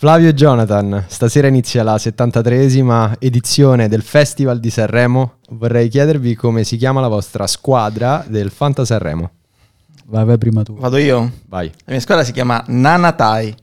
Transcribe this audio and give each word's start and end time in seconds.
Flavio 0.00 0.28
e 0.30 0.34
Jonathan, 0.34 1.04
stasera 1.08 1.46
inizia 1.46 1.82
la 1.82 1.96
73esima 1.96 3.16
edizione 3.18 3.86
del 3.86 4.00
Festival 4.00 4.58
di 4.58 4.70
Sanremo. 4.70 5.34
Vorrei 5.50 5.88
chiedervi 5.90 6.34
come 6.36 6.64
si 6.64 6.78
chiama 6.78 7.02
la 7.02 7.08
vostra 7.08 7.46
squadra 7.46 8.24
del 8.26 8.48
Fanta 8.50 8.86
Sanremo. 8.86 9.30
Vai, 10.06 10.24
vai 10.24 10.38
prima 10.38 10.62
tu. 10.62 10.74
Vado 10.78 10.96
io? 10.96 11.30
Vai. 11.48 11.66
La 11.84 11.92
mia 11.92 12.00
squadra 12.00 12.24
si 12.24 12.32
chiama 12.32 12.64
Nanatai. 12.66 13.54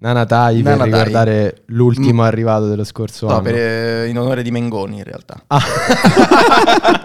Nanatai 0.00 0.60
per 0.60 0.76
Nanatai. 0.76 0.98
ricordare 1.04 1.62
l'ultimo 1.66 2.24
arrivato 2.24 2.66
dello 2.66 2.82
scorso 2.82 3.26
No, 3.28 3.34
anno. 3.34 3.42
per, 3.42 3.54
eh, 3.54 4.08
in 4.08 4.18
onore 4.18 4.42
di 4.42 4.50
Mengoni 4.50 4.96
in 4.96 5.04
realtà. 5.04 5.40
Ah, 5.46 5.62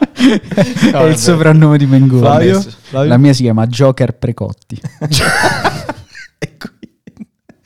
È 0.92 1.04
il 1.04 1.18
soprannome 1.18 1.78
di 1.78 1.86
Mengoni. 1.86 2.20
Flavio? 2.22 2.62
Flavio? 2.62 3.10
La 3.10 3.18
mia 3.18 3.34
si 3.34 3.44
chiama 3.44 3.68
Joker 3.68 4.18
Precotti. 4.18 4.82
E 6.38 6.58
qui 6.58 6.70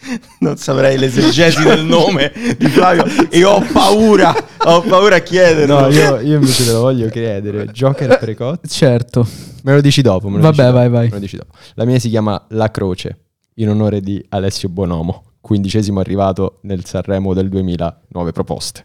non 0.39 0.57
saprei 0.57 0.97
l'esegesi 0.97 1.63
del 1.63 1.83
nome 1.83 2.31
di 2.57 2.67
Flavio 2.67 3.03
e 3.29 3.43
ho 3.43 3.61
paura, 3.71 4.33
ho 4.57 4.81
paura 4.81 5.17
a 5.17 5.19
chiederlo. 5.19 5.81
No, 5.81 5.87
io, 5.89 6.19
io 6.19 6.35
invece 6.35 6.65
te 6.65 6.71
lo 6.71 6.81
voglio 6.81 7.07
credere. 7.09 7.65
Joker 7.67 8.17
precoce. 8.19 8.61
certo. 8.67 9.27
Me 9.63 9.73
lo 9.73 9.81
dici 9.81 10.01
dopo. 10.01 10.29
me 10.29 10.37
lo 10.37 10.41
Vabbè, 10.43 10.55
dici 10.55 10.65
dopo, 10.65 10.77
vai, 10.77 10.89
vai. 10.89 11.05
me 11.07 11.13
lo 11.13 11.19
dici 11.19 11.35
dopo. 11.37 11.53
La 11.75 11.85
mia 11.85 11.99
si 11.99 12.09
chiama 12.09 12.45
La 12.49 12.71
Croce, 12.71 13.17
in 13.55 13.69
onore 13.69 14.01
di 14.01 14.23
Alessio 14.29 14.69
Bonomo, 14.69 15.23
quindicesimo 15.41 15.99
arrivato 15.99 16.59
nel 16.61 16.85
Sanremo 16.85 17.33
del 17.33 17.49
2009 17.49 18.31
proposte. 18.31 18.83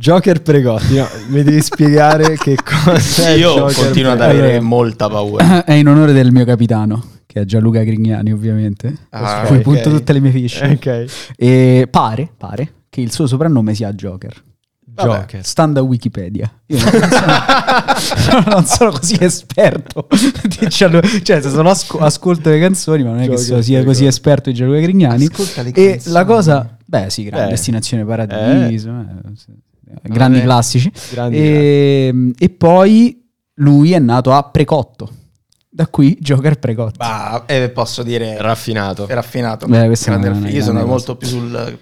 Joker 0.00 0.40
precoci, 0.40 0.96
no, 0.96 1.06
mi 1.28 1.42
devi 1.42 1.60
spiegare 1.60 2.34
che 2.40 2.56
cosa 2.64 3.28
Io 3.32 3.54
Joker 3.54 3.74
continuo 3.84 4.12
ad 4.12 4.16
precoci. 4.18 4.38
avere 4.38 4.60
molta 4.60 5.08
paura. 5.10 5.62
È 5.62 5.74
in 5.74 5.88
onore 5.88 6.12
del 6.14 6.32
mio 6.32 6.46
capitano, 6.46 7.04
che 7.26 7.42
è 7.42 7.44
Gianluca 7.44 7.82
Grignani, 7.82 8.32
ovviamente. 8.32 8.94
Ah, 9.10 9.42
Su 9.42 9.48
cui 9.48 9.56
ok. 9.58 9.62
punto 9.62 9.90
tutte 9.90 10.14
le 10.14 10.20
mie 10.20 10.30
fiche. 10.30 10.66
Ok. 10.66 11.32
E 11.36 11.86
pare, 11.90 12.30
pare 12.34 12.72
che 12.88 13.02
il 13.02 13.12
suo 13.12 13.26
soprannome 13.26 13.74
sia 13.74 13.92
Joker. 13.92 14.42
Vabbè. 14.92 15.18
Joker. 15.18 15.44
Stando 15.44 15.80
a 15.80 15.82
Wikipedia. 15.82 16.50
Io 16.66 16.78
non 16.82 16.90
sono, 17.10 18.44
non 18.48 18.64
sono 18.64 18.90
così 18.92 19.16
esperto 19.20 20.06
di 20.42 20.66
Gianluca. 20.68 21.08
Cioè, 21.22 21.42
se 21.42 21.50
sono 21.50 21.68
asco- 21.68 21.98
ascolto 21.98 22.48
le 22.48 22.58
canzoni, 22.58 23.02
ma 23.02 23.10
non 23.10 23.18
è 23.18 23.28
che 23.28 23.34
Joker, 23.34 23.44
so- 23.44 23.62
sia 23.62 23.84
così 23.84 24.06
esperto 24.06 24.48
di 24.48 24.56
Gianluca 24.56 24.80
Grignani. 24.80 25.26
Ascolta 25.26 25.60
le 25.60 25.72
E 25.74 25.90
canzoni. 25.90 26.14
la 26.14 26.24
cosa, 26.24 26.76
beh, 26.86 27.10
sì, 27.10 27.24
grande 27.24 27.44
Beh. 27.44 27.50
destinazione 27.50 28.04
paradiso, 28.06 28.88
eh, 28.90 29.30
sì, 29.36 29.52
grandi 30.02 30.36
Vabbè. 30.38 30.46
classici. 30.46 30.92
Grandi 31.12 31.36
E, 31.36 32.32
e 32.38 32.48
poi 32.50 33.22
lui 33.54 33.92
è 33.92 33.98
nato 33.98 34.32
a 34.32 34.42
Precotto. 34.44 35.10
Da 35.68 35.86
qui 35.86 36.16
Joker 36.20 36.58
Precotto. 36.58 36.94
Bah, 36.96 37.44
eh, 37.46 37.70
posso 37.70 38.02
dire 38.02 38.36
Raffinato. 38.40 39.06
è 39.06 39.14
raffinato. 39.14 39.66
Beh, 39.66 39.86
Io 39.86 40.62
sono 40.62 40.84
molto 40.84 41.16
più 41.16 41.28
sul 41.28 41.78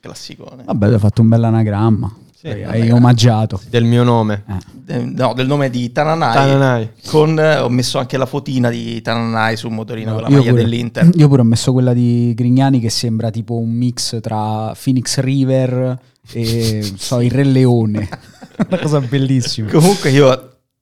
classicone. 0.00 0.64
Vabbè, 0.64 0.92
hai 0.92 0.98
fatto 0.98 1.22
un 1.22 1.28
bel 1.28 1.44
anagramma. 1.44 2.14
Poi 2.40 2.64
hai 2.64 2.80
vabbè. 2.82 2.92
omaggiato. 2.92 3.60
Del 3.68 3.84
mio 3.84 4.04
nome. 4.04 4.44
Eh. 4.86 4.94
Eh, 4.94 4.98
No, 5.04 5.34
del 5.34 5.46
nome 5.48 5.70
di 5.70 5.90
Tananai. 5.90 6.34
Tananai. 6.34 6.90
Con, 7.06 7.38
eh, 7.38 7.58
ho 7.58 7.68
messo 7.68 7.98
anche 7.98 8.16
la 8.16 8.26
fotina 8.26 8.70
di 8.70 9.02
Tananai 9.02 9.56
sul 9.56 9.72
motorino 9.72 10.12
con 10.14 10.22
la 10.22 10.28
maglia 10.30 10.50
pure. 10.50 10.62
dell'Inter. 10.62 11.10
Io 11.14 11.28
pure 11.28 11.40
ho 11.40 11.44
messo 11.44 11.72
quella 11.72 11.92
di 11.92 12.32
Grignani 12.34 12.78
che 12.80 12.90
sembra 12.90 13.30
tipo 13.30 13.56
un 13.58 13.70
mix 13.70 14.20
tra 14.20 14.72
Phoenix 14.80 15.18
River 15.18 15.98
e 16.32 16.92
so, 16.96 17.20
il 17.20 17.30
Re 17.30 17.44
Leone. 17.44 18.08
Una 18.68 18.78
cosa 18.78 19.00
bellissima. 19.00 19.70
Comunque 19.70 20.10
io... 20.10 20.26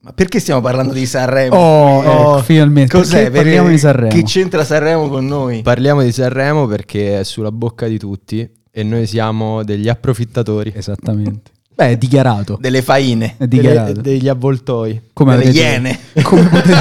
Ma 0.01 0.12
perché 0.12 0.39
stiamo 0.39 0.61
parlando 0.61 0.93
di 0.93 1.05
Sanremo? 1.05 1.57
Oh, 1.57 2.03
ecco, 2.05 2.43
finalmente. 2.45 2.97
Cos'è? 2.97 3.23
Perché 3.25 3.39
parliamo 3.39 3.69
di 3.69 3.79
Sanremo. 3.79 4.09
Che 4.15 4.23
c'entra 4.23 4.65
Sanremo 4.65 5.09
con 5.09 5.27
noi? 5.27 5.62
Parliamo 5.62 6.03
di 6.03 6.12
Sanremo 6.12 6.67
perché 6.67 7.21
è 7.21 7.25
sulla 7.25 7.51
bocca 7.51 7.87
di 7.89 7.99
tutti 7.99 8.49
e 8.71 8.83
noi 8.85 9.06
siamo 9.06 9.65
degli 9.65 9.89
approfittatori. 9.89 10.73
Esattamente. 10.77 11.51
Beh, 11.75 11.89
è 11.91 11.97
dichiarato. 11.97 12.56
Delle 12.61 12.83
faine. 12.83 13.35
È 13.37 13.47
Delle- 13.49 13.62
dichiarato. 13.62 14.01
degli 14.01 14.29
avvoltoi. 14.29 15.01
Come 15.12 15.37
delle 15.37 15.51
iene. 15.51 15.99
Come 16.23 16.49
potete... 16.49 16.75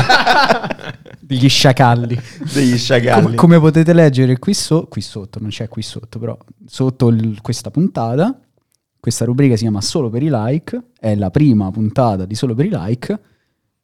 Degli 1.19 1.49
sciacalli. 1.49 2.21
Degli 2.53 2.77
sciacalli. 2.77 3.23
Come, 3.23 3.35
come 3.35 3.59
potete 3.59 3.91
leggere 3.93 4.37
qui, 4.37 4.53
so- 4.53 4.85
qui 4.87 5.01
sotto, 5.01 5.39
non 5.39 5.49
c'è 5.49 5.67
qui 5.67 5.81
sotto, 5.81 6.19
però 6.19 6.37
sotto 6.67 7.07
il- 7.07 7.39
questa 7.41 7.71
puntata, 7.71 8.39
questa 9.05 9.25
rubrica 9.25 9.55
si 9.55 9.61
chiama 9.61 9.81
Solo 9.81 10.09
per 10.09 10.23
i 10.23 10.29
like, 10.31 10.81
è 10.99 11.13
la 11.13 11.29
prima 11.29 11.69
puntata 11.69 12.25
di 12.25 12.33
Solo 12.33 12.55
per 12.55 12.65
i 12.65 12.71
like 12.71 13.19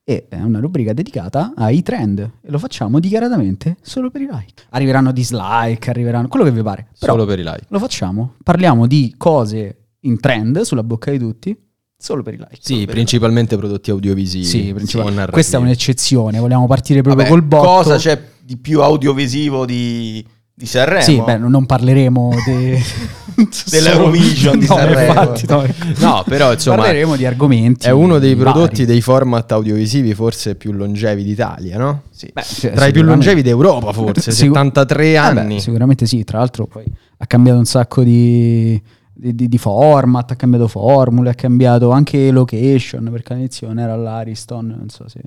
e 0.03 0.25
è 0.27 0.41
una 0.41 0.59
rubrica 0.59 0.93
dedicata 0.93 1.53
ai 1.55 1.83
trend 1.83 2.17
e 2.41 2.49
lo 2.49 2.57
facciamo 2.57 2.99
dichiaratamente 2.99 3.77
solo 3.83 4.09
per 4.09 4.21
i 4.21 4.27
like. 4.31 4.63
Arriveranno 4.69 5.11
dislike, 5.11 5.91
arriveranno 5.91 6.27
quello 6.27 6.43
che 6.43 6.51
vi 6.51 6.63
pare, 6.63 6.87
però 6.97 7.13
Solo 7.13 7.25
per 7.27 7.37
i 7.37 7.43
like. 7.43 7.65
lo 7.67 7.77
facciamo, 7.77 8.33
parliamo 8.41 8.87
di 8.87 9.13
cose 9.15 9.89
in 9.99 10.19
trend 10.19 10.61
sulla 10.61 10.81
bocca 10.81 11.11
di 11.11 11.19
tutti, 11.19 11.55
solo 11.95 12.23
per 12.23 12.33
i 12.33 12.37
like. 12.37 12.57
Sì, 12.59 12.87
principalmente 12.87 13.55
prodotti 13.57 13.91
audiovisivi. 13.91 14.43
Sì, 14.43 14.73
principalmente. 14.73 15.29
Questa 15.29 15.57
è 15.57 15.59
un'eccezione, 15.59 16.39
vogliamo 16.39 16.65
partire 16.65 17.03
proprio 17.03 17.25
Vabbè, 17.25 17.37
col 17.37 17.47
botto. 17.47 17.67
Cosa 17.67 17.97
c'è 17.97 18.19
di 18.41 18.57
più 18.57 18.81
audiovisivo 18.81 19.67
di, 19.67 20.25
di 20.61 20.67
Sanremo? 20.67 21.01
Sì, 21.01 21.21
beh, 21.21 21.37
non 21.37 21.65
parleremo 21.65 22.29
de... 22.45 22.79
Dell'Eurovision 23.71 24.59
di 24.59 24.67
no, 24.67 24.75
Sanremo. 24.75 25.21
infatti, 25.21 25.45
no. 25.47 25.65
No, 25.97 26.23
però 26.27 26.51
insomma 26.53 26.77
parleremo 26.83 27.15
di 27.15 27.25
argomenti. 27.25 27.87
è 27.87 27.89
uno 27.89 28.19
dei 28.19 28.35
vari. 28.35 28.51
prodotti, 28.51 28.85
dei 28.85 29.01
format 29.01 29.51
audiovisivi 29.51 30.13
forse 30.13 30.55
più 30.55 30.71
longevi 30.73 31.23
d'Italia, 31.23 31.77
no? 31.77 32.03
Sì. 32.11 32.29
Beh, 32.31 32.43
cioè, 32.43 32.71
Tra 32.73 32.85
i 32.87 32.91
più 32.91 33.01
longevi 33.03 33.41
d'Europa 33.41 33.91
forse, 33.93 34.29
Sicu- 34.31 34.53
73 34.53 35.07
Eh 35.07 35.11
beh, 35.11 35.17
anni. 35.17 35.59
sicuramente 35.61 36.05
sì, 36.05 36.23
tra 36.23 36.37
l'altro 36.39 36.67
poi 36.67 36.83
ha 37.17 37.25
cambiato 37.25 37.57
un 37.57 37.65
sacco 37.65 38.03
di, 38.03 38.79
di- 39.11 39.33
di- 39.33 39.47
di 39.47 39.57
format, 39.57 40.29
ha 40.31 40.35
cambiato 40.35 40.67
formule, 40.67 41.29
ha 41.31 41.35
cambiato 41.35 41.89
anche 41.91 42.29
location, 42.31 43.09
perché 43.11 43.33
all'inizio 43.33 43.67
non 43.67 43.79
era 43.79 43.95
l'Ariston, 43.95 44.67
non 44.77 44.89
so 44.89 45.07
se... 45.07 45.19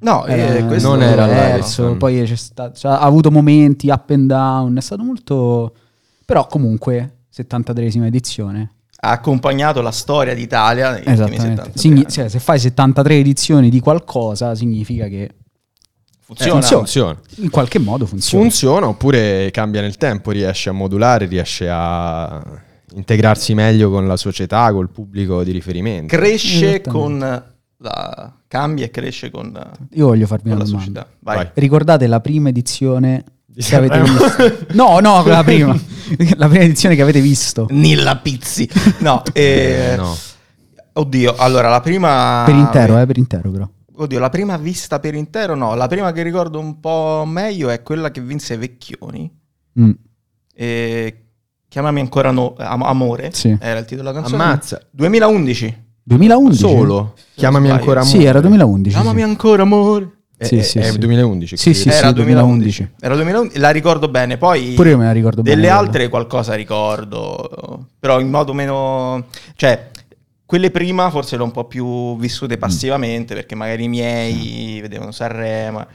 No, 0.00 0.24
eh, 0.26 0.32
Era- 0.38 0.64
questo 0.66 0.88
non 0.88 1.02
era 1.02 1.24
diverso, 1.26 1.82
l'Ariston. 1.82 1.96
poi 1.98 2.22
c'è 2.24 2.34
sta- 2.36 2.72
cioè, 2.72 2.92
ha 2.92 3.00
avuto 3.00 3.30
momenti 3.30 3.88
up 3.90 4.08
and 4.10 4.26
down, 4.28 4.76
è 4.76 4.80
stato 4.80 5.02
molto... 5.02 5.74
Però 6.24 6.46
comunque, 6.46 7.24
73esima 7.34 8.04
edizione, 8.06 8.74
ha 9.02 9.10
accompagnato 9.10 9.80
la 9.80 9.90
storia 9.90 10.34
d'Italia 10.34 10.90
negli 10.90 10.98
ultimi 11.08 11.14
Esattamente. 11.14 11.62
70 11.62 11.78
Signi- 11.78 12.06
cioè, 12.08 12.28
se 12.28 12.38
fai 12.38 12.58
73 12.58 13.16
edizioni 13.18 13.68
di 13.70 13.80
qualcosa, 13.80 14.54
significa 14.54 15.06
che 15.08 15.30
Funziona. 16.20 16.52
funziona. 16.60 16.82
Funziona. 16.84 17.18
in 17.36 17.50
qualche 17.50 17.78
modo 17.78 18.06
funziona. 18.06 18.42
Funziona 18.44 18.86
oppure 18.88 19.50
cambia 19.50 19.80
nel 19.80 19.96
tempo, 19.96 20.30
riesce 20.30 20.68
a 20.68 20.72
modulare, 20.72 21.26
riesce 21.26 21.68
a 21.68 22.42
integrarsi 22.94 23.54
meglio 23.54 23.90
con 23.90 24.06
la 24.06 24.16
società, 24.16 24.70
col 24.72 24.90
pubblico 24.90 25.42
di 25.42 25.50
riferimento. 25.50 26.14
Cresce 26.14 26.80
con 26.82 27.42
la... 27.82 28.32
cambia 28.46 28.84
e 28.86 28.90
cresce 28.90 29.30
con, 29.30 29.52
Io 29.92 30.06
voglio 30.06 30.26
farvi 30.26 30.48
con 30.50 30.52
una 30.52 30.62
la 30.64 30.70
domanda. 30.70 31.00
società. 31.00 31.16
Vai. 31.20 31.36
Vai. 31.36 31.50
Ricordate 31.54 32.06
la 32.06 32.20
prima 32.20 32.48
edizione 32.50 33.24
Di 33.46 33.62
che 33.62 33.76
avete 33.76 34.00
visto? 34.02 34.66
No, 34.74 34.98
no, 35.00 35.24
la 35.26 35.42
prima. 35.44 35.72
la 36.36 36.48
prima 36.48 36.64
edizione 36.64 36.94
che 36.94 37.02
avete 37.02 37.20
visto. 37.20 37.66
Nilla 37.70 38.16
Pizzi. 38.16 38.68
No, 38.98 39.22
eh, 39.32 39.90
Eh, 39.92 39.96
no. 39.96 40.14
Oddio, 40.92 41.34
allora 41.36 41.68
la 41.68 41.80
prima... 41.80 42.42
Per 42.44 42.54
intero, 42.54 42.98
eh, 42.98 43.06
per 43.06 43.16
intero 43.16 43.50
però. 43.50 43.68
Oddio, 43.94 44.18
la 44.18 44.28
prima 44.30 44.56
vista 44.56 44.98
per 44.98 45.14
intero 45.14 45.54
no, 45.54 45.74
la 45.74 45.86
prima 45.86 46.10
che 46.12 46.22
ricordo 46.22 46.58
un 46.58 46.80
po' 46.80 47.24
meglio 47.26 47.68
è 47.70 47.82
quella 47.82 48.10
che 48.10 48.20
vinse 48.20 48.56
Vecchioni. 48.56 49.30
Mm, 49.80 49.90
E... 50.54 51.24
Chiamami 51.68 52.00
ancora 52.00 52.32
no- 52.32 52.54
Am- 52.58 52.82
Amore, 52.82 53.30
Sì. 53.32 53.56
era 53.60 53.78
il 53.78 53.84
titolo 53.84 54.08
della 54.10 54.20
canzone. 54.20 54.42
Ammazza. 54.42 54.80
2011. 54.90 55.84
2011? 56.02 56.58
Solo. 56.58 57.14
Chiamami 57.34 57.66
sbaglio. 57.66 57.80
ancora 57.80 58.00
amore. 58.00 58.18
Sì, 58.18 58.24
era 58.24 58.40
2011. 58.40 58.90
sì. 58.90 59.00
Chiamami 59.00 59.22
ancora 59.22 59.62
amore. 59.62 60.10
È, 60.36 60.44
Sì, 60.46 60.56
è- 60.56 60.62
sì, 60.62 60.78
è 60.78 60.90
sì. 60.90 60.98
2011. 60.98 61.56
Sì, 61.56 61.74
sì, 61.74 61.88
era 61.88 62.08
sì, 62.08 62.14
2011. 62.14 62.24
2011. 62.24 62.90
Era 63.00 63.14
2011, 63.14 63.58
la 63.58 63.70
ricordo 63.70 64.08
bene. 64.08 64.36
Poi 64.38 64.72
Pure 64.72 64.90
io 64.90 64.96
me 64.98 65.04
la 65.04 65.12
ricordo 65.12 65.42
bene. 65.42 65.54
delle 65.54 65.68
altre 65.68 66.08
qualcosa 66.08 66.54
ricordo, 66.54 67.86
però 67.98 68.20
in 68.20 68.28
modo 68.30 68.52
meno... 68.54 69.26
Cioè, 69.54 69.90
quelle 70.46 70.70
prima 70.70 71.10
forse 71.10 71.36
le 71.36 71.42
ho 71.42 71.44
un 71.44 71.52
po' 71.52 71.64
più 71.66 72.16
vissute 72.18 72.56
passivamente 72.58 73.34
perché 73.34 73.54
magari 73.54 73.84
i 73.84 73.88
miei 73.88 74.80
vedevano 74.80 75.12
Sanremo. 75.12 75.86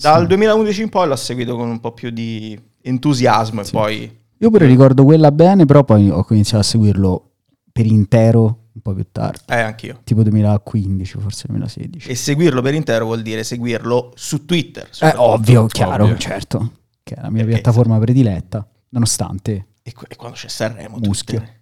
Dal 0.00 0.26
2011 0.26 0.82
in 0.82 0.88
poi 0.88 1.06
l'ho 1.08 1.16
seguito 1.16 1.56
con 1.56 1.68
un 1.68 1.78
po' 1.80 1.92
più 1.92 2.10
di 2.10 2.58
entusiasmo 2.82 3.60
e 3.60 3.64
poi... 3.70 4.20
Io 4.38 4.50
pure 4.50 4.66
ricordo 4.66 5.04
quella 5.04 5.30
bene, 5.30 5.66
però 5.66 5.84
poi 5.84 6.08
ho 6.10 6.24
iniziato 6.30 6.60
a 6.60 6.64
seguirlo 6.64 7.30
per 7.70 7.86
intero 7.86 8.58
un 8.74 8.80
po' 8.80 8.94
più 8.94 9.06
tardi, 9.12 9.38
Eh, 9.48 9.60
anch'io. 9.60 10.00
tipo 10.04 10.22
2015, 10.22 11.18
forse 11.18 11.46
2016. 11.48 12.08
E 12.08 12.14
seguirlo 12.14 12.62
per 12.62 12.74
intero 12.74 13.04
vuol 13.06 13.22
dire 13.22 13.44
seguirlo 13.44 14.12
su 14.14 14.44
Twitter. 14.44 14.88
Eh, 15.00 15.12
ovvio, 15.16 15.66
chiaro, 15.66 16.04
ovvio. 16.04 16.16
certo, 16.18 16.72
che 17.02 17.14
è 17.14 17.20
la 17.20 17.30
mia 17.30 17.44
Perché- 17.44 17.60
piattaforma 17.60 17.98
prediletta, 17.98 18.66
nonostante 18.90 19.66
E, 19.82 19.92
qu- 19.92 20.06
e 20.10 20.16
quando 20.16 20.36
c'è 20.36 20.48
Sanremo, 20.48 20.96
Muschio. 20.98 21.38
Twitter. 21.38 21.60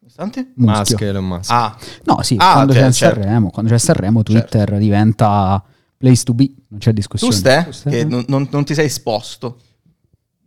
Nonostante? 0.00 0.52
Muschio. 0.56 0.76
Musk 0.78 1.00
e 1.00 1.04
Elon 1.06 1.24
Musk. 1.26 1.50
Ah, 1.50 1.76
No, 2.04 2.22
sì, 2.22 2.36
Ah, 2.38 2.52
quando 2.54 2.72
ok, 2.72 2.78
c'è 2.78 2.92
certo. 2.92 3.20
Sanremo, 3.20 3.50
quando 3.50 3.70
c'è 3.70 3.78
Sanremo 3.78 4.22
Twitter 4.22 4.76
diventa 4.78 5.64
place 5.96 6.24
to 6.24 6.34
be, 6.34 6.52
non 6.68 6.78
c'è 6.80 6.90
tu 6.90 6.96
discussione. 6.96 7.32
ste? 7.32 7.62
Tu 7.64 7.70
ste? 7.72 7.90
Che 7.90 8.04
non, 8.04 8.24
non- 8.28 8.48
non 8.50 8.64
ti 8.64 8.74
sei 8.74 8.86
esposto. 8.86 9.58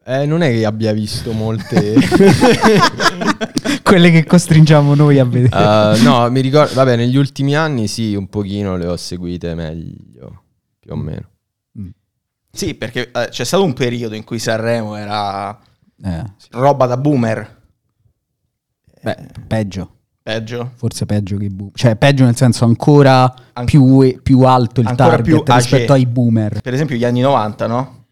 Eh, 0.10 0.26
non 0.26 0.42
è 0.42 0.50
che 0.52 0.64
abbia 0.66 0.94
visto 0.94 1.34
molte... 1.34 1.96
Quelle 3.84 4.10
che 4.10 4.24
costringiamo 4.26 4.96
noi 4.96 5.20
a 5.20 5.26
vedere. 5.26 5.98
Uh, 6.00 6.02
no, 6.04 6.30
mi 6.30 6.40
ricordo, 6.40 6.74
vabbè, 6.76 6.96
negli 6.96 7.18
ultimi 7.18 7.56
anni 7.56 7.88
sì, 7.88 8.16
un 8.16 8.28
pochino 8.28 8.78
le 8.78 8.86
ho 8.86 8.96
seguite 8.96 9.54
meglio, 9.54 10.44
più 10.80 10.94
o 10.94 10.96
meno. 10.96 11.30
Sì, 12.52 12.74
perché 12.76 13.12
eh, 13.12 13.28
c'è 13.30 13.44
stato 13.44 13.64
un 13.64 13.74
periodo 13.74 14.16
in 14.16 14.24
cui 14.24 14.40
Sanremo 14.40 14.96
era 14.96 15.58
Eh, 16.04 16.24
roba 16.52 16.86
da 16.86 16.98
boomer. 16.98 17.62
beh, 19.02 19.18
peggio, 19.46 19.92
Peggio. 20.24 20.72
forse 20.76 21.06
peggio 21.06 21.38
che 21.38 21.46
i 21.46 21.50
boomer. 21.50 21.74
Cioè, 21.76 21.96
peggio 21.98 22.24
nel 22.24 22.36
senso 22.36 22.64
ancora 22.66 23.34
An- 23.54 23.66
più, 23.66 24.20
più 24.24 24.42
alto 24.42 24.80
il 24.82 24.88
più 24.88 24.96
target 24.96 25.46
rispetto 25.46 25.94
age. 25.94 26.02
ai 26.02 26.06
boomer. 26.06 26.62
Per 26.62 26.74
esempio 26.74 26.96
gli 26.96 27.04
anni 27.06 27.20
90, 27.22 27.68
no? 27.68 28.06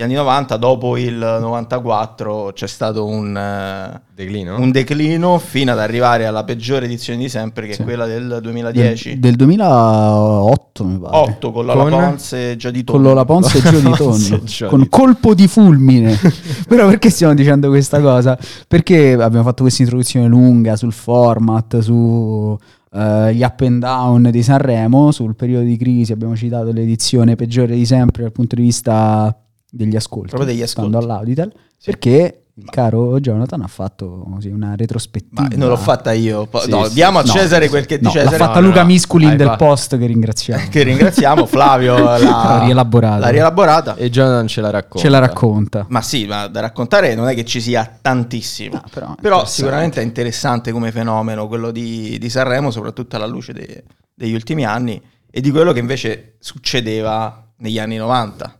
Gli 0.00 0.04
anni 0.04 0.14
90, 0.14 0.56
dopo 0.56 0.96
il 0.96 1.14
94, 1.14 2.52
c'è 2.54 2.66
stato 2.66 3.04
un, 3.04 3.36
eh, 3.36 4.00
Declino? 4.14 4.58
un 4.58 4.70
declino 4.70 5.36
fino 5.38 5.72
ad 5.72 5.78
arrivare 5.78 6.24
alla 6.24 6.42
peggiore 6.42 6.86
edizione 6.86 7.18
di 7.18 7.28
sempre, 7.28 7.66
che 7.66 7.74
Sì. 7.74 7.82
è 7.82 7.84
quella 7.84 8.06
del 8.06 8.38
2010. 8.40 9.10
Del, 9.10 9.18
del 9.20 9.36
2008, 9.36 10.84
mi 10.86 10.98
pare. 10.98 11.16
8 11.18 11.52
con 11.52 11.66
Lola 11.66 11.82
Con- 11.82 11.90
Ponce 11.90 12.52
e 12.52 12.56
già 12.56 12.70
di 12.70 12.82
Con 12.82 13.02
Lola 13.02 13.26
Ponce 13.26 13.58
e 13.58 13.60
Gio 13.60 13.78
di 13.78 13.90
Tonno 13.94 14.42
Gio 14.44 14.68
con 14.68 14.88
colpo 14.88 15.34
di 15.34 15.46
fulmine 15.46 16.16
però 16.66 16.88
perché 16.88 17.10
stiamo 17.10 17.34
dicendo 17.34 17.68
questa 17.68 18.00
cosa? 18.00 18.38
perché 18.66 19.12
abbiamo 19.12 19.44
fatto 19.44 19.60
questa 19.64 19.82
introduzione 19.82 20.28
lunga 20.28 20.76
sul 20.76 20.92
format 20.94 21.78
su 21.80 22.56
eh, 22.94 23.34
gli 23.34 23.42
up 23.42 23.60
and 23.60 23.80
down 23.82 24.30
di 24.30 24.42
Sanremo 24.42 25.10
sul 25.10 25.34
periodo 25.36 25.64
di 25.66 25.76
crisi 25.76 26.12
abbiamo 26.12 26.34
citato 26.36 26.72
l'edizione 26.72 27.36
peggiore 27.36 27.74
di 27.74 27.84
sempre 27.84 28.22
dal 28.22 28.32
punto 28.32 28.54
di 28.54 28.62
vista 28.62 29.34
degli 29.70 29.96
ascolti 29.96 30.28
Proprio 30.28 30.52
degli 30.52 30.66
stando 30.66 30.96
ascolti. 30.98 31.12
all'Auditel 31.12 31.52
perché 31.84 32.42
il 32.54 32.68
caro 32.68 33.18
Jonathan 33.20 33.62
ha 33.62 33.66
fatto 33.68 34.26
così, 34.34 34.48
una 34.48 34.74
retrospettiva 34.76 35.42
Ma 35.42 35.48
non 35.56 35.68
l'ho 35.70 35.78
fatta 35.78 36.12
io. 36.12 36.44
Po- 36.46 36.60
Sì, 36.60 36.68
no, 36.68 36.84
sì, 36.84 36.92
diamo 36.92 37.18
a 37.20 37.22
No, 37.22 37.28
Cesare 37.32 37.70
quel 37.70 37.86
che 37.86 37.94
è 37.94 37.98
di 37.98 38.04
no, 38.04 38.10
Cesare. 38.10 38.36
l'ha 38.36 38.44
fatta 38.44 38.60
no, 38.60 38.66
Luca 38.66 38.80
no, 38.80 38.86
Misculin 38.88 39.34
del 39.36 39.46
fatto- 39.46 39.64
post 39.64 39.96
che 39.96 40.04
ringraziamo 40.06 40.64
Che 40.68 40.82
ringraziamo. 40.82 41.46
Flavio 41.46 41.96
l'ha, 42.18 42.60
rielaborata. 42.64 43.18
l'ha 43.18 43.28
rielaborata. 43.28 43.94
E 43.94 44.10
Jonathan 44.10 44.46
ce 44.46 44.60
la 44.60 44.68
racconta. 44.68 44.98
ce 44.98 45.08
la 45.08 45.18
racconta 45.20 45.86
Ma 45.88 46.02
sì, 46.02 46.26
ma 46.26 46.48
da 46.48 46.60
raccontare 46.60 47.14
non 47.14 47.28
è 47.28 47.34
che 47.34 47.46
ci 47.46 47.62
sia 47.62 47.98
tantissimo. 48.02 48.74
No, 48.74 48.82
però 48.92 49.14
però 49.18 49.46
sicuramente 49.46 50.02
è 50.02 50.04
interessante 50.04 50.70
come 50.70 50.92
fenomeno 50.92 51.48
quello 51.48 51.70
di, 51.70 52.18
di 52.18 52.28
Sanremo, 52.28 52.70
soprattutto 52.70 53.16
alla 53.16 53.26
luce 53.26 53.54
de- 53.54 53.84
degli 54.14 54.34
ultimi 54.34 54.66
anni 54.66 55.00
e 55.30 55.40
di 55.40 55.50
quello 55.50 55.72
che 55.72 55.78
invece 55.78 56.34
succedeva 56.40 57.42
negli 57.58 57.78
anni 57.78 57.96
90. 57.96 58.54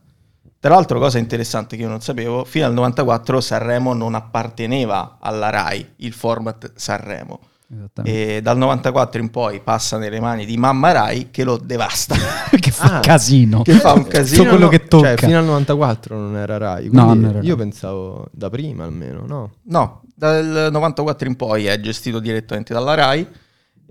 Tra 0.61 0.75
l'altro, 0.75 0.99
cosa 0.99 1.17
interessante 1.17 1.75
che 1.77 1.83
io 1.83 1.89
non 1.89 2.03
sapevo, 2.03 2.45
fino 2.45 2.67
al 2.67 2.75
94 2.75 3.41
Sanremo 3.41 3.95
non 3.95 4.15
apparteneva 4.15 5.17
alla 5.19 5.49
RAI, 5.49 5.93
il 5.97 6.13
format 6.13 6.73
Sanremo. 6.75 7.41
Esattamente. 7.73 8.37
E 8.37 8.43
dal 8.43 8.59
94 8.59 9.21
in 9.23 9.31
poi 9.31 9.61
passa 9.61 9.97
nelle 9.97 10.19
mani 10.21 10.45
di 10.45 10.57
Mamma 10.57 10.91
Rai 10.91 11.29
che 11.31 11.45
lo 11.45 11.57
devasta. 11.57 12.17
che 12.61 12.71
fa 12.73 12.97
Ah, 12.97 13.01
casino 13.01 13.63
che 13.63 13.75
fa 13.75 13.93
un 13.93 14.07
casino. 14.09 14.39
Tutto 14.43 14.57
quello 14.57 14.69
che 14.69 14.85
tocca 14.89 15.15
Cioè, 15.15 15.27
fino 15.27 15.39
al 15.39 15.45
94 15.45 16.17
non 16.19 16.37
era 16.37 16.59
Rai. 16.59 16.89
No, 16.91 17.07
non 17.15 17.25
era 17.25 17.39
io 17.41 17.55
Rai. 17.55 17.65
pensavo 17.65 18.27
da 18.33 18.51
prima 18.51 18.83
almeno, 18.85 19.25
no? 19.25 19.53
No, 19.63 20.03
dal 20.15 20.69
94 20.73 21.29
in 21.29 21.37
poi 21.37 21.67
è 21.67 21.79
gestito 21.81 22.19
direttamente 22.19 22.75
dalla 22.75 22.95
RAI 22.95 23.27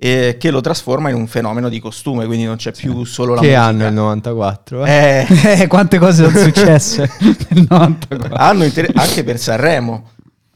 e 0.01 0.37
che 0.39 0.49
lo 0.49 0.61
trasforma 0.61 1.09
in 1.09 1.15
un 1.15 1.27
fenomeno 1.27 1.67
di 1.67 1.79
costume, 1.79 2.25
quindi 2.25 2.45
non 2.45 2.55
c'è 2.55 2.71
più 2.71 3.03
solo 3.03 3.33
la 3.33 3.41
che 3.41 3.47
musica. 3.47 3.63
anno 3.65 3.83
è 3.83 3.87
il 3.87 3.93
94? 3.93 4.85
Eh? 4.85 5.25
Eh, 5.29 5.61
Eh, 5.63 5.67
quante 5.67 5.97
cose 5.99 6.23
sono 6.23 6.37
successe 6.37 7.09
nel 7.49 7.65
94 7.67 8.35
hanno 8.35 8.63
inter- 8.63 8.91
anche 8.97 9.23
per 9.25 9.37
Sanremo. 9.37 10.11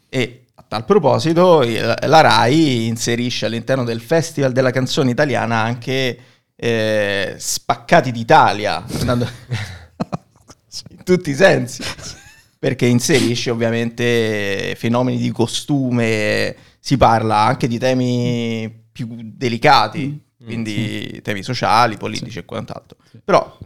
E 0.07 0.45
a 0.55 0.63
tal 0.67 0.85
proposito, 0.85 1.61
il- 1.63 1.93
la 2.05 2.21
RAI 2.21 2.87
inserisce 2.87 3.45
all'interno 3.45 3.83
del 3.83 3.99
Festival 3.99 4.53
della 4.53 4.71
canzone 4.71 5.11
italiana 5.11 5.57
anche 5.59 6.17
eh, 6.55 7.35
Spaccati 7.37 8.11
d'Italia, 8.11 8.81
andando- 8.99 9.27
in 10.89 11.03
tutti 11.03 11.31
i 11.31 11.35
sensi, 11.35 11.83
perché 12.57 12.85
inserisce 12.85 13.49
ovviamente 13.51 14.73
fenomeni 14.77 15.17
di 15.17 15.31
costume, 15.31 16.55
si 16.79 16.95
parla 16.95 17.39
anche 17.39 17.67
di 17.67 17.77
temi 17.77 18.82
più 18.93 19.07
delicati, 19.35 20.23
quindi 20.41 21.19
temi 21.21 21.43
sociali, 21.43 21.97
politici 21.97 22.39
e 22.39 22.45
quant'altro. 22.45 22.97
Però 23.25 23.57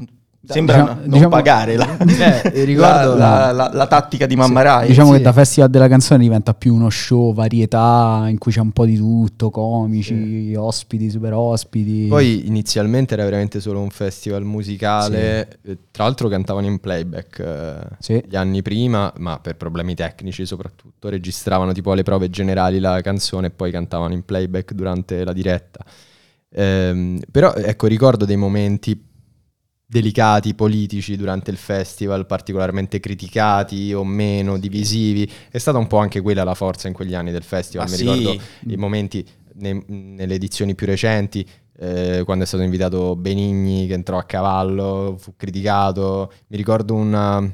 sembra 0.46 0.78
Diciamo- 0.80 1.00
non 1.02 1.10
diciamo- 1.10 1.30
pagare 1.30 1.76
la, 1.76 1.98
Eh, 2.54 2.64
ricordo- 2.64 3.16
la, 3.16 3.52
la- 3.52 3.70
la- 3.74 3.88
tattica 3.88 4.26
di 4.26 4.36
Mamma 4.36 4.62
Rai. 4.62 4.88
diciamo 4.88 5.12
sì. 5.12 5.18
che 5.18 5.24
da 5.24 5.34
Festival 5.34 5.70
della 5.70 5.88
canzone 5.88 6.22
diventa 6.22 6.54
più 6.54 6.74
uno 6.74 6.90
show 6.90 7.34
varietà 7.34 8.26
in 8.30 8.38
cui 8.38 8.52
c'è 8.52 8.60
un 8.62 8.72
po' 8.72 8.86
di 8.86 8.96
tutto 8.98 9.50
comici 9.50 10.54
ospiti 10.56 11.10
super 11.10 11.34
ospiti 11.34 12.06
Poi 12.08 12.48
inizialmente 12.48 13.14
era 13.16 13.24
veramente 13.24 13.60
solo 13.60 13.82
un 13.82 13.90
festival 13.90 14.44
musicale, 14.44 15.60
eh, 15.64 15.78
tra 15.92 16.04
l'altro 16.06 16.28
cantavano 16.30 16.66
in 16.68 16.80
playback 16.80 17.40
eh, 17.40 17.96
Sì. 18.00 18.24
gli 18.28 18.36
anni 18.36 18.62
prima, 18.62 19.12
ma 19.18 19.40
per 19.40 19.56
problemi 19.58 19.96
tecnici 19.96 20.46
soprattutto, 20.46 21.10
registravano 21.10 21.72
tipo 21.74 21.92
alle 21.92 22.04
prove 22.04 22.30
generali 22.30 22.80
la 22.80 23.02
canzone 23.02 23.48
e 23.48 23.50
poi 23.52 23.72
cantavano 23.72 24.14
in 24.14 24.24
playback 24.24 24.74
durante 24.74 25.24
la 25.26 25.34
diretta. 25.34 25.84
Ehm, 26.50 27.20
però 27.30 27.54
ecco, 27.54 27.88
ricordo 27.88 28.24
dei 28.26 28.38
momenti 28.38 28.96
delicati, 29.90 30.54
politici 30.54 31.16
durante 31.16 31.50
il 31.50 31.58
festival, 31.58 32.26
particolarmente 32.26 33.00
criticati 33.00 33.94
o 33.94 34.04
meno, 34.04 34.58
divisivi. 34.60 35.30
È 35.50 35.58
stata 35.58 35.78
un 35.78 35.88
po' 35.88 35.98
anche 35.98 36.20
quella 36.20 36.44
la 36.44 36.56
forza 36.56 36.88
in 36.90 36.94
quegli 36.94 37.14
anni 37.14 37.32
del 37.32 37.44
festival. 37.44 37.88
Ma 37.88 37.92
Mi 37.92 37.98
sì. 37.98 38.04
ricordo 38.04 38.42
i 38.68 38.76
momenti 38.76 39.26
ne- 39.54 39.84
nelle 39.88 40.36
edizioni 40.36 40.76
più 40.76 40.86
recenti, 40.86 41.48
eh, 41.80 42.24
quando 42.26 42.44
è 42.44 42.48
stato 42.48 42.64
invitato 42.64 43.16
Benigni 43.16 43.88
che 43.88 43.94
entrò 43.94 44.18
a 44.18 44.24
cavallo, 44.24 45.16
fu 45.18 45.34
criticato. 45.38 46.34
Mi 46.48 46.58
ricordo 46.58 46.94
una, 46.94 47.40
eh, 47.40 47.52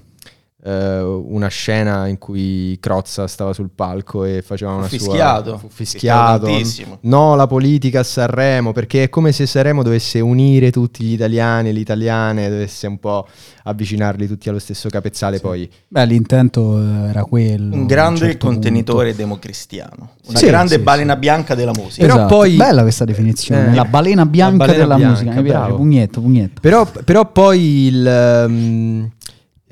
una 0.70 1.48
scena 1.50 2.08
in 2.08 2.18
cui 2.18 2.78
Crozza 2.80 3.28
stava 3.28 3.52
sul 3.54 3.70
palco 3.74 4.24
e 4.24 4.42
faceva 4.42 4.72
Fu 4.72 4.78
una 4.78 4.88
fischiato. 4.88 5.50
sua... 5.50 5.58
Fu 5.58 5.68
Fischiato 5.70 6.46
fischiato. 6.46 6.46
tantissimo. 6.46 6.98
No, 7.02 7.36
la 7.36 7.48
politica 7.48 8.00
a 8.00 8.04
Sanremo, 8.04 8.72
perché 8.72 9.04
è 9.04 9.10
come 9.10 9.32
se 9.34 9.46
Sanremo 9.46 9.84
dovesse 9.84 10.20
unire 10.22 10.72
tutti 10.72 11.04
gli 11.04 11.14
italiani 11.14 11.70
e 11.70 11.72
le 11.74 11.80
italiane, 11.80 12.50
dovesse 12.50 12.88
un 12.88 12.98
po' 13.00 13.28
avvicinarli 13.64 14.28
tutti 14.28 14.48
allo 14.50 14.60
stesso 14.60 14.88
capezzale. 14.90 15.40
Poi 15.40 15.70
beh 15.88 16.06
l'intento 16.06 16.78
eh, 16.80 17.10
era 17.10 17.24
quello 17.26 17.76
un 17.76 17.86
grande 17.86 18.20
certo 18.20 18.48
contenitore 18.48 19.16
democristiano, 19.16 20.12
una 20.28 20.38
Sì, 20.38 20.46
grande 20.46 20.76
sì, 20.76 20.82
balena 20.82 21.16
bianca 21.16 21.56
della 21.56 21.72
musica. 21.76 22.02
Però 22.06 22.16
Esatto. 22.16 22.36
poi- 22.36 22.56
bella 22.56 22.82
questa 22.84 23.04
definizione 23.06 23.72
Eh, 23.72 23.76
la 23.76 23.86
balena 23.86 24.26
bianca 24.26 24.66
la 24.66 24.66
balena 24.66 24.78
della 24.84 24.96
bianca, 24.96 25.14
musica 25.20 25.36
mi 25.36 25.44
piace 25.44 25.58
bravo. 25.60 25.76
pugnetto 25.76 26.22
pugnetto 26.22 26.62
Però, 26.62 26.86
però 27.04 27.32
poi 27.32 27.86
il, 27.88 28.08
ehm, 28.08 29.10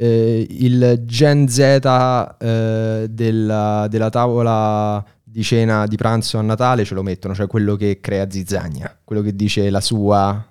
eh, 0.02 0.48
il 0.50 1.04
Gen 1.06 1.48
Z 1.48 1.60
eh, 1.60 3.06
della, 3.08 3.88
della 3.88 4.10
tavola 4.10 5.06
di 5.22 5.44
cena 5.44 5.86
di 5.86 5.96
pranzo 5.96 6.40
a 6.40 6.42
Natale 6.42 6.84
ce 6.86 6.96
lo 6.96 7.04
mettono, 7.04 7.36
cioè 7.36 7.46
quello 7.46 7.76
che 7.76 8.00
crea 8.02 8.28
zizzagna, 8.28 8.98
quello 9.04 9.22
che 9.22 9.36
dice 9.36 9.70
la 9.70 9.80
sua... 9.80 10.44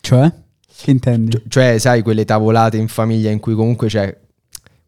cioè? 0.00 0.32
Che 0.78 0.90
intendi? 0.90 1.42
Cioè, 1.46 1.76
sai, 1.76 2.00
quelle 2.00 2.24
tavolate 2.24 2.78
in 2.78 2.88
famiglia 2.88 3.30
in 3.30 3.38
cui 3.38 3.54
comunque 3.54 3.88
c'è 3.88 4.16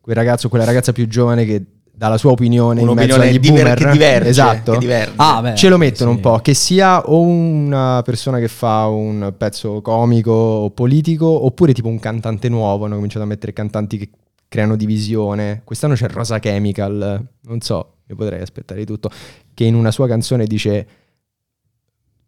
quel 0.01 0.17
ragazzo 0.17 0.47
o 0.47 0.49
quella 0.49 0.65
ragazza 0.65 0.93
più 0.93 1.07
giovane 1.07 1.45
che 1.45 1.65
dà 1.99 2.07
la 2.07 2.17
sua 2.17 2.31
opinione 2.31 2.81
in 2.81 2.87
mezzo 2.87 2.93
Un'opinione 2.93 3.29
agli 3.29 3.39
diver- 3.41 3.63
boomer. 3.63 3.77
che 3.79 3.91
diverge. 3.91 4.29
Esatto. 4.29 4.73
che 4.73 4.79
diverge. 4.79 5.13
Ah, 5.17 5.43
beh, 5.43 5.57
Ce 5.57 5.69
lo 5.69 5.77
mettono 5.79 6.11
sì. 6.11 6.17
un 6.17 6.23
po', 6.23 6.39
che 6.39 6.55
sia 6.55 7.05
o 7.05 7.21
una 7.21 8.03
persona 8.05 8.39
che 8.39 8.47
fa 8.47 8.87
un 8.87 9.35
pezzo 9.37 9.83
comico 9.83 10.31
o 10.31 10.71
politico, 10.71 11.27
oppure 11.27 11.73
tipo 11.73 11.89
un 11.89 11.99
cantante 11.99 12.49
nuovo, 12.49 12.85
hanno 12.85 12.95
cominciato 12.95 13.25
a 13.25 13.27
mettere 13.29 13.53
cantanti 13.53 13.99
che 13.99 14.11
creano 14.47 14.77
divisione. 14.77 15.63
Quest'anno 15.65 15.95
c'è 15.95 16.09
Rosa 16.09 16.39
Chemical, 16.39 17.27
non 17.43 17.61
so, 17.61 17.95
io 18.07 18.15
potrei 18.15 18.41
aspettare 18.43 18.79
di 18.79 18.87
tutto, 18.87 19.11
che 19.53 19.65
in 19.65 19.75
una 19.75 19.91
sua 19.91 20.07
canzone 20.07 20.47
dice 20.47 20.87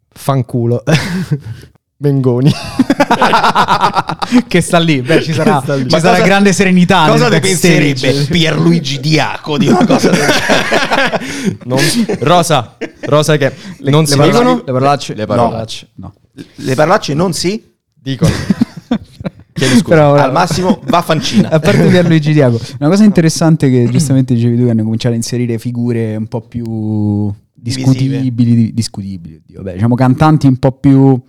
fanculo. 0.09 0.83
Mengoni. 2.03 2.51
che 4.49 4.61
sta 4.61 4.79
lì, 4.79 5.03
beh, 5.03 5.23
ci 5.23 5.33
sarà, 5.35 5.61
ci 5.63 5.89
sarà 5.89 6.13
cosa- 6.17 6.23
grande 6.25 6.53
serenità. 6.53 7.07
Cosa 7.09 7.29
ne 7.29 7.41
penserebbe 7.41 8.25
Pierluigi 8.31 9.01
Diaco 9.01 9.59
di 9.59 9.69
una 9.69 9.85
cosa 9.85 10.09
del 10.11 10.19
genere? 10.21 11.57
Non- 11.65 11.79
Rosa, 12.21 12.77
Rosa 13.03 13.37
che 13.37 13.53
non 13.81 14.01
le 14.03 14.07
si 14.07 14.17
parolacce- 14.17 14.39
dicono? 14.41 14.57
Le 14.65 14.73
parolacce? 14.73 15.15
Le 15.15 15.27
parolacce. 15.27 15.89
No. 15.97 16.13
Le 16.55 16.75
parolacce 16.75 17.15
non 17.15 17.33
si? 17.33 17.63
Dicono. 17.93 18.33
Chiedo 19.53 19.75
scusa. 19.75 19.89
Però 19.89 20.15
Al 20.15 20.33
massimo 20.33 20.81
va 20.87 21.03
fancina. 21.03 21.51
A 21.51 21.59
parte 21.61 21.87
Pierluigi 21.87 22.33
Diaco, 22.33 22.59
una 22.79 22.89
cosa 22.89 23.05
interessante 23.05 23.69
che 23.69 23.89
giustamente 23.91 24.33
dicevi 24.33 24.57
tu, 24.57 24.65
che 24.65 24.71
hanno 24.71 24.85
cominciato 24.85 25.13
a 25.13 25.17
inserire 25.19 25.59
figure 25.59 26.17
un 26.17 26.29
po' 26.29 26.41
più 26.41 27.31
discutibili, 27.53 28.55
di- 28.55 28.73
discutibili, 28.73 29.43
oddio, 29.45 29.61
beh, 29.63 29.75
diciamo 29.75 29.95
cantanti 29.97 30.47
un 30.47 30.57
po' 30.57 30.73
più 30.73 31.21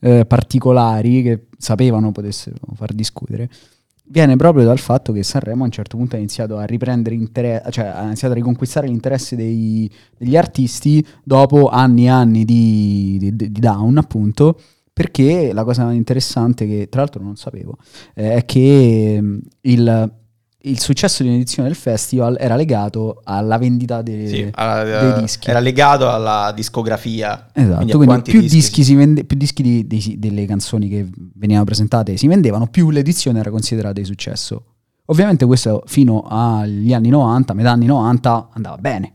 eh, 0.00 0.24
particolari 0.26 1.22
che 1.22 1.46
sapevano 1.56 2.12
potessero 2.12 2.56
far 2.74 2.92
discutere. 2.92 3.48
Viene 4.04 4.34
proprio 4.34 4.64
dal 4.64 4.78
fatto 4.80 5.12
che 5.12 5.22
Sanremo 5.22 5.62
a 5.62 5.66
un 5.66 5.70
certo 5.70 5.96
punto 5.96 6.16
ha 6.16 6.18
iniziato 6.18 6.56
a 6.56 6.64
riprendere 6.64 7.14
interesse, 7.14 7.70
cioè 7.70 7.84
ha 7.86 8.04
iniziato 8.04 8.32
a 8.34 8.36
riconquistare 8.36 8.88
l'interesse 8.88 9.36
dei- 9.36 9.88
degli 10.18 10.36
artisti 10.36 11.04
dopo 11.22 11.68
anni 11.68 12.06
e 12.06 12.08
anni 12.08 12.44
di, 12.44 13.18
di- 13.20 13.36
di 13.36 13.60
down, 13.60 13.98
appunto, 13.98 14.58
perché 14.92 15.52
la 15.52 15.62
cosa 15.62 15.92
interessante 15.92 16.66
che 16.66 16.88
tra 16.90 17.02
l'altro 17.02 17.22
non 17.22 17.36
sapevo 17.36 17.76
eh, 18.14 18.34
è 18.34 18.44
che 18.44 19.18
mh, 19.20 19.38
il, 19.62 20.12
il 20.62 20.78
successo 20.78 21.22
di 21.22 21.28
un'edizione 21.30 21.68
del 21.68 21.76
festival 21.76 22.36
era 22.38 22.54
legato 22.54 23.20
alla 23.24 23.56
vendita 23.56 24.02
dei, 24.02 24.28
Sì, 24.28 24.34
dei 24.36 24.50
alla- 24.54 25.18
dischi. 25.20 25.48
Era 25.48 25.58
legato 25.60 26.10
alla 26.10 26.52
discografia. 26.54 27.48
Esatto, 27.52 27.84
quindi 27.96 28.06
quindi, 28.06 28.30
più 28.30 28.40
dischi, 28.42 28.84
si 28.84 28.94
vende- 28.94 29.24
più 29.24 29.36
dischi 29.36 29.62
di- 29.62 29.86
dei- 29.86 30.16
delle 30.18 30.44
canzoni 30.46 30.88
che 30.88 31.08
venivano 31.34 31.64
presentate 31.64 32.16
si 32.16 32.26
vendevano, 32.26 32.66
più 32.66 32.90
l'edizione 32.90 33.38
era 33.40 33.50
considerata 33.50 34.00
di 34.00 34.04
successo. 34.04 34.64
Ovviamente 35.06 35.44
questo 35.46 35.82
fino 35.86 36.24
agli 36.28 36.92
anni 36.92 37.08
90, 37.08 37.52
metà 37.54 37.70
anni 37.72 37.86
90, 37.86 38.50
andava 38.52 38.76
bene. 38.76 39.12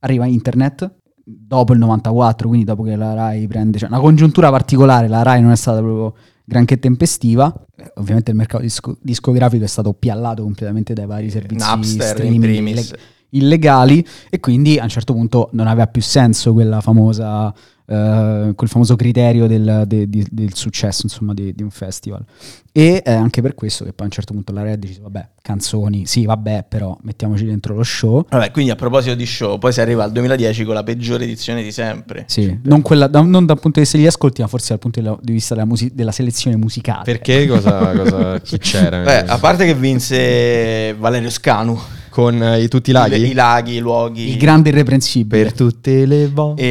Arriva 0.00 0.24
internet, 0.26 0.90
dopo 1.22 1.74
il 1.74 1.78
94, 1.78 2.48
quindi 2.48 2.64
dopo 2.66 2.82
che 2.82 2.96
la 2.96 3.12
RAI 3.14 3.46
prende... 3.46 3.78
Cioè 3.78 3.88
una 3.88 4.00
congiuntura 4.00 4.50
particolare, 4.50 5.06
la 5.06 5.22
RAI 5.22 5.42
non 5.42 5.50
è 5.52 5.56
stata 5.56 5.78
proprio 5.80 6.14
granché 6.50 6.80
tempestiva. 6.80 7.54
Ovviamente 7.94 8.32
il 8.32 8.36
mercato 8.36 8.64
disco- 8.64 8.98
discografico 9.00 9.62
è 9.62 9.68
stato 9.68 9.92
piallato 9.92 10.42
completamente 10.42 10.94
dai 10.94 11.06
vari 11.06 11.30
servizi 11.30 11.64
Napster 11.64 12.24
in 12.24 12.40
streaming 12.40 12.66
illeg- 12.66 12.98
illegali 13.30 14.04
e 14.28 14.40
quindi 14.40 14.76
a 14.76 14.82
un 14.82 14.88
certo 14.88 15.12
punto 15.12 15.50
non 15.52 15.68
aveva 15.68 15.86
più 15.86 16.02
senso 16.02 16.52
quella 16.52 16.80
famosa, 16.80 17.54
eh, 17.90 18.52
quel 18.54 18.70
famoso 18.70 18.94
criterio 18.94 19.46
del, 19.48 19.82
de- 19.86 20.08
di- 20.08 20.26
del 20.30 20.54
successo 20.54 21.00
insomma 21.04 21.34
di, 21.34 21.52
di 21.54 21.62
un 21.64 21.70
festival 21.70 22.24
e 22.72 23.02
è 23.02 23.12
anche 23.12 23.42
per 23.42 23.54
questo 23.54 23.82
che 23.84 23.90
poi 23.92 24.02
a 24.02 24.04
un 24.04 24.10
certo 24.12 24.32
punto 24.32 24.52
la 24.52 24.62
Red 24.62 24.78
dice 24.78 25.00
vabbè 25.00 25.28
canzoni 25.42 26.06
sì 26.06 26.24
vabbè 26.24 26.66
però 26.68 26.96
mettiamoci 27.02 27.44
dentro 27.44 27.74
lo 27.74 27.82
show 27.82 28.24
Vabbè, 28.28 28.52
quindi 28.52 28.70
a 28.70 28.76
proposito 28.76 29.14
di 29.16 29.26
show, 29.26 29.58
poi 29.58 29.72
si 29.72 29.80
arriva 29.80 30.04
al 30.04 30.12
2010 30.12 30.64
con 30.64 30.74
la 30.74 30.84
peggiore 30.84 31.24
edizione 31.24 31.62
di 31.64 31.72
sempre. 31.72 32.24
sì, 32.28 32.58
non, 32.64 32.80
quella, 32.82 33.08
da- 33.08 33.22
non 33.22 33.44
dal 33.44 33.56
punto 33.58 33.78
di 33.78 33.80
vista 33.80 33.96
degli 33.96 34.06
ascolti 34.06 34.40
ma 34.40 34.46
forse 34.46 34.68
dal 34.68 34.78
punto 34.78 35.00
di 35.00 35.08
di 35.22 35.32
vista 35.32 35.54
della, 35.54 35.66
musi- 35.66 35.90
della 35.92 36.12
selezione 36.12 36.56
musicale 36.56 37.02
Perché? 37.04 37.46
Cosa, 37.48 37.90
cosa- 37.96 38.38
chi 38.40 38.58
c'era? 38.58 39.02
Beh, 39.02 39.24
a 39.24 39.38
parte 39.38 39.66
che 39.66 39.74
vinse 39.74 40.94
Valerio 40.98 41.30
Scanu, 41.30 41.76
Con 42.10 42.42
eh, 42.42 42.62
i- 42.62 42.68
tutti 42.68 42.90
i 42.90 42.92
laghi? 42.92 43.16
I, 43.16 43.30
i 43.30 43.32
laghi, 43.32 43.74
i 43.76 43.78
luoghi. 43.78 44.28
il 44.30 44.36
grande 44.36 44.68
irreprensibile 44.70 45.44
Per 45.44 45.52
tutte 45.52 46.04
le 46.06 46.28
volte. 46.28 46.62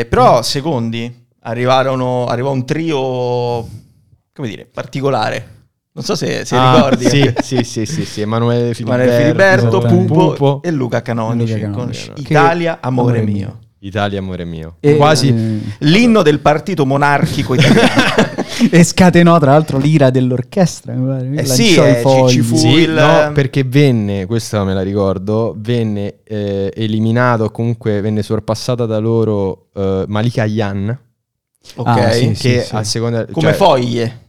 E- 0.00 0.06
però 0.08 0.42
secondi 0.42 1.24
arrivarono, 1.40 2.26
arrivò 2.26 2.52
un 2.52 2.64
trio, 2.64 2.96
come 4.32 4.48
dire, 4.48 4.66
particolare. 4.72 5.54
Non 5.92 6.04
so 6.04 6.14
se, 6.14 6.44
se 6.44 6.54
Ah, 6.56 6.74
ricordi. 6.74 7.08
Sì, 7.08 7.32
sì, 7.42 7.62
sì, 7.64 7.86
sì, 7.86 8.04
sì, 8.04 8.20
Emanuele 8.20 8.74
Filiberto, 8.74 9.68
esattamente. 9.68 10.12
Pupo, 10.12 10.60
e 10.62 10.70
Luca 10.70 11.00
Canonici, 11.02 11.52
Luca 11.54 11.64
con 11.64 11.72
Canonici. 11.72 12.12
Che- 12.12 12.20
Italia, 12.32 12.78
amore, 12.82 13.18
amore 13.20 13.32
mio. 13.32 13.58
Italia, 13.78 14.18
amore 14.18 14.44
mio. 14.44 14.76
E- 14.80 14.96
Quasi. 14.96 15.28
eh, 15.28 15.60
L'inno 15.86 16.22
del 16.22 16.40
partito 16.40 16.84
monarchico 16.84 17.54
italiano. 17.54 18.34
e 18.70 18.84
scatenò 18.84 19.38
tra 19.38 19.52
l'altro 19.52 19.78
l'ira 19.78 20.10
dell'orchestra 20.10 20.92
mi 20.94 21.06
pare. 21.06 21.42
Eh 21.42 21.44
sì, 21.44 21.74
eh, 21.76 22.02
ci- 22.28 22.40
fu- 22.40 22.56
Sì, 22.56 22.68
il- 22.68 22.90
no, 22.92 23.30
perché 23.32 23.64
venne, 23.64 24.26
questa 24.26 24.64
me 24.64 24.74
la 24.74 24.82
ricordo, 24.82 25.54
venne 25.58 26.22
eh, 26.24 26.72
eliminato, 26.74 27.50
comunque 27.50 28.00
venne 28.00 28.22
sorpassata 28.22 28.86
da 28.86 28.98
loro 28.98 29.68
eh, 29.74 30.04
Malika 30.08 30.44
Yan, 30.44 30.98
ok. 31.76 31.86
Ah, 31.86 32.10
sì, 32.12 32.30
che 32.32 32.62
sì. 32.62 32.74
a 32.74 32.82
seconda... 32.84 33.26
Come 33.26 33.48
cioè, 33.48 33.52
foglie. 33.54 34.20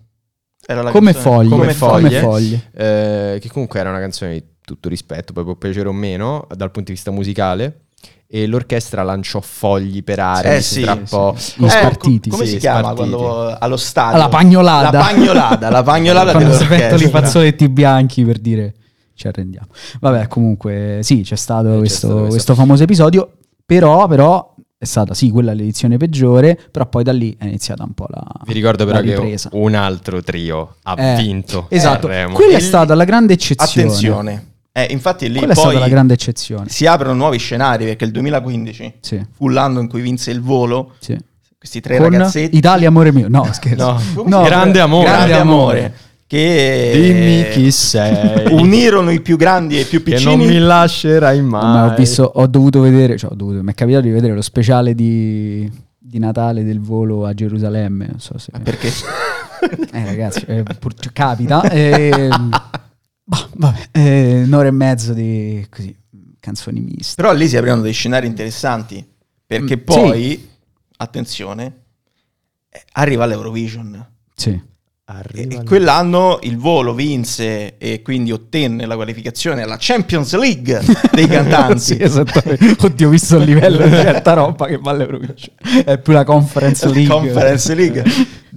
Era 0.70 0.82
la 0.82 0.92
come 0.92 1.14
foglie, 1.14 1.50
Come 1.50 1.74
foglie. 1.74 2.20
foglie. 2.20 2.70
eh, 2.76 3.40
che 3.40 3.48
comunque 3.50 3.80
era 3.80 3.90
una 3.90 4.00
canzone 4.00 4.34
di 4.34 4.44
tutto 4.66 4.90
rispetto, 4.90 5.32
poi 5.32 5.46
può 5.46 5.56
piacere 5.56 5.88
o 5.88 5.94
meno, 5.94 6.46
dal 6.50 6.72
punto 6.72 6.90
di 6.90 6.96
vista 6.96 7.10
musicale, 7.10 7.86
e 8.30 8.46
l'orchestra 8.46 9.04
lanciò 9.04 9.40
fogli 9.40 10.04
per 10.04 10.20
aria, 10.20 10.56
Eh, 10.56 10.62
sì, 10.62 10.82
strappò... 10.82 11.34
sì. 11.38 11.54
Gli 11.64 11.70
spartiti. 11.70 12.30
co- 12.30 12.36
come 12.36 12.48
Sì, 12.48 12.54
si 12.54 12.58
chiama 12.60 12.80
spartiti. 12.92 13.10
quando 13.10 13.58
allo 13.58 13.78
stadio? 13.78 14.18
La 14.18 14.28
pagnolata. 14.28 14.92
La 14.98 15.04
pagnolata, 15.04 15.70
la 15.70 15.84
pagnolata 15.84 16.32
Quando 16.34 16.54
si 16.54 16.66
mettono 16.68 17.02
i 17.04 17.10
fazzoletti 17.10 17.70
bianchi 17.70 18.24
per 18.26 18.40
dire 18.40 18.74
ci 19.16 19.28
arrendiamo. 19.28 19.68
Vabbè, 20.02 20.28
comunque 20.28 21.00
sì, 21.04 21.22
c'è 21.22 21.36
stato, 21.38 21.70
Eh, 21.70 21.72
c'è 21.74 21.78
questo, 21.80 21.98
stato 21.98 22.14
questo. 22.16 22.30
questo 22.34 22.56
famoso 22.56 22.84
episodio, 22.84 23.32
però, 23.66 24.08
però 24.08 24.54
è 24.80 24.86
stata 24.86 25.16
sì 25.16 25.32
quella 25.32 25.54
l'edizione 25.54 25.98
peggiore, 25.98 26.60
però 26.70 26.86
poi 26.86 27.04
da 27.04 27.12
lì 27.14 27.36
è 27.40 27.46
iniziata 27.46 27.84
un 27.84 27.94
po' 27.94 28.06
la 28.10 28.24
Vi 28.46 28.54
ricordo 28.54 28.86
però 28.86 29.00
che 29.00 29.16
ripresa. 29.16 29.50
un 29.54 29.74
altro 29.74 30.22
trio 30.22 30.76
ha 30.84 30.94
Eh, 30.96 31.16
vinto 31.16 31.66
Esatto, 31.70 32.08
Sanremo. 32.08 32.34
quella 32.36 32.58
è 32.58 32.60
stata 32.60 32.94
la 32.94 33.04
grande 33.06 33.34
eccezione. 33.34 33.88
Attenzione. 33.88 34.47
Eh, 34.78 34.88
infatti 34.92 35.28
lì 35.30 35.38
Quella 35.40 35.54
è 35.54 35.56
poi 35.56 35.64
stata 35.72 35.80
la 35.80 35.88
grande 35.90 36.14
eccezione. 36.14 36.70
si 36.70 36.86
aprono 36.86 37.14
nuovi 37.16 37.40
scenari 37.40 37.86
perché 37.86 38.06
il 38.06 38.12
2015 38.12 38.94
Sì, 39.00 39.20
fu 39.36 39.48
l'anno 39.50 39.80
in 39.80 39.88
cui 39.88 40.02
vinse 40.02 40.30
il 40.32 40.42
volo. 40.42 40.94
sì. 41.00 41.18
Questi 41.58 41.82
tre 41.82 41.98
Con 41.98 42.12
ragazzetti. 42.12 42.56
Italia 42.56 42.88
amore 42.88 43.12
mio. 43.12 43.28
No, 43.28 43.50
scherzo. 43.52 44.00
No, 44.28 44.44
grande 44.44 44.80
amore. 44.80 45.06
Grande 45.10 45.34
amore. 45.34 45.94
Che 46.28 46.92
Dimmi 46.94 47.50
chi 47.50 47.72
sei. 47.72 48.54
unirono 48.54 49.10
i 49.10 49.20
più 49.22 49.38
grandi 49.38 49.76
e 49.78 49.82
i 49.82 49.86
più 49.86 50.04
che 50.04 50.12
piccini. 50.12 50.36
non 50.36 50.46
mi 50.46 50.60
lascerai 50.60 51.42
mai. 51.42 51.64
Ma 51.64 51.86
ho 51.92 51.96
visto, 51.96 52.24
ho 52.36 52.46
dovuto 52.46 52.80
vedere, 52.82 53.18
cioè 53.18 53.32
ho 53.32 53.36
dovuto, 53.36 53.64
mi 53.64 53.72
è 53.72 53.74
capitato 53.74 54.04
di 54.04 54.12
vedere 54.12 54.36
lo 54.36 54.42
speciale 54.44 54.94
di, 54.94 55.70
di 55.98 56.20
Natale 56.20 56.64
del 56.64 56.80
volo 56.80 57.26
a 57.26 57.34
Gerusalemme. 57.34 58.06
Non 58.08 58.20
so 58.20 58.38
se. 58.38 58.52
Perché 58.62 58.92
Eh, 59.92 60.06
ragazzi, 60.06 60.44
eh, 60.48 60.64
pur- 60.80 60.94
cioè, 61.00 61.12
capita. 61.12 61.64
eh, 61.72 62.30
bah, 63.28 63.50
vabbè, 63.56 63.88
eh, 63.92 64.44
un'ora 64.44 64.68
e 64.70 64.72
mezzo 64.72 65.14
di 65.14 65.66
così, 65.70 65.94
canzoni 66.40 66.80
miste. 66.80 67.22
Però 67.22 67.34
lì 67.34 67.48
si 67.48 67.58
aprirono 67.58 67.82
dei 67.82 67.94
scenari 67.94 68.26
interessanti. 68.28 69.06
Perché 69.46 69.78
Mm, 69.78 69.84
poi, 69.84 70.50
attenzione, 70.98 71.74
eh, 72.70 72.84
arriva 72.94 73.26
l'Eurovision. 73.26 74.06
Sì. 74.36 74.50
E, 74.50 74.62
Arriva 75.10 75.62
e 75.62 75.64
quell'anno 75.64 76.38
il 76.42 76.58
volo 76.58 76.94
vinse 76.94 77.78
e 77.78 78.02
quindi 78.02 78.34
ottenne 78.34 78.86
la 78.86 78.96
qualificazione 78.96 79.62
alla 79.62 79.78
Champions 79.80 80.36
League 80.36 80.82
dei 81.14 81.28
cantanti. 81.32 81.80
sì, 81.80 81.98
esattamente. 82.02 82.76
Oddio, 82.78 83.08
ho 83.08 83.12
visto 83.12 83.38
il 83.38 83.46
livello 83.46 83.86
di 83.86 83.92
certa 83.92 84.34
roba 84.34 84.66
che 84.68 84.78
va 84.78 84.92
all'Eurovision. 84.92 85.56
È 85.86 85.98
più 85.98 86.12
la 86.12 86.26
Conference 86.26 86.86
League. 86.92 87.08
Conference 87.08 87.74
League 87.74 88.04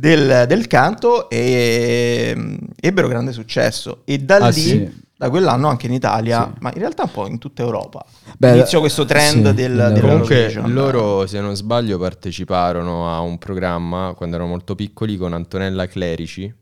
del, 0.01 0.47
del 0.49 0.67
canto 0.67 1.29
e 1.29 2.33
mm, 2.37 2.55
ebbero 2.81 3.07
grande 3.09 3.33
successo. 3.33 4.01
E 4.05 4.19
da 4.19 4.37
Ah, 4.37 4.49
lì, 4.49 4.53
sì. 4.61 5.01
da 5.17 5.29
quell'anno 5.29 5.69
anche 5.69 5.87
in 5.87 5.93
Italia, 5.93 6.51
Sì. 6.53 6.59
ma 6.61 6.71
in 6.73 6.79
realtà 6.81 7.03
un 7.05 7.11
po' 7.13 7.27
in 7.29 7.39
tutta 7.39 7.63
Europa, 7.63 8.05
Beh, 8.39 8.57
iniziò 8.57 8.81
questo 8.81 9.05
trend 9.05 9.49
sì, 9.49 9.55
del, 9.55 9.91
del- 9.93 10.01
Comunque 10.01 10.53
loro, 10.67 11.27
se 11.27 11.41
non 11.41 11.55
sbaglio, 11.55 11.99
parteciparono 11.99 13.15
a 13.15 13.21
un 13.21 13.37
programma 13.39 14.15
quando 14.17 14.37
erano 14.37 14.51
molto 14.51 14.75
piccoli 14.75 15.17
con 15.19 15.35
Antonella 15.35 15.87
Clerici. 15.87 16.53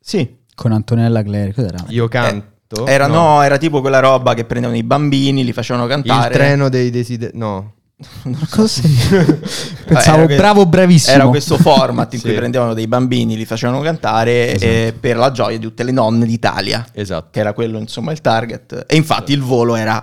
Sì, 0.00 0.38
Con 0.54 0.72
Antonella 0.72 1.22
Clerici. 1.22 1.54
Cos'era? 1.60 1.84
Io 1.88 2.08
canto. 2.08 2.86
era, 2.86 3.06
no, 3.06 3.42
era 3.42 3.58
tipo 3.58 3.80
quella 3.82 4.00
roba 4.00 4.32
che 4.34 4.44
prendevano 4.46 4.78
i 4.78 4.82
bambini, 4.82 5.44
li 5.44 5.52
facevano 5.52 5.84
Il 5.84 5.90
cantare. 5.90 6.32
treno 6.32 6.68
dei 6.70 6.90
desideri. 6.90 7.36
No. 7.36 7.74
Cosa? 8.50 8.80
Pensavo 9.86 10.26
que- 10.26 10.36
bravo, 10.36 10.66
bravissimo. 10.66 11.14
Era 11.14 11.26
questo 11.28 11.56
format 11.58 12.12
in 12.14 12.20
cui 12.22 12.30
Sì. 12.30 12.36
prendevano 12.36 12.74
dei 12.74 12.86
bambini, 12.86 13.36
li 13.36 13.44
facevano 13.44 13.80
cantare 13.80 14.54
Esatto. 14.54 14.64
eh, 14.72 14.94
per 14.98 15.16
la 15.16 15.30
gioia 15.32 15.58
di 15.58 15.64
tutte 15.64 15.82
le 15.82 15.92
nonne 15.92 16.26
d'Italia, 16.26 16.86
Esatto. 16.92 17.28
che 17.30 17.40
era 17.40 17.52
quello 17.52 17.78
insomma 17.78 18.12
il 18.12 18.20
target. 18.20 18.84
E 18.88 18.96
infatti 18.96 19.32
il 19.32 19.40
volo 19.42 19.74
era, 19.74 20.02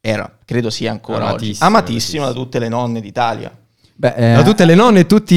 era 0.00 0.30
credo 0.44 0.70
sia 0.70 0.90
ancora 0.90 1.24
oggi, 1.32 1.56
Amatissimo, 1.60 1.66
amatissimo 1.66 2.18
da 2.22 2.26
amatissimo. 2.28 2.44
tutte 2.44 2.58
le 2.58 2.68
nonne 2.68 3.00
d'Italia. 3.00 3.50
Beh, 3.94 4.14
eh, 4.16 4.32
Da 4.34 4.42
tutte 4.42 4.64
le 4.64 4.74
nonne 4.74 5.00
e 5.00 5.06
tutte 5.06 5.34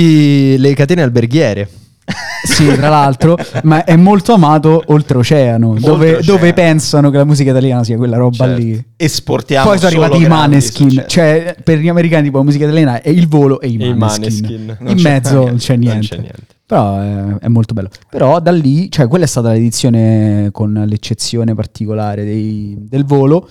le 0.57 0.73
catene 0.73 1.01
alberghiere. 1.03 1.69
Sì, 2.43 2.65
tra 2.75 2.89
l'altro, 2.89 3.37
ma 3.63 3.85
è 3.85 3.95
molto 3.95 4.33
amato 4.33 4.83
oltreoceano, 4.87 5.75
dove, 5.79 6.19
dove 6.21 6.51
pensano 6.53 7.09
che 7.09 7.15
la 7.17 7.23
musica 7.23 7.51
italiana 7.51 7.85
sia 7.85 7.95
quella 7.95 8.17
roba 8.17 8.35
Certo. 8.45 8.61
lì. 8.61 8.85
Esportiamo 8.97 9.69
Poi 9.69 9.77
sono 9.77 9.89
arrivati 9.89 10.21
i 10.23 10.27
Maneskin, 10.27 10.89
successi. 10.89 11.07
cioè 11.09 11.55
per 11.63 11.77
gli 11.79 11.87
americani 11.87 12.25
tipo 12.25 12.39
la 12.39 12.43
musica 12.43 12.65
italiana 12.65 13.01
è 13.01 13.07
il 13.07 13.29
volo 13.29 13.61
e 13.61 13.69
i 13.69 13.77
E 13.81 13.93
Maneskin. 13.93 14.41
Maneskin. 14.41 14.77
Non 14.81 14.97
In 14.97 15.01
mezzo 15.01 15.45
non 15.45 15.55
c'è 15.55 15.75
Non 15.77 15.85
niente. 15.87 16.07
c'è 16.07 16.15
niente. 16.17 16.39
Però 16.65 16.99
è, 16.99 17.37
è 17.39 17.47
molto 17.47 17.73
bello. 17.73 17.89
Però 18.09 18.39
da 18.41 18.51
lì, 18.51 18.91
cioè 18.91 19.07
quella 19.07 19.23
è 19.23 19.27
stata 19.27 19.51
l'edizione 19.51 20.49
con 20.51 20.83
l'eccezione 20.85 21.55
particolare 21.55 22.25
dei- 22.25 22.75
del 22.77 23.05
volo, 23.05 23.47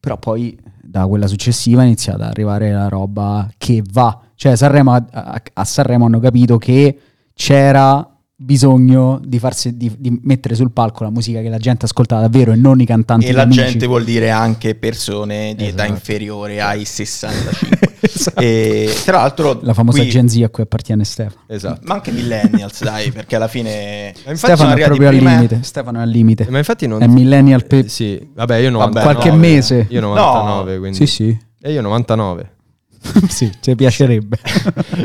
però 0.00 0.16
poi 0.18 0.58
da 0.82 1.06
quella 1.06 1.26
successiva 1.26 1.82
è 1.82 1.84
iniziata 1.84 2.24
ad 2.24 2.30
arrivare 2.30 2.72
la 2.72 2.88
roba 2.88 3.46
che 3.58 3.82
va. 3.92 4.18
Cioè 4.34 4.56
Sanremo, 4.56 4.92
a- 4.94 5.42
a 5.52 5.64
Sanremo 5.64 6.06
hanno 6.06 6.18
capito 6.20 6.56
che 6.56 6.98
c'era 7.40 8.10
bisogno 8.38 9.20
di, 9.22 9.38
farsi, 9.38 9.76
di, 9.76 9.94
di 9.98 10.20
mettere 10.24 10.54
sul 10.54 10.70
palco 10.70 11.04
la 11.04 11.10
musica 11.10 11.40
che 11.42 11.48
la 11.50 11.58
gente 11.58 11.84
ascoltava 11.84 12.22
davvero 12.22 12.52
e 12.52 12.56
non 12.56 12.80
i 12.80 12.86
cantanti 12.86 13.26
E 13.26 13.32
la 13.32 13.42
amici. 13.42 13.60
gente 13.62 13.86
vuol 13.86 14.04
dire 14.04 14.30
anche 14.30 14.74
persone 14.74 15.54
di 15.54 15.64
età 15.66 15.82
Esatto. 15.84 15.90
inferiore 15.92 16.60
ai 16.60 16.84
65. 16.84 17.84
E 18.38 18.92
tra 19.04 19.18
l'altro 19.18 19.58
La 19.62 19.74
famosa 19.74 19.98
qui- 20.00 20.08
Gen 20.08 20.28
Z 20.28 20.40
a 20.42 20.48
cui 20.48 20.62
appartiene 20.62 21.04
Stefano. 21.04 21.42
Esatto. 21.48 21.80
ma 21.84 21.94
anche 21.94 22.10
millennials, 22.12 22.82
dai, 22.82 23.10
perché 23.12 23.36
alla 23.36 23.48
fine 23.48 24.12
Stefano 24.32 24.74
è 24.74 24.84
proprio 24.84 25.08
al 25.08 25.14
prima- 25.16 25.34
limite. 25.34 25.60
Stefano 25.62 25.98
è 25.98 26.02
al 26.02 26.08
limite. 26.08 26.46
Ma 26.48 26.58
infatti 26.58 26.86
non... 26.86 27.02
È 27.02 27.06
millennial 27.06 27.66
pe- 27.66 27.80
Eh, 27.80 27.88
Sì, 27.88 28.30
vabbè, 28.34 28.56
io 28.56 28.70
Vabbè, 28.70 28.84
99. 28.94 29.12
qualche 29.12 29.32
mese. 29.36 29.86
Io 29.90 30.00
99, 30.00 30.78
quindi... 30.78 30.96
Sì, 30.96 31.06
sì. 31.06 31.38
E 31.60 31.72
io 31.72 31.80
99. 31.82 32.54
sì, 33.28 33.50
ci 33.60 33.74
piacerebbe. 33.74 34.38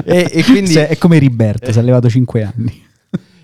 E- 0.06 0.30
e 0.32 0.44
quindi- 0.44 0.72
Cioè, 0.74 0.88
è 0.88 0.98
come 0.98 1.18
Riberto, 1.20 1.72
si 1.72 1.80
è 1.80 1.82
levato 1.82 2.10
5 2.10 2.44
anni. 2.44 2.90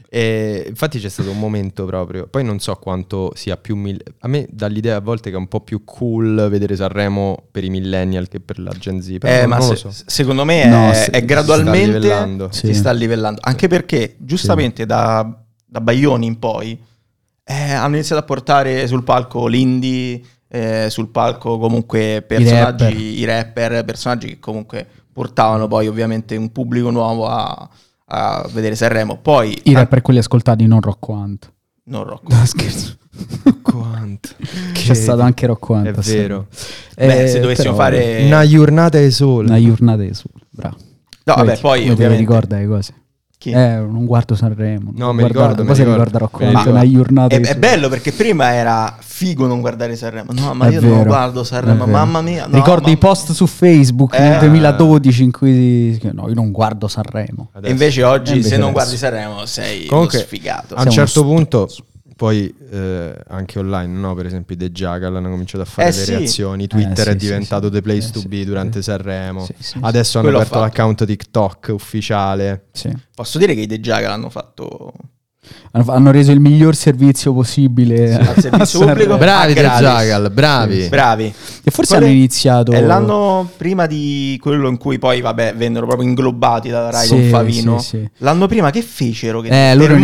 E 0.10 0.66
infatti 0.70 1.00
c'è 1.00 1.10
stato 1.10 1.32
un 1.32 1.38
momento 1.38 1.84
proprio, 1.86 2.27
poi 2.27 2.42
non 2.44 2.60
so 2.60 2.74
quanto 2.75 3.34
sia 3.36 3.58
più... 3.58 3.75
mil- 3.75 4.01
a 4.20 4.27
me 4.30 4.48
dà 4.50 4.68
l'idea 4.68 4.96
a 4.96 5.01
volte 5.01 5.30
che 5.30 5.36
è 5.36 5.39
un 5.39 5.50
po' 5.50 5.60
più 5.60 5.84
cool 5.84 6.48
vedere 6.50 6.77
Sanremo 6.77 7.48
per 7.51 7.66
i 7.66 7.70
millennial 7.70 8.30
che 8.30 8.39
per 8.39 8.58
la 8.60 8.72
Gen 8.72 9.01
Z, 9.01 9.18
però 9.20 9.42
Eh, 9.44 9.46
ma 9.46 9.60
se- 9.60 9.75
so. 9.75 9.92
secondo 10.06 10.46
me 10.46 10.62
è, 10.63 10.68
No, 10.70 10.94
si- 10.94 11.10
è 11.12 11.20
si 11.20 11.25
gradualmente 11.25 11.88
sta 11.89 11.98
livellando. 12.00 12.48
si 12.54 12.68
Sì. 12.68 12.74
sta 12.74 12.92
livellando. 12.94 13.42
Anche 13.44 13.68
perché, 13.68 14.16
giustamente, 14.20 14.86
da, 14.86 15.30
da 15.66 15.82
Baglioni 15.82 16.25
in 16.25 16.39
poi 16.39 16.80
eh, 17.44 17.72
hanno 17.74 17.96
iniziato 17.96 18.22
a 18.22 18.25
portare 18.25 18.88
sul 18.88 19.04
palco 19.04 19.46
l'indie, 19.48 20.22
eh, 20.50 20.88
sul 20.89 21.10
palco 21.10 21.58
comunque 21.58 22.24
personaggi, 22.27 22.84
rapper. 22.84 22.94
i 23.00 23.25
rapper, 23.25 23.86
personaggi 23.86 24.27
che 24.27 24.39
comunque 24.39 24.86
portavano 25.12 25.68
poi 25.68 25.88
ovviamente 25.88 26.36
un 26.36 26.51
pubblico 26.51 26.89
nuovo 26.92 27.27
a, 27.27 27.70
a 28.06 28.48
vedere 28.54 28.75
Sanremo. 28.75 29.18
Poi 29.18 29.60
I 29.63 29.74
rapper 29.74 30.01
quelli 30.01 30.20
ascoltati, 30.20 30.66
non 30.68 30.80
Rocco 30.82 31.12
Hunt. 31.13 31.51
non 31.86 32.04
Rocco. 32.04 32.34
No, 32.34 32.46
scherzo. 32.46 32.98
Quanto? 33.63 34.30
C'è 34.74 34.94
stato 34.94 35.22
anche 35.22 35.48
Rocco 35.48 35.74
Hunt. 35.74 35.88
È 35.88 35.89
a 35.89 36.01
vero. 36.01 36.48
Beh, 36.96 37.24
Eh, 37.24 37.27
se 37.27 37.39
dovessimo 37.39 37.72
però- 37.75 37.84
fare 37.84 38.24
Una 38.25 38.46
giornata 38.48 39.00
di 39.00 39.12
sole. 39.12 39.48
Una 39.50 39.60
giornata 39.60 40.01
di 40.04 40.13
sole, 40.13 40.46
bravo. 40.51 40.77
No, 41.24 41.34
vabbè, 41.36 41.60
poi 41.60 41.80
come 41.82 41.92
ovviamente 41.94 42.22
ricorda 42.22 42.58
le 42.58 42.68
cose. 42.68 42.94
Chi? 43.38 43.51
Eh, 43.51 43.75
non 43.77 44.06
guardo 44.06 44.36
Sanremo. 44.36 44.91
No, 44.96 45.06
non 45.08 45.15
mi 45.15 45.22
guarda- 45.22 45.41
ricordo, 45.41 45.63
Cosa 45.65 45.84
Mi 45.84 45.89
Hunt? 45.91 46.03
ricordo. 46.12 46.70
Una 46.72 46.86
giornata 46.89 47.36
È, 47.36 47.39
di 47.39 47.48
è 47.48 47.56
bello 47.56 47.88
perché 47.89 48.12
prima 48.12 48.53
era 48.53 48.96
figo 49.00 49.46
non 49.48 49.62
guardare 49.62 49.96
Sanremo. 49.96 50.32
No, 50.34 50.53
ma 50.53 50.67
È 50.67 50.72
io 50.72 50.82
non 50.82 50.89
vero, 50.91 51.03
guardo 51.06 51.41
è 51.41 51.46
Sanremo, 51.46 51.86
mamma 51.86 52.22
mia. 52.22 52.48
no, 52.48 52.56
Ricordo 52.56 52.82
mamma 52.84 52.94
i 52.94 52.98
post 52.98 53.32
su 53.34 53.46
Facebook 53.46 54.13
Eh. 54.15 54.20
nel 54.20 54.39
2012 54.39 55.24
in 55.24 55.32
cui 55.32 56.00
no, 56.13 56.27
io 56.27 56.34
non 56.34 56.51
guardo 56.51 56.88
Sanremo. 56.88 57.51
E 57.62 57.70
invece 57.70 58.03
oggi, 58.03 58.32
E 58.32 58.36
invece 58.36 58.50
se 58.50 58.58
non 58.58 58.70
adesso. 58.70 58.84
guardi 58.86 58.98
Sanremo, 58.98 59.46
sei 59.46 59.86
Comunque, 59.86 60.17
sfigato. 60.20 60.74
A 60.75 60.82
un 60.84 60.89
Siamo 60.91 61.08
certo 61.08 61.24
punto, 61.24 61.67
poi 62.17 62.53
eh, 62.71 63.15
anche 63.27 63.59
online, 63.59 63.97
no? 63.97 64.13
per 64.15 64.25
esempio 64.25 64.55
i 64.55 64.57
The 64.57 64.71
Jackal 64.71 65.15
hanno 65.15 65.29
cominciato 65.29 65.63
a 65.63 65.65
fare 65.67 65.88
Eh, 65.88 65.91
le 65.91 65.97
sì. 66.03 66.12
reazioni, 66.15 66.67
Twitter 66.67 66.91
Eh, 66.91 66.95
sì, 66.95 67.09
è 67.09 67.12
sì, 67.12 67.25
diventato 67.27 67.67
sì. 67.67 67.71
the 67.71 67.81
place 67.81 68.07
Eh, 68.09 68.12
to 68.12 68.19
sì. 68.19 68.27
be 68.27 68.43
durante 68.43 68.79
Eh, 68.79 68.81
Sanremo. 68.81 69.45
sì, 69.45 69.53
sì, 69.59 69.77
Adesso 69.81 70.17
hanno 70.17 70.27
Quello 70.27 70.43
aperto 70.43 70.59
l'account 70.59 71.05
TikTok 71.05 71.69
ufficiale. 71.71 72.65
Sì. 72.74 72.91
Posso 73.15 73.38
dire 73.38 73.53
che 73.55 73.62
i 73.62 73.67
The 73.67 73.79
Jackal 73.79 74.12
hanno 74.12 74.29
fatto 74.29 74.91
Hanno, 75.72 76.10
reso 76.12 76.32
il 76.32 76.39
miglior 76.39 76.75
servizio 76.75 77.34
possibile 77.34 78.16
al 78.16 78.34
servizio 78.39 78.80
pubblico. 78.80 79.18
Bravi 79.18 79.51
Ah, 79.51 79.54
The 79.54 79.62
gratis. 79.62 79.80
Jackal, 79.88 80.32
bravi. 80.32 80.88
bravi. 80.89 81.34
E 81.63 81.70
forse 81.72 81.92
Qual 81.94 82.01
è- 82.04 82.06
hanno 82.08 82.16
iniziato 82.16 82.72
È 82.72 82.82
l'anno 82.82 83.48
prima 83.58 83.86
di 83.86 84.39
quello 84.42 84.70
in 84.70 84.77
cui 84.77 84.98
poi, 84.98 85.22
vabbè, 85.22 85.54
vennero 85.56 85.86
proprio 85.86 86.08
inglobati 86.08 86.70
da 86.70 86.89
Rai 86.89 87.06
Sì, 87.06 87.13
con 87.13 87.24
Favino. 87.30 87.77
sì, 87.80 87.88
sì. 87.89 88.10
L'anno 88.20 88.48
prima 88.48 88.72
che 88.72 88.82
fecero? 88.82 89.42
Che 89.42 89.50
Eh, 89.50 89.75
loro, 89.75 89.96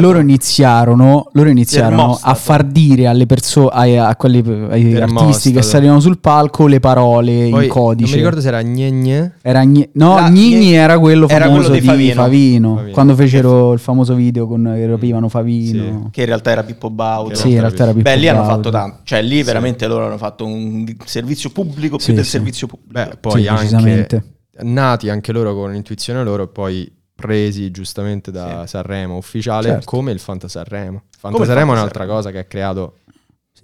loro 0.00 0.18
iniziarono, 0.18 1.28
loro 1.32 1.48
iniziarono 1.48 2.18
a 2.20 2.34
far 2.34 2.64
dire 2.64 3.06
alle 3.06 3.26
persone, 3.26 3.68
ai, 3.72 3.96
a 3.98 4.14
quelli, 4.16 4.38
ai 4.70 4.92
Termostato. 4.92 5.24
artisti 5.28 5.52
che 5.52 5.62
salivano 5.62 6.00
sul 6.00 6.18
palco 6.18 6.66
le 6.66 6.80
parole 6.80 7.48
Poi, 7.48 7.64
in 7.64 7.70
codice. 7.70 8.02
Non 8.04 8.10
mi 8.10 8.16
ricordo 8.18 8.40
se 8.40 8.48
era 8.48 8.62
gne 8.62 8.90
gne. 8.90 9.32
Era 9.40 9.64
Gni- 9.64 9.88
no, 9.94 10.18
Gni- 10.28 10.74
era 10.74 10.98
quello 10.98 11.26
era 11.28 11.44
famoso 11.46 11.68
quello 11.68 11.80
di 11.80 11.86
Favino. 11.86 12.14
Favino, 12.14 12.74
Favino. 12.76 12.92
quando 12.92 13.14
fecero 13.14 13.72
il 13.72 13.78
famoso 13.78 14.14
video 14.14 14.46
con 14.46 14.66
rapivano 14.92 15.28
Favino. 15.28 16.08
Che 16.10 16.20
in 16.20 16.26
realtà 16.26 16.50
era 16.52 16.62
Pippo 16.62 16.88
Baudo. 16.90 17.34
Sì, 17.34 17.50
in 17.50 17.60
realtà 17.60 17.82
era 17.82 17.92
Pippo 17.92 18.08
Beh, 18.08 18.16
lì 18.16 18.28
hanno 18.28 18.38
Baudo. 18.40 18.54
fatto 18.54 18.70
tanto. 18.70 19.00
Cioè, 19.04 19.20
lì 19.22 19.42
veramente 19.42 19.86
loro 19.86 20.06
hanno 20.06 20.18
fatto 20.18 20.46
un 20.46 20.86
servizio 21.04 21.50
pubblico 21.50 21.96
più 21.96 22.06
Sì, 22.06 22.12
del 22.14 22.24
sì. 22.24 22.30
servizio 22.30 22.66
pubblico. 22.66 22.92
Beh, 22.92 23.16
poi 23.20 23.42
Sì, 23.42 23.48
anche 23.48 24.24
nati 24.60 25.08
anche 25.08 25.32
loro 25.32 25.54
con 25.54 25.72
l'intuizione 25.72 26.22
loro 26.22 26.44
e 26.44 26.48
poi 26.48 26.90
presi 27.14 27.70
giustamente 27.70 28.30
da 28.30 28.66
Sanremo 28.66 29.16
ufficiale 29.16 29.68
Certo. 29.68 29.84
come 29.86 30.12
il 30.12 30.18
Fanta 30.18 30.48
Sanremo. 30.48 31.04
Fanta 31.16 31.36
Come 31.36 31.48
Sanremo 31.48 31.72
è 31.72 31.76
un'altra 31.76 32.06
cosa 32.06 32.30
che 32.30 32.38
ha 32.38 32.44
creato 32.44 32.96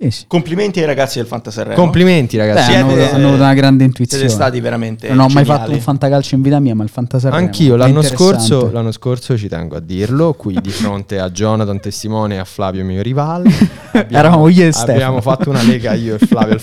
Sì, 0.00 0.11
sì. 0.12 0.24
Complimenti 0.28 0.78
ai 0.78 0.87
ragazzi 0.87 1.18
del 1.18 1.26
Fantaserremo. 1.26 1.74
Complimenti 1.74 2.37
Beh, 2.37 2.46
ragazzi. 2.46 2.64
Siete- 2.70 2.80
hanno, 2.80 2.90
Siete- 2.94 3.14
hanno 3.14 3.26
avuto 3.28 3.42
una 3.42 3.54
grande 3.54 3.82
intuizione. 3.84 4.22
Siete 4.28 4.42
stati 4.42 4.61
veramente 4.61 5.08
non 5.08 5.18
ho 5.18 5.22
mai 5.22 5.42
geniali. 5.44 5.58
fatto 5.61 5.70
un 5.72 5.80
fantacalcio 5.80 6.34
in 6.37 6.42
vita 6.42 6.61
mia, 6.61 6.74
ma 6.76 6.84
il 6.84 6.88
fantaserremo. 6.88 7.37
Anch'io 7.44 7.74
è 7.74 7.78
l'anno 7.78 8.02
scorso, 8.02 8.70
l'anno 8.70 8.92
scorso 8.92 9.37
ci 9.37 9.48
tengo 9.48 9.74
a 9.76 9.80
dirlo, 9.80 10.34
qui 10.34 10.56
di 10.61 10.70
fronte 10.70 11.18
a 11.18 11.30
Jonathan 11.30 11.80
Testimone 11.80 12.37
e 12.37 12.38
a 12.38 12.44
Flavio 12.44 12.84
mio 12.84 13.02
rivale. 13.02 13.50
Eravamo 14.08 14.48
io 14.48 14.66
e 14.68 14.72
Stefano. 14.72 14.92
Abbiamo 14.92 15.20
fatto 15.20 15.50
una 15.50 15.62
lega 15.62 15.92
io 15.94 16.14
e 16.14 16.18
Flavio 16.18 16.52
al 16.54 16.61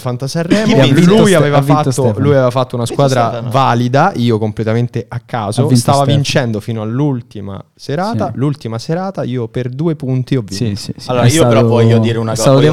vinto? 0.94 1.16
Lui, 1.16 1.34
aveva 1.34 1.62
fatto, 1.62 2.14
lui 2.18 2.32
aveva 2.32 2.52
fatto 2.52 2.76
una 2.78 2.86
squadra 2.86 3.42
valida, 3.50 4.14
io 4.16 4.38
completamente 4.38 5.06
a 5.08 5.20
caso. 5.26 5.64
Stava 5.76 5.76
Stefano. 5.98 6.06
vincendo 6.06 6.60
fino 6.62 6.82
all'ultima 6.82 7.62
serata. 7.76 8.28
Sì. 8.32 8.38
L'ultima 8.38 8.80
serata 8.80 9.24
io 9.24 9.48
per 9.50 9.70
due 9.70 9.96
punti 9.96 10.36
ho 10.38 10.40
vinto. 10.42 10.54
Sì, 10.56 10.76
sì, 10.76 10.94
sì. 10.96 11.10
Allora, 11.10 11.26
È 11.26 11.30
io 11.32 11.42
però 11.42 11.52
stato- 11.60 11.68
voglio 11.68 11.98
dire 12.00 12.18
una 12.18 12.28
è 12.32 12.36
cosa. 12.36 12.42
stato 12.44 12.56
voglio 12.58 12.72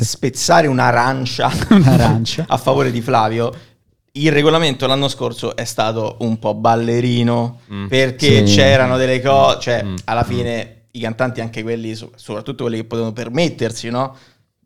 devastante. 0.00 0.04
Spezzare 0.04 0.66
un'arancia, 0.66 1.50
Un'arancia. 1.70 2.44
a 2.48 2.56
favore 2.56 2.90
di 2.90 3.00
Flavio. 3.00 3.52
Il 4.12 4.32
regolamento 4.32 4.86
l'anno 4.86 5.08
scorso 5.08 5.54
è 5.54 5.64
stato 5.64 6.16
un 6.20 6.38
po' 6.38 6.54
ballerino 6.54 7.60
Mm. 7.72 7.86
perché 7.86 8.44
Sì. 8.46 8.54
c'erano 8.56 8.96
delle 8.96 9.20
cose, 9.22 9.60
cioè 9.60 9.82
Mm. 9.84 9.96
alla 10.04 10.24
fine 10.24 10.74
i 10.92 11.00
cantanti, 11.00 11.40
anche 11.40 11.62
quelli, 11.62 11.94
so- 11.94 12.10
soprattutto 12.16 12.64
quelli 12.64 12.78
che 12.78 12.84
potevano 12.84 13.12
permettersi, 13.12 13.88
no? 13.90 14.16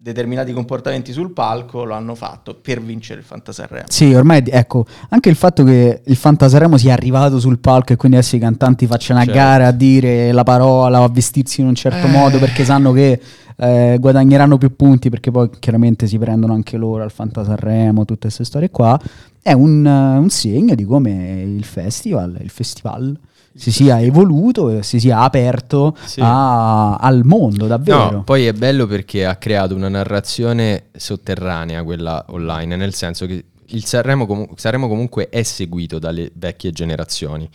Determinati 0.05 0.53
comportamenti 0.53 1.12
sul 1.12 1.33
palco, 1.33 1.85
lo 1.85 1.95
hanno 1.95 2.14
fatto 2.14 2.55
per 2.61 2.83
vincere 2.83 3.21
il 3.21 3.25
Fantaserremo. 3.25 3.87
Sì, 3.88 4.12
ormai 4.12 4.43
ecco, 4.47 4.85
anche 5.09 5.31
il 5.31 5.35
fatto 5.35 5.64
che 5.64 6.03
il 6.05 6.17
Fantaseremo 6.17 6.77
sia 6.77 6.93
arrivato 6.93 7.40
sul 7.40 7.59
palco 7.59 7.95
e 7.95 7.97
quindi 7.97 8.19
adesso 8.19 8.37
i 8.37 8.38
cantanti 8.38 8.87
facciano 8.87 9.21
a 9.21 9.25
Certo. 9.25 9.38
gara 9.38 9.69
a 9.69 9.71
dire 9.73 10.31
la 10.33 10.43
parola 10.43 11.01
o 11.01 11.05
a 11.05 11.09
vestirsi 11.09 11.62
in 11.62 11.69
un 11.69 11.75
certo 11.75 12.07
Eh. 12.07 12.11
modo 12.11 12.38
perché 12.38 12.67
sanno 12.67 12.93
che 12.93 13.19
eh, 13.57 13.97
guadagneranno 13.99 14.59
più 14.59 14.77
punti 14.77 15.09
perché 15.09 15.31
poi 15.31 15.49
chiaramente 15.59 16.07
si 16.07 16.19
prendono 16.19 16.53
anche 16.53 16.77
loro 16.77 17.03
al 17.03 17.11
Fantaserremo, 17.11 18.05
tutte 18.05 18.27
queste 18.27 18.45
storie 18.45 18.69
qua, 18.69 19.01
è 19.40 19.53
un, 19.53 19.87
un 19.87 20.29
segno 20.29 20.75
di 20.75 20.85
come 20.85 21.40
il 21.47 21.64
festival, 21.64 22.37
il 22.43 22.51
festival 22.51 23.19
si 23.55 23.71
sia 23.71 24.01
evoluto 24.01 24.69
e 24.71 24.83
si 24.83 24.99
sia 24.99 25.21
aperto 25.21 25.97
Sì. 26.05 26.21
a- 26.23 26.97
al 26.97 27.23
mondo 27.25 27.67
davvero. 27.67 28.11
No, 28.11 28.23
poi 28.25 28.47
è 28.47 28.53
bello 28.53 28.87
perché 28.87 29.25
ha 29.25 29.37
creato 29.37 29.75
una 29.75 29.88
narrazione 29.88 30.87
sotterranea, 30.97 31.83
quella 31.85 32.25
online, 32.29 32.77
nel 32.77 32.95
senso 32.95 33.27
che 33.27 33.45
il 33.67 33.85
Sanremo, 33.85 34.27
comu- 34.27 34.59
Sanremo 34.59 34.88
comunque 34.88 35.29
è 35.29 35.43
seguito 35.43 35.99
dalle 35.99 36.31
vecchie 36.35 36.71
generazioni, 36.73 37.49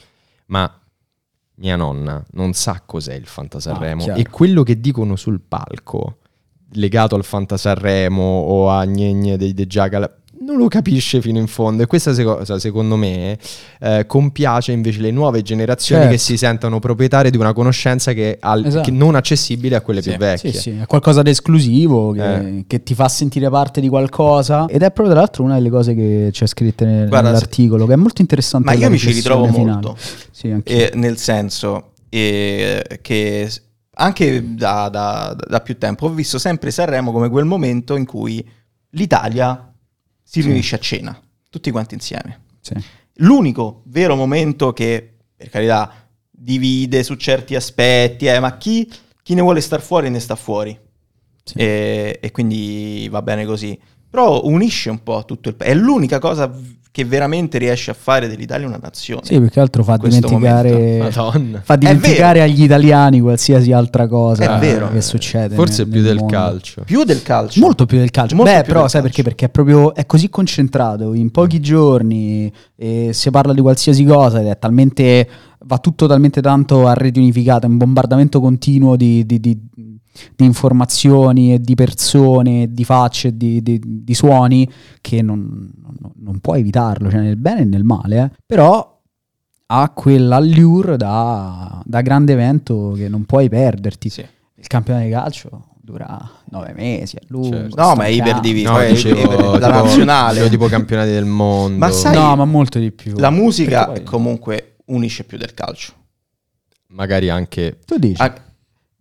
ma 0.48 0.72
mia 1.56 1.76
nonna 1.76 2.24
non 2.32 2.54
sa 2.54 2.82
cos'è 2.86 3.14
il 3.14 3.26
Fantasanremo 3.28 4.06
Ah, 4.06 4.18
e 4.18 4.28
quello 4.30 4.64
che 4.64 4.80
dicono 4.80 5.16
sul 5.18 5.42
palco 5.46 6.18
legato 6.74 7.16
al 7.16 7.24
Fantasanremo 7.26 8.22
o 8.24 8.70
a 8.72 8.86
Gnegne 8.86 9.38
dei 9.38 9.54
De 9.54 9.68
Jackal 9.68 10.19
non 10.42 10.58
lo 10.58 10.68
capisce 10.68 11.22
fino 11.22 11.38
in 11.38 11.48
fondo 11.48 11.84
e 11.84 11.86
questa 11.86 12.14
cosa 12.24 12.60
secondo 12.60 12.96
me 12.96 13.38
eh, 13.80 14.06
compiace 14.08 14.72
invece 14.72 15.02
le 15.02 15.12
nuove 15.12 15.42
generazioni 15.42 16.02
Certo. 16.04 16.16
che 16.16 16.22
si 16.22 16.38
sentono 16.38 16.80
proprietarie 16.80 17.30
di 17.30 17.38
una 17.38 17.52
conoscenza 17.54 18.14
che, 18.14 18.38
al- 18.40 18.66
Esatto. 18.66 18.84
che 18.86 18.92
non 18.92 19.16
accessibile 19.16 19.76
a 19.76 19.82
quelle 19.82 20.02
Sì. 20.02 20.10
più 20.12 20.18
vecchie. 20.18 20.52
Sì, 20.54 20.60
sì, 20.60 20.70
è 20.82 20.86
qualcosa 20.86 21.22
di 21.22 21.30
esclusivo 21.32 22.12
che, 22.12 22.36
Eh. 22.36 22.64
che 22.68 22.84
ti 22.84 22.94
fa 22.96 23.08
sentire 23.10 23.50
parte 23.50 23.82
di 23.82 23.90
qualcosa. 23.90 24.66
Ed 24.68 24.82
è 24.82 24.92
proprio 24.92 25.10
tra 25.10 25.20
l'altro 25.20 25.44
una 25.44 25.56
delle 25.56 25.70
cose 25.70 25.94
che 25.94 26.30
c'è 26.32 26.46
scritte 26.48 26.86
nel- 26.86 27.08
Guarda, 27.10 27.30
nell'articolo, 27.32 27.86
che 27.86 27.94
è 27.94 27.98
molto 27.98 28.22
interessante. 28.22 28.66
Ma 28.68 28.74
io 28.80 28.90
mi 28.90 28.98
ci 28.98 29.12
ritrovo 29.12 29.46
riflessione 29.46 29.72
molto. 29.74 29.96
finale. 29.96 30.28
Sì, 30.32 30.50
anche 30.52 30.92
E 30.92 30.98
nel 30.98 31.18
senso 31.18 31.92
eh, 32.10 33.00
che 33.02 33.52
anche 33.96 34.56
da, 34.56 34.88
da- 34.90 35.36
da 35.48 35.60
più 35.60 35.78
tempo 35.78 36.06
ho 36.06 36.10
visto 36.10 36.38
sempre 36.40 36.72
Sanremo 36.72 37.12
come 37.12 37.30
quel 37.30 37.46
momento 37.46 37.96
in 37.98 38.06
cui 38.06 38.44
l'Italia 38.92 39.69
si 40.30 40.42
riunisce 40.42 40.76
a 40.76 40.80
cena, 40.80 41.20
tutti 41.50 41.72
quanti 41.72 41.96
insieme. 41.96 42.42
L'unico 43.16 43.82
vero 43.86 44.16
momento 44.16 44.74
che, 44.74 45.16
per 45.36 45.50
carità, 45.50 46.08
divide 46.30 47.02
su 47.02 47.16
certi 47.16 47.56
aspetti, 47.56 48.28
eh, 48.28 48.40
ma 48.40 48.56
chi, 48.58 48.88
chi 49.24 49.34
ne 49.34 49.42
vuole 49.42 49.60
star 49.60 49.82
fuori 49.82 50.12
ne 50.12 50.20
sta 50.20 50.36
fuori. 50.36 50.78
E, 51.56 52.20
e 52.22 52.32
quindi 52.32 53.08
va 53.10 53.24
bene 53.24 53.44
così. 53.44 53.78
Però 54.08 54.46
unisce 54.46 54.92
un 54.92 55.02
po' 55.02 55.26
tutto 55.26 55.50
il 55.50 55.56
paese. 55.56 55.74
È 55.74 55.76
l'unica 55.76 56.20
cosa 56.20 56.56
che 56.92 57.06
veramente 57.06 57.58
riesce 57.60 57.92
a 57.92 57.94
fare 57.94 58.28
dell'Italia 58.28 58.66
una 58.68 58.80
nazione. 58.82 59.22
Sì, 59.24 59.38
più 59.40 59.48
che 59.50 59.60
altro 59.60 59.84
fa 59.84 59.98
dimenticare, 59.98 60.98
Madonna. 61.14 61.62
fa 61.64 61.76
dimenticare 61.76 62.42
agli 62.42 62.64
italiani 62.64 63.22
qualsiasi 63.22 63.72
altra 63.72 64.08
cosa 64.08 64.56
È 64.56 64.60
vero. 64.60 64.90
che 64.92 65.02
succede. 65.02 65.54
Forse 65.56 65.84
nel- 65.84 65.92
più 65.92 66.02
nel 66.02 66.10
del 66.10 66.18
mondo. 66.18 66.34
calcio. 66.34 66.82
Più 66.86 67.04
del 67.04 67.22
calcio. 67.22 67.60
Molto 67.60 67.86
più 67.86 67.98
del 68.00 68.10
calcio. 68.12 68.36
Molto 68.36 68.52
Beh, 68.52 68.64
però 68.64 68.88
sai 68.88 69.02
calcio. 69.02 69.02
perché? 69.04 69.24
Perché 69.24 69.46
è 69.46 69.50
proprio 69.50 69.94
è 69.94 70.06
così 70.08 70.30
concentrato 70.30 71.14
in 71.14 71.30
pochi 71.32 71.60
giorni 71.60 72.52
e 72.76 73.10
si 73.14 73.30
parla 73.30 73.54
di 73.54 73.62
qualsiasi 73.62 74.04
cosa 74.04 74.40
ed 74.42 74.48
è 74.48 74.58
talmente 74.58 75.30
va 75.66 75.78
tutto 75.78 76.08
talmente 76.08 76.42
tanto 76.42 76.88
a 76.88 76.94
reti 76.94 77.20
unificate, 77.20 77.68
un 77.68 77.78
bombardamento 77.78 78.40
continuo 78.40 78.96
di, 78.96 79.26
di- 79.26 79.40
di- 79.40 79.60
di 80.36 80.46
informazioni 80.46 81.54
e 81.54 81.60
di 81.62 81.76
persone, 81.76 82.64
e 82.64 82.74
di 82.74 82.84
facce, 82.84 83.30
e 83.30 83.38
di, 83.38 83.62
di- 83.64 83.82
di 83.84 84.14
suoni 84.14 84.70
che 85.02 85.22
non, 85.22 85.72
non- 86.00 86.12
non 86.18 86.40
puoi 86.40 86.60
evitarlo, 86.60 87.10
cioè 87.10 87.22
nel 87.22 87.38
bene 87.38 87.62
e 87.62 87.66
nel 87.66 87.84
male, 87.84 88.22
eh. 88.24 88.32
però 88.46 88.98
ha 89.72 89.90
quell'allure 89.92 90.98
da, 90.98 91.82
da 91.86 92.02
grande 92.02 92.34
evento 92.34 92.94
che 92.96 93.08
non 93.08 93.26
puoi 93.26 93.50
perderti. 93.50 94.10
Sì. 94.10 94.26
Il 94.56 94.68
campionato 94.68 95.06
di 95.06 95.12
calcio 95.12 95.64
dura 95.80 96.20
nove 96.52 96.74
mesi, 96.76 97.16
è 97.16 97.22
lungo. 97.28 97.56
Certo. 97.56 97.82
No, 97.82 97.96
ma 97.96 98.04
è 98.06 98.10
iperdiviso. 98.10 98.70
No, 98.72 98.76
Poi 98.78 98.88
dicevo, 98.90 99.58
la 99.58 99.68
tipo, 99.68 99.84
nazionale. 99.84 100.30
dicevo 100.34 100.50
tipo 100.50 100.68
campionati 100.68 101.10
del 101.12 101.26
mondo. 101.26 101.78
Ma 101.78 101.92
sai- 101.92 102.14
No, 102.16 102.36
ma 102.36 102.46
molto 102.46 102.78
di 102.80 102.92
più. 102.92 103.14
La 103.18 103.30
musica 103.30 103.86
poi- 103.86 104.04
comunque 104.04 104.76
unisce 104.88 105.24
più 105.24 105.38
del 105.38 105.54
calcio. 105.54 105.94
Magari 106.88 107.30
anche... 107.30 107.80
Tu 107.86 107.98
dici? 107.98 108.22
Ah, 108.22 108.34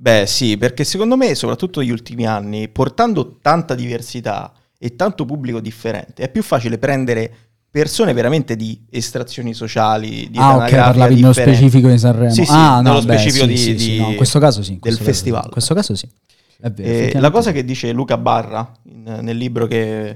beh, 0.01 0.25
sì, 0.27 0.57
perché 0.57 0.85
secondo 0.85 1.17
me, 1.17 1.35
soprattutto 1.35 1.81
negli 1.81 1.91
ultimi 1.91 2.25
anni, 2.25 2.69
portando 2.69 3.39
tanta 3.43 3.75
diversità 3.75 4.53
e 4.79 4.95
tanto 4.95 5.25
pubblico 5.25 5.61
differente, 5.61 6.23
è 6.23 6.31
più 6.31 6.43
facile 6.43 6.79
prendere 6.79 7.33
persone 7.71 8.13
veramente 8.13 8.57
di 8.57 8.87
estrazioni 8.91 9.53
sociali, 9.53 10.31
di 10.31 10.39
ah, 10.39 10.57
ok, 10.57 10.71
parlavi 10.71 11.15
nello 11.17 11.33
specifico 11.33 11.89
di 11.89 11.99
Sanremo. 11.99 12.33
Sì, 12.33 12.45
sì, 12.45 12.53
ah, 12.53 12.81
no, 12.81 12.93
nello 12.93 13.05
beh, 13.05 13.19
specifico 13.19 13.45
sì, 13.45 13.51
di- 13.51 13.57
sì, 13.57 13.75
di- 13.75 13.99
no, 13.99 14.11
in 14.11 14.17
questo 14.17 14.39
caso 14.39 14.63
sì. 14.63 14.73
in 14.73 14.79
del 14.81 14.97
questo 14.97 15.05
caso 15.05 15.13
festival. 15.13 15.45
In 15.45 15.51
questo 15.51 15.75
caso 15.75 15.95
sì. 15.95 16.09
È 16.61 16.71
vero. 16.71 17.17
Eh, 17.17 17.21
la 17.21 17.31
cosa 17.31 17.53
che 17.53 17.65
dice 17.65 17.93
Luca 17.93 18.17
Barra 18.17 18.73
in- 18.85 19.19
nel 19.21 19.37
libro 19.37 19.67
che, 19.67 20.09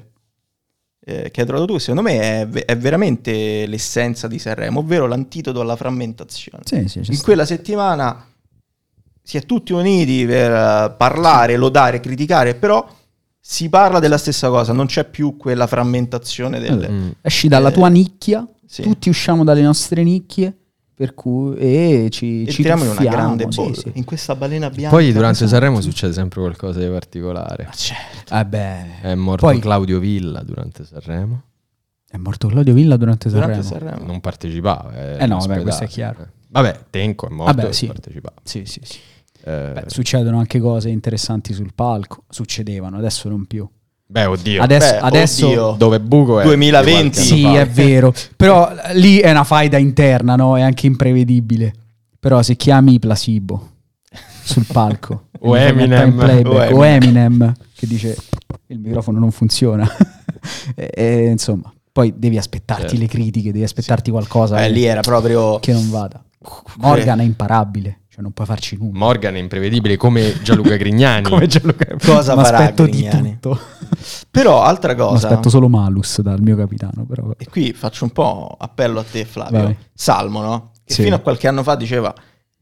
eh, 1.04 1.30
che 1.30 1.40
hai 1.40 1.46
trovato 1.46 1.66
tu, 1.66 1.78
secondo 1.78 2.02
me 2.02 2.18
è, 2.20 2.48
è 2.48 2.76
veramente 2.76 3.66
l'essenza 3.66 4.26
di 4.28 4.38
Sanremo, 4.38 4.80
ovvero 4.80 5.06
l'antidoto 5.06 5.60
alla 5.60 5.76
frammentazione. 5.76 6.62
Sì, 6.64 6.88
sì, 6.88 6.98
in 6.98 7.04
sta. 7.04 7.22
quella 7.22 7.44
settimana 7.44 8.26
si 9.22 9.36
è 9.36 9.44
tutti 9.46 9.72
uniti 9.72 10.26
per 10.26 10.50
eh, 10.50 10.94
parlare, 10.96 11.56
lodare, 11.56 12.00
criticare, 12.00 12.54
però 12.54 12.86
si 13.38 13.68
parla 13.68 13.98
della 13.98 14.18
stessa 14.18 14.48
cosa, 14.48 14.72
non 14.72 14.86
c'è 14.86 15.04
più 15.04 15.36
quella 15.36 15.66
frammentazione 15.66 16.60
del... 16.60 16.88
Mm. 16.90 17.10
Esci 17.22 17.48
dalla 17.48 17.70
eh, 17.70 17.72
tua 17.72 17.88
nicchia, 17.88 18.46
sì. 18.66 18.82
tutti 18.82 19.08
usciamo 19.08 19.42
dalle 19.44 19.62
nostre 19.62 20.02
nicchie, 20.02 20.56
per 20.94 21.14
cui 21.14 21.56
e 21.56 22.08
ci, 22.10 22.44
E 22.44 22.50
ci 22.50 22.56
tiriamo 22.58 22.84
in 22.84 22.90
una 22.90 23.02
grande 23.02 23.46
sì, 23.50 23.60
bolla, 23.60 23.74
sì. 23.74 23.90
in 23.94 24.04
questa 24.04 24.36
balena 24.36 24.70
bianca. 24.70 24.94
Poi 24.94 25.12
durante 25.12 25.44
esatto. 25.44 25.50
Sanremo 25.50 25.80
succede 25.80 26.12
sempre 26.12 26.40
qualcosa 26.40 26.78
di 26.78 26.86
particolare. 26.86 27.64
Ma 27.64 27.72
certo. 27.72 28.34
Eh 28.34 28.44
beh, 28.44 29.00
È 29.00 29.14
morto 29.14 29.46
Poi- 29.46 29.58
Claudio 29.58 29.98
Villa 29.98 30.42
durante 30.42 30.84
Sanremo. 30.84 31.42
è 32.08 32.16
morto 32.18 32.46
Claudio 32.46 32.74
Villa 32.74 32.96
durante 32.96 33.28
Durante 33.28 33.62
Sanremo. 33.62 33.88
Sanremo. 33.88 34.06
Non 34.06 34.20
partecipava. 34.20 34.92
è 34.92 35.22
Eh 35.22 35.26
no, 35.26 35.36
ospedale. 35.38 35.62
questo 35.62 35.84
è 35.84 35.88
chiaro. 35.88 36.28
Vabbè, 36.52 36.78
Tenco 36.90 37.26
è 37.26 37.30
morto 37.30 37.54
Vabbè, 37.54 37.72
sì. 37.72 37.86
partecipava. 37.86 38.36
Sì, 38.44 38.62
sì, 38.66 38.80
sì. 38.82 38.98
Eh, 39.44 39.70
Beh, 39.74 39.84
succedono 39.86 40.38
anche 40.38 40.60
cose 40.60 40.88
interessanti 40.90 41.52
sul 41.52 41.72
palco. 41.74 42.24
Succedevano, 42.28 42.98
adesso 42.98 43.28
non 43.28 43.46
più. 43.46 43.66
beh, 44.06 44.26
oddio. 44.26 44.62
Adesso, 44.62 44.92
Beh, 44.92 44.98
adesso 45.00 45.46
oddio. 45.46 45.74
Dove 45.78 45.98
buco 46.00 46.40
è 46.40 46.44
2020. 46.44 46.92
di 46.92 46.92
qualche 47.10 47.20
Sì, 47.36 47.42
fa. 47.42 47.60
è 47.60 47.66
vero. 47.68 48.14
Però 48.36 48.70
eh, 48.70 48.94
lì 48.98 49.18
è 49.18 49.30
una 49.30 49.44
faida 49.44 49.78
interna, 49.78 50.36
no? 50.36 50.56
È 50.56 50.60
anche 50.60 50.86
imprevedibile. 50.86 51.72
Però 52.20 52.40
se 52.42 52.54
chiami 52.56 52.98
Placebo 53.00 53.68
sul 54.44 54.66
palco 54.70 55.28
O 55.44 55.56
Eminem. 55.56 56.14
playback, 56.16 56.72
O 56.72 56.76
o 56.76 56.84
Eminem 56.84 57.52
che 57.74 57.86
dice 57.86 58.16
il 58.66 58.78
microfono 58.78 59.18
non 59.18 59.30
funziona. 59.32 59.88
e, 60.76 60.90
e, 60.94 61.24
insomma, 61.30 61.72
poi 61.90 62.12
devi 62.16 62.36
aspettarti 62.38 62.82
Certo. 62.90 62.98
le 63.00 63.06
critiche, 63.08 63.50
devi 63.52 63.64
aspettarti 63.64 64.10
qualcosa 64.12 64.62
Eh, 64.62 64.66
che, 64.68 64.72
lì 64.72 64.84
era 64.84 65.00
proprio... 65.00 65.58
che 65.58 65.72
non 65.72 65.90
vada. 65.90 66.22
Morgan 66.78 67.20
è 67.20 67.22
imparabile, 67.22 68.00
cioè 68.08 68.22
non 68.22 68.32
puoi 68.32 68.46
farci 68.46 68.76
nulla. 68.76 68.98
Morgan 68.98 69.34
è 69.36 69.38
imprevedibile 69.38 69.96
come 69.96 70.40
Gianluca 70.42 70.76
Grignani. 70.76 71.22
Come 71.28 71.46
Gianluca. 71.46 71.96
Cosa 72.04 72.34
Mi 72.36 72.42
farà 72.42 72.58
aspetto 72.58 72.84
di 72.86 72.90
Grignani? 72.90 73.38
tutto. 73.40 73.58
Però 74.30 74.62
altra 74.62 74.92
Mi 74.92 74.98
cosa... 74.98 75.28
aspetto 75.28 75.48
solo 75.48 75.68
Malus 75.68 76.20
dal 76.20 76.40
mio 76.40 76.56
capitano, 76.56 77.04
però. 77.06 77.30
E 77.36 77.46
qui 77.48 77.72
faccio 77.72 78.04
un 78.04 78.10
po' 78.10 78.56
appello 78.58 79.00
a 79.00 79.04
te, 79.10 79.24
Flavio. 79.24 79.62
Vai. 79.64 79.76
Salmo, 79.94 80.40
no? 80.40 80.70
Che 80.84 80.94
Sì. 80.94 81.02
fino 81.02 81.16
a 81.16 81.18
qualche 81.18 81.46
anno 81.48 81.62
fa 81.62 81.74
diceva: 81.76 82.12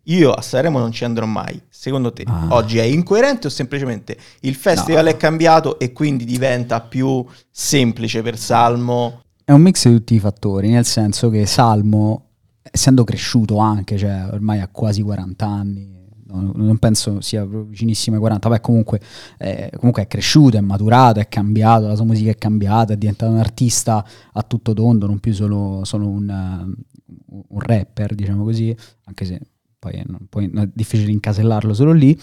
Io 0.05 0.33
a 0.33 0.41
Sanremo 0.43 0.79
non 0.79 0.91
ci 0.93 1.05
andrò 1.05 1.27
mai. 1.27 1.61
Secondo 1.69 2.13
te, 2.13 2.25
Ah. 2.27 2.47
oggi 2.51 2.79
è 2.79 2.83
incoerente 2.83 3.47
o 3.47 3.51
semplicemente 3.51 4.17
il 4.41 4.55
festival 4.57 5.05
No. 5.05 5.11
è 5.11 5.17
cambiato 5.17 5.79
e 5.79 5.93
quindi 5.93 6.25
diventa 6.25 6.81
più 6.81 7.25
semplice 7.51 8.23
per 8.23 8.37
Salmo? 8.39 9.23
È 9.45 9.53
un 9.53 9.63
mix 9.63 9.87
di 9.89 9.95
tutti 9.95 10.15
i 10.15 10.19
fattori, 10.21 10.71
nel 10.71 10.85
senso 10.85 11.29
che 11.31 11.47
Salmo, 11.47 12.30
essendo 12.63 13.05
cresciuto 13.05 13.59
anche, 13.59 13.97
cioè 13.97 14.29
ormai 14.31 14.61
ha 14.61 14.69
quasi 14.69 15.03
40 15.03 15.47
anni, 15.47 16.01
no, 16.27 16.53
non 16.55 16.79
penso 16.79 17.21
sia 17.21 17.45
vicinissimo 17.45 18.17
ai 18.17 18.21
40, 18.21 18.49
beh 18.49 18.61
comunque, 18.61 19.01
eh, 19.39 19.71
comunque 19.77 20.03
è 20.03 20.07
cresciuto, 20.07 20.57
è 20.57 20.61
maturato, 20.61 21.21
è 21.21 21.29
cambiato, 21.29 21.87
la 21.87 21.95
sua 21.97 22.05
musica 22.05 22.31
è 22.31 22.37
cambiata, 22.37 22.93
è 22.93 22.97
diventato 22.97 23.33
un 23.33 23.39
artista 23.39 24.05
a 24.33 24.43
tutto 24.43 24.75
tondo, 24.75 25.07
non 25.07 25.19
più 25.19 25.33
solo, 25.33 25.81
solo 25.85 26.09
un, 26.09 26.29
eh, 26.29 27.45
un 27.49 27.61
rapper, 27.61 28.15
diciamo 28.15 28.45
così, 28.45 28.75
anche 29.05 29.25
se 29.25 29.41
poi 29.79 30.03
non- 30.07 30.27
poi 30.29 30.51
è 30.55 30.69
difficile 30.73 31.11
incasellarlo 31.11 31.73
solo 31.75 31.93
lì. 31.93 32.17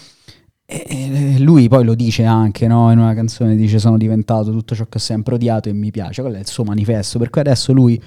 E 0.70 1.38
lui 1.38 1.66
poi 1.66 1.82
lo 1.82 1.94
dice 1.94 2.24
anche 2.24 2.66
no? 2.66 2.92
in 2.92 2.98
una 2.98 3.14
canzone, 3.14 3.56
dice 3.56 3.78
sono 3.78 3.96
diventato 3.96 4.52
tutto 4.52 4.74
ciò 4.74 4.84
che 4.84 4.98
ho 4.98 5.00
sempre 5.00 5.34
odiato 5.36 5.70
e 5.70 5.72
mi 5.72 5.90
piace, 5.90 6.20
quello 6.20 6.36
è 6.36 6.40
il 6.40 6.46
suo 6.46 6.62
manifesto, 6.62 7.18
per 7.18 7.30
cui 7.30 7.40
adesso 7.40 7.72
lui 7.72 8.00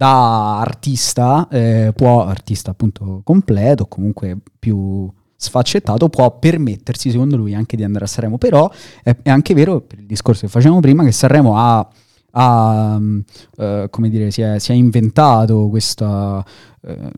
da 0.00 0.60
artista 0.60 1.46
eh, 1.50 1.92
può, 1.94 2.24
artista 2.24 2.70
appunto 2.70 3.20
completo, 3.22 3.84
comunque 3.84 4.34
più 4.58 5.12
sfaccettato, 5.36 6.08
può 6.08 6.38
permettersi 6.38 7.10
secondo 7.10 7.36
lui 7.36 7.52
anche 7.52 7.76
di 7.76 7.84
andare 7.84 8.06
a 8.06 8.08
Sanremo, 8.08 8.38
però 8.38 8.70
è, 9.02 9.14
è 9.20 9.28
anche 9.28 9.52
vero, 9.52 9.82
per 9.82 9.98
il 9.98 10.06
discorso 10.06 10.46
che 10.46 10.48
facevamo 10.48 10.80
prima, 10.80 11.04
che 11.04 11.12
Sanremo 11.12 11.54
ha, 11.54 11.86
ha, 12.30 12.98
eh, 13.58 13.88
come 13.90 14.08
dire, 14.08 14.30
si 14.30 14.40
è, 14.40 14.58
si 14.58 14.72
è 14.72 14.74
inventato 14.74 15.68
questa, 15.68 16.42
eh, 16.80 17.10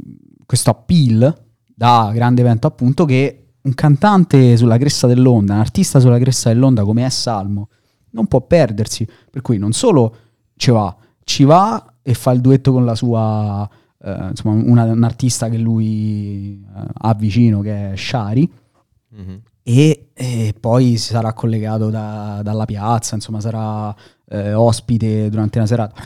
questo 0.45 0.71
appeal 0.71 1.40
da 1.64 2.11
grande 2.12 2.40
evento 2.40 2.66
appunto 2.66 3.05
che 3.05 3.51
un 3.62 3.75
cantante 3.75 4.57
sulla 4.57 4.77
cresta 4.77 5.07
dell'onda, 5.07 5.53
un 5.53 5.61
artista 5.61 6.01
sulla 6.01 6.18
cresta 6.18 6.49
dell'onda 6.49 6.83
come 6.83 7.07
è 7.07 7.11
Salmo, 7.11 7.68
non 8.11 8.27
può 8.27 8.40
perdersi. 8.40 9.07
Per 9.31 9.40
cui 9.40 9.57
non 9.57 9.71
solo 9.71 10.16
ci 10.57 10.73
va, 10.73 10.97
ci 11.25 11.45
va 11.45 11.95
e 12.03 12.15
fa 12.15 12.33
il 12.33 12.41
duetto 12.41 12.73
con 12.73 12.85
la 12.85 12.95
sua, 12.95 13.69
eh, 14.05 14.27
insomma, 14.31 14.63
una- 14.65 14.85
un 14.85 15.03
artista 15.05 15.49
che 15.49 15.59
lui 15.59 16.61
eh, 16.65 16.83
ha 16.93 17.15
vicino 17.15 17.61
che 17.61 17.93
è 17.93 17.97
Shari. 17.97 18.51
Mhm. 19.15 19.41
E, 19.65 20.09
e 20.13 20.55
poi 20.59 20.97
si 20.97 21.13
sarà 21.13 21.33
collegato 21.33 21.89
da- 21.91 22.41
dalla 22.43 22.65
piazza, 22.65 23.15
insomma, 23.15 23.41
sarà 23.41 23.95
eh, 24.29 24.55
ospite 24.55 25.29
durante 25.29 25.59
una 25.59 25.67
serata. 25.67 26.03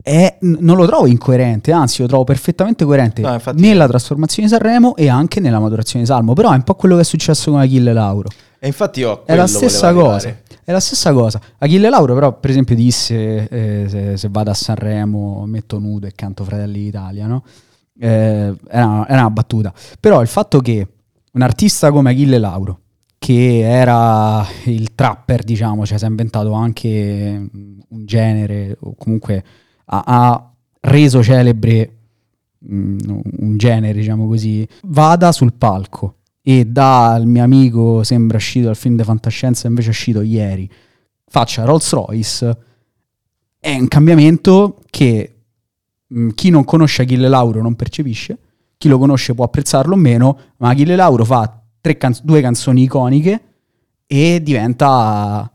È- 0.00 0.38
n- 0.40 0.56
non 0.60 0.76
lo 0.76 0.86
trovo 0.86 1.06
incoerente, 1.06 1.70
anzi, 1.72 2.02
lo 2.02 2.08
trovo 2.08 2.24
perfettamente 2.24 2.84
coerente 2.84 3.20
No, 3.22 3.38
nella 3.54 3.86
trasformazione 3.86 4.48
di 4.48 4.54
Sanremo 4.54 4.96
e 4.96 5.08
anche 5.08 5.38
nella 5.40 5.60
maturazione 5.60 6.04
di 6.04 6.10
Salmo. 6.10 6.32
Però 6.32 6.50
è 6.52 6.56
un 6.56 6.62
po' 6.62 6.74
quello 6.74 6.94
che 6.96 7.02
è 7.02 7.04
successo 7.04 7.50
con 7.50 7.60
Achille 7.60 7.92
Lauro. 7.92 8.28
E 8.58 8.66
infatti 8.66 9.00
io 9.00 9.22
È 9.24 9.34
la 9.34 9.46
stessa 9.46 9.92
cosa. 9.92 10.36
È 10.64 10.70
la 10.70 10.80
stessa 10.80 11.12
cosa. 11.12 11.40
Achille 11.58 11.88
Lauro, 11.88 12.14
però, 12.14 12.38
per 12.38 12.50
esempio, 12.50 12.76
disse: 12.76 13.48
eh, 13.48 13.88
se, 13.88 14.16
se 14.16 14.28
vado 14.30 14.50
a 14.50 14.54
Sanremo 14.54 15.44
metto 15.46 15.78
nudo 15.78 16.06
e 16.06 16.12
canto 16.14 16.44
Fratelli 16.44 16.84
d'Italia, 16.84 17.26
no? 17.26 17.44
Eh, 17.98 18.54
era, 18.68 18.86
una, 18.86 19.08
era 19.08 19.20
una 19.20 19.30
battuta. 19.30 19.72
Però 19.98 20.20
il 20.20 20.28
fatto 20.28 20.60
che 20.60 20.86
un 21.32 21.42
artista 21.42 21.90
come 21.90 22.10
Achille 22.10 22.38
Lauro, 22.38 22.80
che 23.18 23.60
era 23.60 24.46
il 24.64 24.94
trapper, 24.94 25.42
diciamo, 25.42 25.84
cioè 25.84 25.98
si 25.98 26.04
è 26.04 26.08
inventato 26.08 26.52
anche 26.52 27.48
un 27.88 28.04
genere, 28.04 28.76
o 28.80 28.94
comunque 28.96 29.44
ha, 29.86 30.02
ha 30.04 30.52
reso 30.80 31.22
celebre 31.22 31.98
mm, 32.70 32.98
un 33.38 33.56
genere, 33.56 33.98
diciamo 33.98 34.26
così, 34.26 34.66
vada 34.82 35.32
sul 35.32 35.54
palco 35.54 36.18
e 36.42 36.66
dal 36.66 37.24
mio 37.24 37.44
amico 37.44 38.02
sembra 38.02 38.36
uscito 38.36 38.66
dal 38.66 38.76
film 38.76 38.96
di 38.96 39.04
fantascienza 39.04 39.68
invece 39.68 39.88
è 39.88 39.90
uscito 39.90 40.22
ieri. 40.22 40.68
Faccia 41.24 41.64
Rolls 41.64 41.92
Royce. 41.92 42.58
È 43.58 43.74
un 43.74 43.86
cambiamento 43.86 44.80
che 44.90 45.36
mh, 46.06 46.30
chi 46.30 46.50
non 46.50 46.64
conosce 46.64 47.02
Achille 47.02 47.28
Lauro 47.28 47.62
non 47.62 47.76
percepisce. 47.76 48.38
Chi 48.76 48.88
lo 48.88 48.98
conosce 48.98 49.34
può 49.34 49.44
apprezzarlo 49.44 49.94
o 49.94 49.96
meno, 49.96 50.38
ma 50.56 50.70
Achille 50.70 50.96
Lauro 50.96 51.24
fa 51.24 51.62
tre 51.80 51.96
can- 51.96 52.18
due 52.22 52.40
canzoni 52.40 52.82
iconiche 52.82 53.42
e 54.06 54.42
diventa 54.42 55.48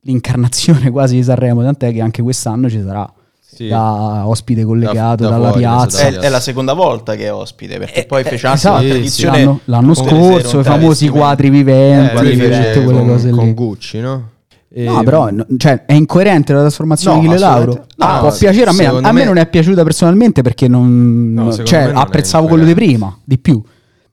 l'incarnazione 0.00 0.88
quasi 0.90 1.16
di 1.16 1.22
Sanremo, 1.22 1.62
tant'è 1.62 1.92
che 1.92 2.00
anche 2.00 2.22
quest'anno 2.22 2.70
ci 2.70 2.80
sarà 2.80 3.12
Sì. 3.54 3.68
da 3.68 4.26
ospite 4.26 4.64
collegato 4.64 5.24
Da- 5.24 5.28
da 5.28 5.36
dalla 5.36 5.46
fuori, 5.48 5.60
piazza. 5.60 6.06
È, 6.06 6.12
è 6.14 6.28
la 6.28 6.40
seconda 6.40 6.72
volta 6.72 7.14
che 7.16 7.26
è 7.26 7.32
ospite, 7.32 7.78
perché 7.78 8.02
Eh, 8.02 8.06
poi 8.06 8.22
eh, 8.22 8.24
fece 8.24 8.46
anche 8.46 8.58
esatto, 8.58 8.74
una 8.76 8.82
sì, 8.84 8.88
tradizione 8.90 9.38
l'anno, 9.38 9.60
l'anno 9.66 9.92
con 9.94 10.06
scorso, 10.08 10.60
i 10.60 10.62
famosi 10.64 11.08
quadri 11.08 11.46
Eh, 11.48 11.50
viventi, 11.50 12.22
lui 12.22 12.36
fece 12.36 12.72
tutte 12.72 12.84
quelle 12.84 12.98
con, 13.00 13.08
cose 13.08 13.30
con 13.30 13.44
lì. 13.44 13.52
Gucci, 13.54 14.00
no? 14.00 14.28
E- 14.74 14.84
No, 14.84 15.02
però 15.02 15.28
no, 15.30 15.46
cioè, 15.58 15.84
è 15.84 15.92
incoerente 15.92 16.54
la 16.54 16.60
trasformazione 16.60 17.16
No, 17.16 17.20
di 17.20 17.26
Achille 17.28 17.40
Lauro. 17.40 17.60
assolutamente. 17.72 17.94
No, 17.98 18.06
No, 18.06 18.18
può 18.20 18.36
piacere 18.38 18.70
a 18.70 18.72
me. 18.72 18.86
A 18.86 18.92
me 19.00 19.12
me- 19.12 19.24
non 19.24 19.36
è 19.36 19.46
piaciuta 19.46 19.82
personalmente 19.82 20.40
perché 20.42 20.66
non. 20.68 21.32
No, 21.34 21.52
cioè, 21.52 21.86
non 21.88 21.96
apprezzavo 21.98 22.46
quello 22.46 22.64
di 22.64 22.72
prima, 22.74 23.14
di 23.22 23.38
più. 23.38 23.62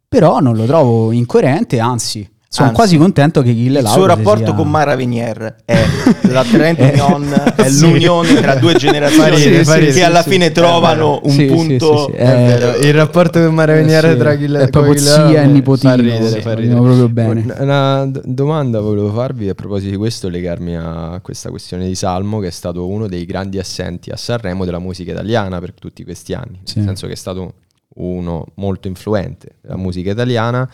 Però 0.10 0.40
non 0.42 0.58
lo 0.58 0.66
trovo 0.66 1.12
incoerente, 1.14 1.80
anzi, 1.80 2.30
sono 2.52 2.70
Anzi, 2.70 2.80
quasi 2.82 2.98
contento 2.98 3.44
che 3.44 3.52
Achille 3.52 3.78
Il 3.78 3.84
Lauro. 3.84 4.02
suo 4.02 4.10
si 4.10 4.16
rapporto 4.16 4.46
sia- 4.46 4.54
con 4.56 4.70
Mara 4.72 4.96
Venier 4.96 5.56
è 5.66 5.86
la 6.32 6.44
Trent 6.44 6.80
Eh, 6.80 7.00
Union, 7.00 7.32
è 7.56 7.70
sì. 7.70 7.82
l'unione 7.82 8.34
tra 8.42 8.56
due 8.56 8.74
generazioni 8.74 9.30
fa 9.30 9.36
che 9.76 9.80
ridere, 9.80 10.04
alla 10.04 10.24
sì, 10.24 10.30
fine 10.32 10.46
sì. 10.48 10.52
trovano 10.54 11.20
un 11.24 11.30
Sì, 11.30 11.38
sì, 11.42 11.46
punto. 11.46 11.98
sì, 12.08 12.12
sì. 12.12 12.18
È 12.18 12.24
Eh, 12.28 12.36
vero, 12.58 12.76
il 12.78 12.94
rapporto 12.96 13.40
con 13.46 13.54
Mara 13.54 13.74
eh, 13.74 13.76
Veniere 13.82 14.12
sì, 14.14 14.18
tra 14.18 14.32
Achille 14.32 14.62
è 14.64 14.70
proprio 14.70 14.94
Achille 14.94 15.10
zia 15.10 15.22
e 15.28 15.34
Lauro 15.34 15.52
nipotino, 15.52 15.92
Fa 15.92 16.02
ridere, 16.02 16.28
sì, 16.28 16.42
fa 16.42 16.54
ridere. 16.56 16.80
proprio 16.82 17.10
bene. 17.10 17.56
Una- 17.60 18.12
domanda 18.24 18.80
volevo 18.80 19.12
farvi 19.12 19.48
a 19.48 19.54
proposito 19.54 19.92
di 19.92 19.98
questo, 19.98 20.28
legarmi 20.28 20.76
a 20.76 21.20
questa 21.22 21.52
questione 21.52 21.86
di 21.86 21.94
Salmo, 21.94 22.40
che 22.40 22.48
è 22.48 22.52
stato 22.52 22.88
uno 22.88 23.08
dei 23.08 23.26
grandi 23.26 23.60
assenti 23.60 24.10
a 24.10 24.16
Sanremo 24.18 24.66
della 24.66 24.80
musica 24.80 25.12
italiana 25.12 25.60
per 25.60 25.74
tutti 25.74 26.04
questi 26.04 26.34
anni. 26.34 26.62
Sì. 26.64 26.78
Nel 26.80 26.88
senso 26.88 27.06
che 27.06 27.14
è 27.14 27.16
stato 27.16 27.54
uno 27.96 28.46
molto 28.56 28.88
influente 28.88 29.58
della 29.62 29.76
musica 29.78 30.10
italiana, 30.12 30.68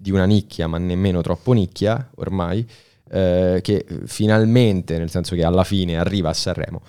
di 0.00 0.10
una 0.10 0.24
nicchia, 0.24 0.66
ma 0.66 0.78
nemmeno 0.78 1.20
troppo 1.20 1.52
nicchia 1.52 2.10
ormai, 2.16 2.66
eh, 3.10 3.60
che 3.62 3.84
finalmente, 4.06 4.96
nel 4.96 5.10
senso 5.10 5.34
che 5.34 5.44
alla 5.44 5.64
fine 5.64 5.98
arriva 5.98 6.30
a 6.30 6.34
Sanremo. 6.34 6.80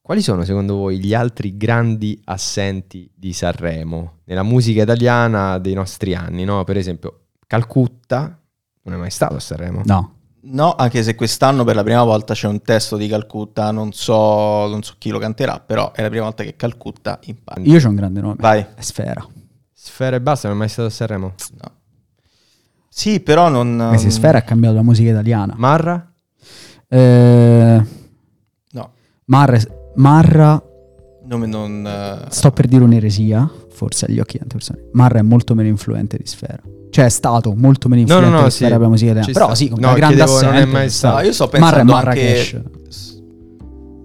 Quali 0.00 0.22
sono 0.22 0.44
secondo 0.44 0.76
voi 0.76 0.98
gli 0.98 1.14
altri 1.14 1.56
grandi 1.56 2.20
assenti 2.24 3.10
di 3.14 3.32
Sanremo 3.32 4.18
nella 4.24 4.42
musica 4.42 4.82
italiana 4.82 5.58
dei 5.58 5.74
nostri 5.74 6.14
anni? 6.14 6.44
no? 6.44 6.62
Per 6.64 6.76
esempio, 6.76 7.26
Calcutta 7.46 8.40
non 8.82 8.94
è 8.94 8.98
mai 8.98 9.10
stato 9.10 9.34
a 9.34 9.40
Sanremo. 9.40 9.82
No, 9.84 10.14
No, 10.44 10.74
anche 10.74 11.04
se 11.04 11.14
quest'anno 11.14 11.62
per 11.62 11.76
la 11.76 11.84
prima 11.84 12.02
volta 12.02 12.34
c'è 12.34 12.48
un 12.48 12.62
testo 12.62 12.96
di 12.96 13.06
Calcutta, 13.06 13.70
non 13.70 13.92
so, 13.92 14.66
non 14.66 14.82
so 14.82 14.94
chi 14.98 15.10
lo 15.10 15.20
canterà, 15.20 15.60
però 15.60 15.92
è 15.92 16.02
la 16.02 16.08
prima 16.08 16.24
volta 16.24 16.42
che 16.42 16.56
Calcutta 16.56 17.20
impara. 17.26 17.60
io 17.62 17.78
c'ho 17.78 17.88
un 17.88 17.94
grande 17.94 18.20
nome. 18.20 18.34
Vai. 18.38 18.66
È 18.74 18.80
Sfera. 18.80 19.24
Sfera 19.72 20.16
e 20.16 20.20
basta, 20.20 20.48
non 20.48 20.56
è 20.56 20.60
mai 20.60 20.68
stato 20.68 20.88
a 20.88 20.90
Sanremo. 20.90 21.34
No. 21.60 21.81
Sì, 22.94 23.20
però 23.20 23.48
non... 23.48 23.80
Anche 23.80 23.96
se 23.98 24.10
Sfera 24.10 24.36
ha 24.38 24.42
cambiato 24.42 24.74
la 24.74 24.82
musica 24.82 25.10
italiana. 25.10 25.54
Marra? 25.56 26.12
Eh, 26.88 27.82
No, 28.72 28.90
Marra, 29.24 29.58
Marra 29.96 30.62
nome 31.24 31.46
non... 31.46 31.86
eh, 31.86 32.26
Sto 32.28 32.50
per 32.50 32.66
dire 32.66 32.84
un'eresia, 32.84 33.50
forse 33.70 34.04
agli 34.06 34.18
occhi 34.18 34.32
di 34.32 34.38
tante 34.40 34.56
persone. 34.56 34.88
Marra 34.92 35.20
è 35.20 35.22
molto 35.22 35.54
meno 35.54 35.68
influente 35.70 36.18
di 36.18 36.26
Sfera. 36.26 36.60
Cioè 36.90 37.06
è 37.06 37.08
stato 37.08 37.54
molto 37.56 37.88
meno 37.88 38.02
No, 38.06 38.14
no, 38.14 38.26
influente 38.26 38.36
no, 38.40 38.44
di 38.44 38.50
sì. 38.50 38.56
Sfera 38.58 38.74
per 38.74 38.82
la 38.82 38.88
musica 38.88 39.10
italiana. 39.12 39.32
Però 39.38 39.54
sì, 39.54 39.68
come 39.70 39.80
No, 39.80 39.86
una 39.88 39.96
grande 39.96 40.16
chiedevo, 40.16 40.42
non 40.42 40.54
è 40.54 40.64
mai 40.66 40.90
sta- 40.90 40.98
stato. 41.08 41.16
No, 41.16 41.22
io 41.26 41.32
sto 41.32 41.44
Marra 41.44 41.56
è 41.56 41.60
pensando 41.60 41.92
Marrakesh, 41.92 42.54
anche... 42.54 42.70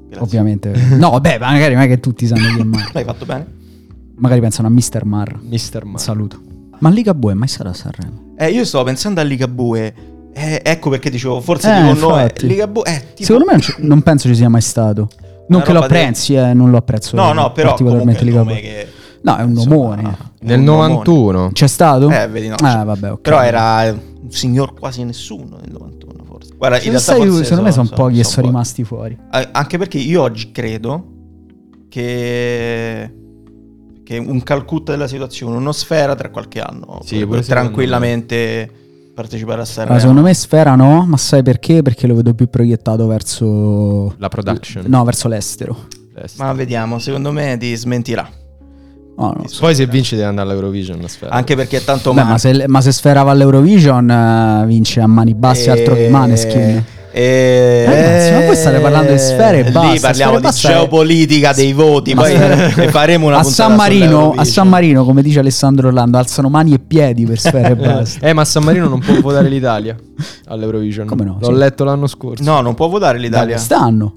Grazie. 0.07 0.23
ovviamente. 0.23 0.71
No, 0.95 1.09
vabbè, 1.09 1.39
magari 1.39 1.73
non 1.73 1.83
è 1.83 1.87
che 1.87 1.99
tutti 1.99 2.25
sanno 2.25 2.53
chi 2.55 2.61
è 2.61 2.63
Marra. 2.63 2.89
L'hai 2.93 3.03
fatto 3.03 3.25
bene? 3.25 3.45
Magari 4.15 4.39
pensano 4.39 4.69
a 4.69 4.71
Mr. 4.71 5.03
Marra. 5.03 5.37
Mister 5.41 5.83
Marra. 5.83 5.97
Saluto. 5.99 6.39
Ma 6.79 6.89
Liga 6.89 7.13
Bue 7.13 7.33
è 7.33 7.35
mai 7.35 7.49
stato 7.49 7.69
a 7.69 7.73
Sanremo? 7.73 8.26
Eh, 8.37 8.49
io 8.51 8.63
stavo 8.65 8.83
pensando 8.83 9.19
a 9.19 9.23
Ligabue. 9.23 9.93
Eh, 10.33 10.61
ecco 10.63 10.89
perché 10.91 11.09
dicevo, 11.09 11.41
forse 11.41 11.69
Eh, 11.75 11.81
dico 11.81 11.99
nome. 12.07 12.21
infatti. 12.23 12.47
Ligabue, 12.47 12.83
eh, 12.85 13.03
tipo... 13.15 13.23
Secondo 13.23 13.45
me 13.51 13.59
non, 13.87 14.01
penso 14.03 14.27
ci 14.27 14.35
sia 14.35 14.49
mai 14.49 14.61
stato. 14.61 15.09
Non 15.49 15.61
che 15.61 15.71
lo 15.73 15.79
roba 15.81 15.87
del- 15.87 15.97
apprezzi, 16.03 16.33
eh, 16.35 16.53
non 16.53 16.69
lo 16.69 16.77
apprezzo 16.77 17.15
No, 17.15 17.31
no, 17.33 17.51
però 17.51 17.69
particolarmente 17.69 18.19
comunque 18.19 18.19
è 18.19 18.23
Liga 18.25 18.39
un 18.41 18.45
Bue. 18.45 18.53
nome 18.55 18.61
che... 18.61 18.87
No, 19.21 19.35
è 19.37 19.41
un 19.41 19.51
nomone. 19.53 20.01
è 20.39 20.45
Nel 20.45 20.59
un 20.59 20.63
nomone. 20.65 20.87
91. 20.89 21.49
C'è 21.53 21.67
stato? 21.67 22.09
Eh, 22.11 22.27
vedi, 22.27 22.47
no. 22.49 22.55
Ah, 22.61 22.83
vabbè, 22.83 23.11
ok. 23.13 23.21
Però 23.21 23.41
era 23.41 23.91
un 23.91 24.29
signor 24.31 24.73
quasi 24.75 25.03
nessuno 25.03 25.57
nel 25.59 25.71
91, 25.71 26.23
forse. 26.23 26.53
Guarda, 26.55 26.77
in 26.81 26.89
realtà 26.91 27.15
forse 27.15 27.43
secondo 27.43 27.63
me 27.63 27.71
sono 27.71 27.89
pochi 27.89 28.17
che 28.17 28.23
sono 28.23 28.35
pochi. 28.35 28.47
rimasti 28.47 28.83
fuori. 28.83 29.17
Eh, 29.33 29.49
Anche 29.51 29.77
perché 29.79 29.97
io 29.97 30.21
oggi 30.21 30.51
credo 30.51 31.03
che 31.89 33.11
che 34.07 34.17
un 34.17 34.41
Calcutta 34.41 34.93
della 34.93 35.09
situazione, 35.09 35.57
uno 35.57 35.73
Sfera 35.73 36.15
tra 36.15 36.29
qualche 36.29 36.61
anno 36.61 37.01
Sì, 37.03 37.27
tranquillamente 37.45 38.71
partecipare 39.13 39.61
a 39.61 39.65
Sanremo. 39.65 39.89
Allora, 39.89 39.99
secondo 39.99 40.21
me 40.21 40.33
Sfera 40.33 40.75
no, 40.75 41.05
ma 41.05 41.17
sai 41.17 41.43
perché? 41.43 41.81
Perché 41.81 42.07
lo 42.07 42.15
vedo 42.15 42.33
più 42.33 42.49
proiettato 42.49 43.05
verso... 43.05 44.15
La 44.17 44.29
production. 44.29 44.85
No, 44.87 45.03
verso 45.03 45.27
l'estero. 45.27 45.87
L'est. 46.13 46.39
Ma 46.39 46.53
vediamo, 46.53 46.99
secondo 46.99 47.33
me 47.33 47.57
ti 47.57 47.75
smentirà. 47.75 48.29
No, 49.17 49.33
no. 49.35 49.43
Poi 49.59 49.75
se 49.75 49.85
vince 49.87 50.15
deve 50.15 50.29
andare 50.29 50.51
all'Eurovision. 50.51 51.01
la 51.01 51.07
Sfera. 51.09 51.31
Anche 51.33 51.57
perché 51.57 51.77
è 51.77 51.83
tanto 51.83 52.13
Beh, 52.13 52.21
male. 52.21 52.31
ma, 52.31 52.37
se, 52.37 52.63
ma 52.65 52.79
se 52.79 52.93
Sfera 52.93 53.23
va 53.23 53.31
all'Eurovision 53.31 54.09
eh, 54.09 54.65
vince 54.67 55.01
a 55.01 55.07
mani 55.07 55.33
basse 55.33 55.69
altro 55.69 55.95
che 55.95 56.07
Maneskin. 56.07 56.85
Eh, 57.19 57.83
Ragazzi, 57.87 58.31
ma 58.31 58.45
voi 58.45 58.55
state 58.55 58.79
parlando 58.79 59.11
di 59.11 59.17
sfere 59.17 59.59
e 59.59 59.63
lì 59.63 59.71
basta, 59.71 60.07
parliamo 60.07 60.33
sfere 60.33 60.35
e 60.35 60.35
di 60.35 60.41
basta 60.41 60.67
è- 60.69 60.71
geopolitica 60.73 61.53
dei 61.53 61.73
voti. 61.73 62.13
Ma 62.13 62.21
Poi 62.21 62.31
sfere- 62.35 62.87
faremo 62.91 63.25
una 63.27 63.37
a 63.37 63.41
puntata 63.41 63.63
San, 63.67 63.75
Marino, 63.75 64.33
a. 64.35 64.43
San 64.45 64.67
Marino, 64.69 65.03
come 65.03 65.21
dice 65.23 65.39
Alessandro 65.39 65.87
Orlando, 65.87 66.17
alzano 66.19 66.49
mani 66.49 66.73
e 66.73 66.79
piedi 66.79 67.25
per 67.25 67.39
sfere 67.39 67.69
e 67.69 67.75
basta. 67.77 68.25
Eh, 68.27 68.33
ma 68.33 68.45
San 68.45 68.63
Marino 68.63 68.87
non 68.87 68.99
può 68.99 69.19
votare 69.19 69.49
l'Italia 69.49 69.95
all'Eurovision. 70.47 71.07
Come 71.07 71.23
no? 71.23 71.37
L'ho 71.39 71.47
Sì. 71.47 71.53
letto 71.53 71.83
l'anno 71.83 72.05
scorso. 72.07 72.43
No, 72.43 72.61
non 72.61 72.75
può 72.75 72.87
votare 72.87 73.17
l'Italia. 73.17 73.55
quest'anno. 73.55 74.13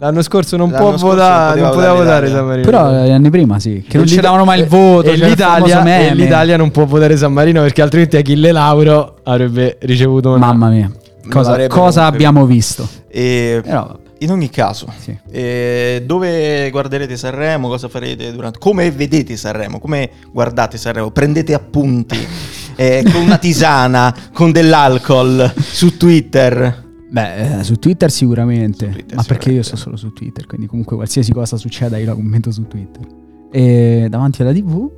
L'anno 0.00 0.20
scorso 0.22 0.56
non 0.58 0.70
L'anno 0.70 0.82
può 0.82 0.98
scorso 0.98 1.06
votare, 1.14 1.60
non 1.60 1.70
poteva 1.70 1.92
votare. 1.94 2.28
San 2.28 2.44
Marino. 2.46 2.64
Però 2.66 3.04
gli 3.04 3.10
anni 3.10 3.30
prima 3.30 3.58
sì, 3.58 3.82
che 3.88 3.96
non 3.96 4.04
E 4.04 4.08
ci 4.08 4.20
davano 4.20 4.44
mai 4.44 4.58
il 4.58 4.64
e- 4.64 4.68
voto. 4.68 5.08
E, 5.08 5.16
l'Italia, 5.16 5.82
e 6.10 6.14
l'Italia 6.14 6.56
non 6.58 6.70
può 6.70 6.84
votare 6.84 7.16
San 7.16 7.32
Marino 7.32 7.62
perché 7.62 7.80
altrimenti 7.80 8.16
Achille 8.18 8.52
Lauro 8.52 9.16
avrebbe 9.22 9.78
ricevuto 9.82 10.30
una... 10.34 10.38
Mamma 10.46 10.68
mia. 10.68 10.90
Cosa, 11.30 11.66
cosa 11.68 12.06
abbiamo 12.06 12.46
visto? 12.46 12.88
E 13.08 13.60
Però, 13.62 13.86
vabbè, 13.86 14.02
in 14.18 14.30
ogni 14.30 14.48
caso, 14.48 14.86
sì. 14.98 15.16
eh, 15.30 16.02
dove 16.06 16.70
guarderete 16.70 17.16
Sanremo? 17.16 17.68
Cosa 17.68 17.88
farete 17.88 18.32
durante? 18.32 18.58
Come 18.58 18.90
vedete 18.90 19.36
Sanremo? 19.36 19.78
Come 19.78 20.10
guardate 20.32 20.78
Sanremo? 20.78 21.10
Prendete 21.10 21.52
appunti 21.54 22.16
eh, 22.76 23.04
con 23.10 23.22
una 23.22 23.38
tisana, 23.38 24.14
con 24.32 24.52
dell'alcol 24.52 25.52
su 25.56 25.96
Twitter. 25.96 26.82
Beh, 27.10 27.58
eh, 27.58 27.64
su 27.64 27.76
Twitter 27.78 28.10
sicuramente. 28.10 28.86
Su 28.86 28.92
Twitter 28.92 29.16
ma 29.16 29.22
perché 29.22 29.50
io 29.50 29.62
sicuramente. 29.62 29.68
sto 29.68 29.76
solo 29.76 29.96
su 29.96 30.12
Twitter, 30.12 30.46
quindi 30.46 30.66
comunque 30.66 30.96
qualsiasi 30.96 31.32
cosa 31.32 31.56
succeda 31.56 31.98
io 31.98 32.06
la 32.06 32.14
commento 32.14 32.50
su 32.50 32.66
Twitter. 32.66 33.06
E 33.52 34.06
davanti 34.08 34.42
alla 34.42 34.52
TV, 34.52 34.90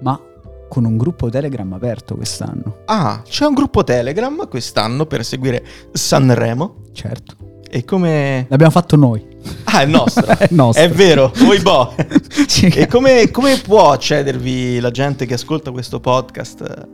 ma 0.00 0.18
con 0.68 0.84
un 0.84 0.96
gruppo 0.96 1.28
Telegram 1.30 1.70
aperto 1.72 2.14
quest'anno. 2.16 2.78
Ah, 2.86 3.22
c'è 3.24 3.46
un 3.46 3.54
gruppo 3.54 3.84
Telegram 3.84 4.48
quest'anno 4.48 5.06
per 5.06 5.24
seguire 5.24 5.64
Sanremo. 5.92 6.82
Certo. 6.92 7.36
E 7.68 7.84
come... 7.84 8.46
L'abbiamo 8.48 8.72
fatto 8.72 8.96
noi. 8.96 9.24
Ah, 9.64 9.82
è 9.82 9.86
nostro. 9.86 10.26
È 10.38 10.48
nostro. 10.50 10.82
È 10.84 10.88
vero, 10.88 11.32
voi 11.36 11.60
boh. 11.60 11.94
E 12.74 12.86
come, 12.86 13.30
come 13.30 13.58
può 13.58 13.90
accedervi 13.92 14.80
la 14.80 14.90
gente 14.90 15.26
che 15.26 15.34
ascolta 15.34 15.70
questo 15.70 16.00
podcast? 16.00 16.60
eh, 16.62 16.88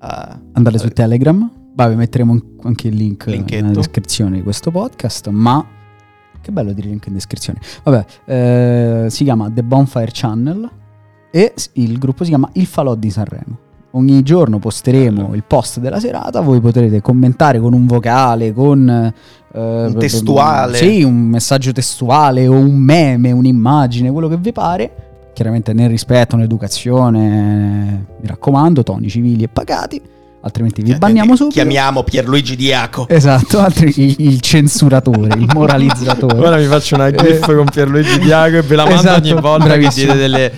a- 0.00 0.40
Andate 0.52 0.78
su 0.78 0.88
Telegram. 0.88 1.50
Vabbè, 1.74 1.94
metteremo 1.94 2.40
anche 2.62 2.88
il 2.88 2.94
link 2.96 3.26
Linketto. 3.26 3.62
nella 3.62 3.74
descrizione 3.76 4.36
di 4.36 4.42
questo 4.42 4.70
podcast. 4.70 5.28
Ma 5.28 5.64
che 6.40 6.50
bello 6.52 6.72
dire 6.72 6.88
link 6.88 7.06
in 7.06 7.12
descrizione. 7.12 7.60
Vabbè, 7.84 8.04
eh, 8.24 9.06
si 9.10 9.24
chiama 9.24 9.50
The 9.50 9.62
Bonfire 9.62 10.10
Channel 10.12 10.68
e 11.30 11.52
il 11.74 11.98
gruppo 11.98 12.24
si 12.24 12.30
chiama 12.30 12.48
Il 12.54 12.66
Falò 12.66 12.94
di 12.94 13.10
Sanremo. 13.10 13.58
Ogni 13.92 14.22
giorno 14.22 14.58
posteremo 14.58 15.34
il 15.34 15.44
post 15.46 15.80
della 15.80 15.98
serata, 15.98 16.40
voi 16.40 16.60
potrete 16.60 17.00
commentare 17.00 17.58
con 17.58 17.72
un 17.72 17.86
vocale, 17.86 18.52
con 18.52 18.88
eh, 18.88 19.14
Un 19.60 19.96
testuale. 19.98 20.76
Sì, 20.76 21.02
un 21.02 21.16
messaggio 21.16 21.72
testuale 21.72 22.46
o 22.46 22.52
un 22.52 22.76
meme, 22.76 23.32
un'immagine, 23.32 24.10
quello 24.10 24.28
che 24.28 24.36
vi 24.36 24.52
pare. 24.52 24.90
Chiaramente 25.32 25.72
nel 25.72 25.88
rispetto, 25.88 26.36
nell'educazione, 26.36 28.06
mi 28.20 28.26
raccomando, 28.26 28.82
toni 28.82 29.08
civili 29.08 29.44
e 29.44 29.48
pagati, 29.48 30.02
altrimenti 30.42 30.82
vi 30.82 30.94
banniamo 30.96 31.34
subito. 31.34 31.54
Chiamiamo 31.54 32.02
Pierluigi 32.02 32.56
Diaco. 32.56 33.08
Esatto, 33.08 33.58
altri 33.60 33.92
il, 33.96 34.16
il 34.18 34.40
censuratore, 34.42 35.34
il 35.38 35.48
moralizzatore. 35.54 36.38
Ora 36.38 36.56
mi 36.56 36.64
faccio 36.64 36.96
una 36.96 37.10
gif 37.10 37.54
con 37.54 37.66
Pierluigi 37.70 38.18
Diago 38.18 38.58
e 38.58 38.62
ve 38.62 38.76
la 38.76 38.84
mando 38.84 39.00
Esatto, 39.00 39.28
ogni 39.28 39.40
volta 39.40 39.64
bravissimo. 39.64 40.06
che 40.06 40.12
dite 40.12 40.16
delle... 40.18 40.52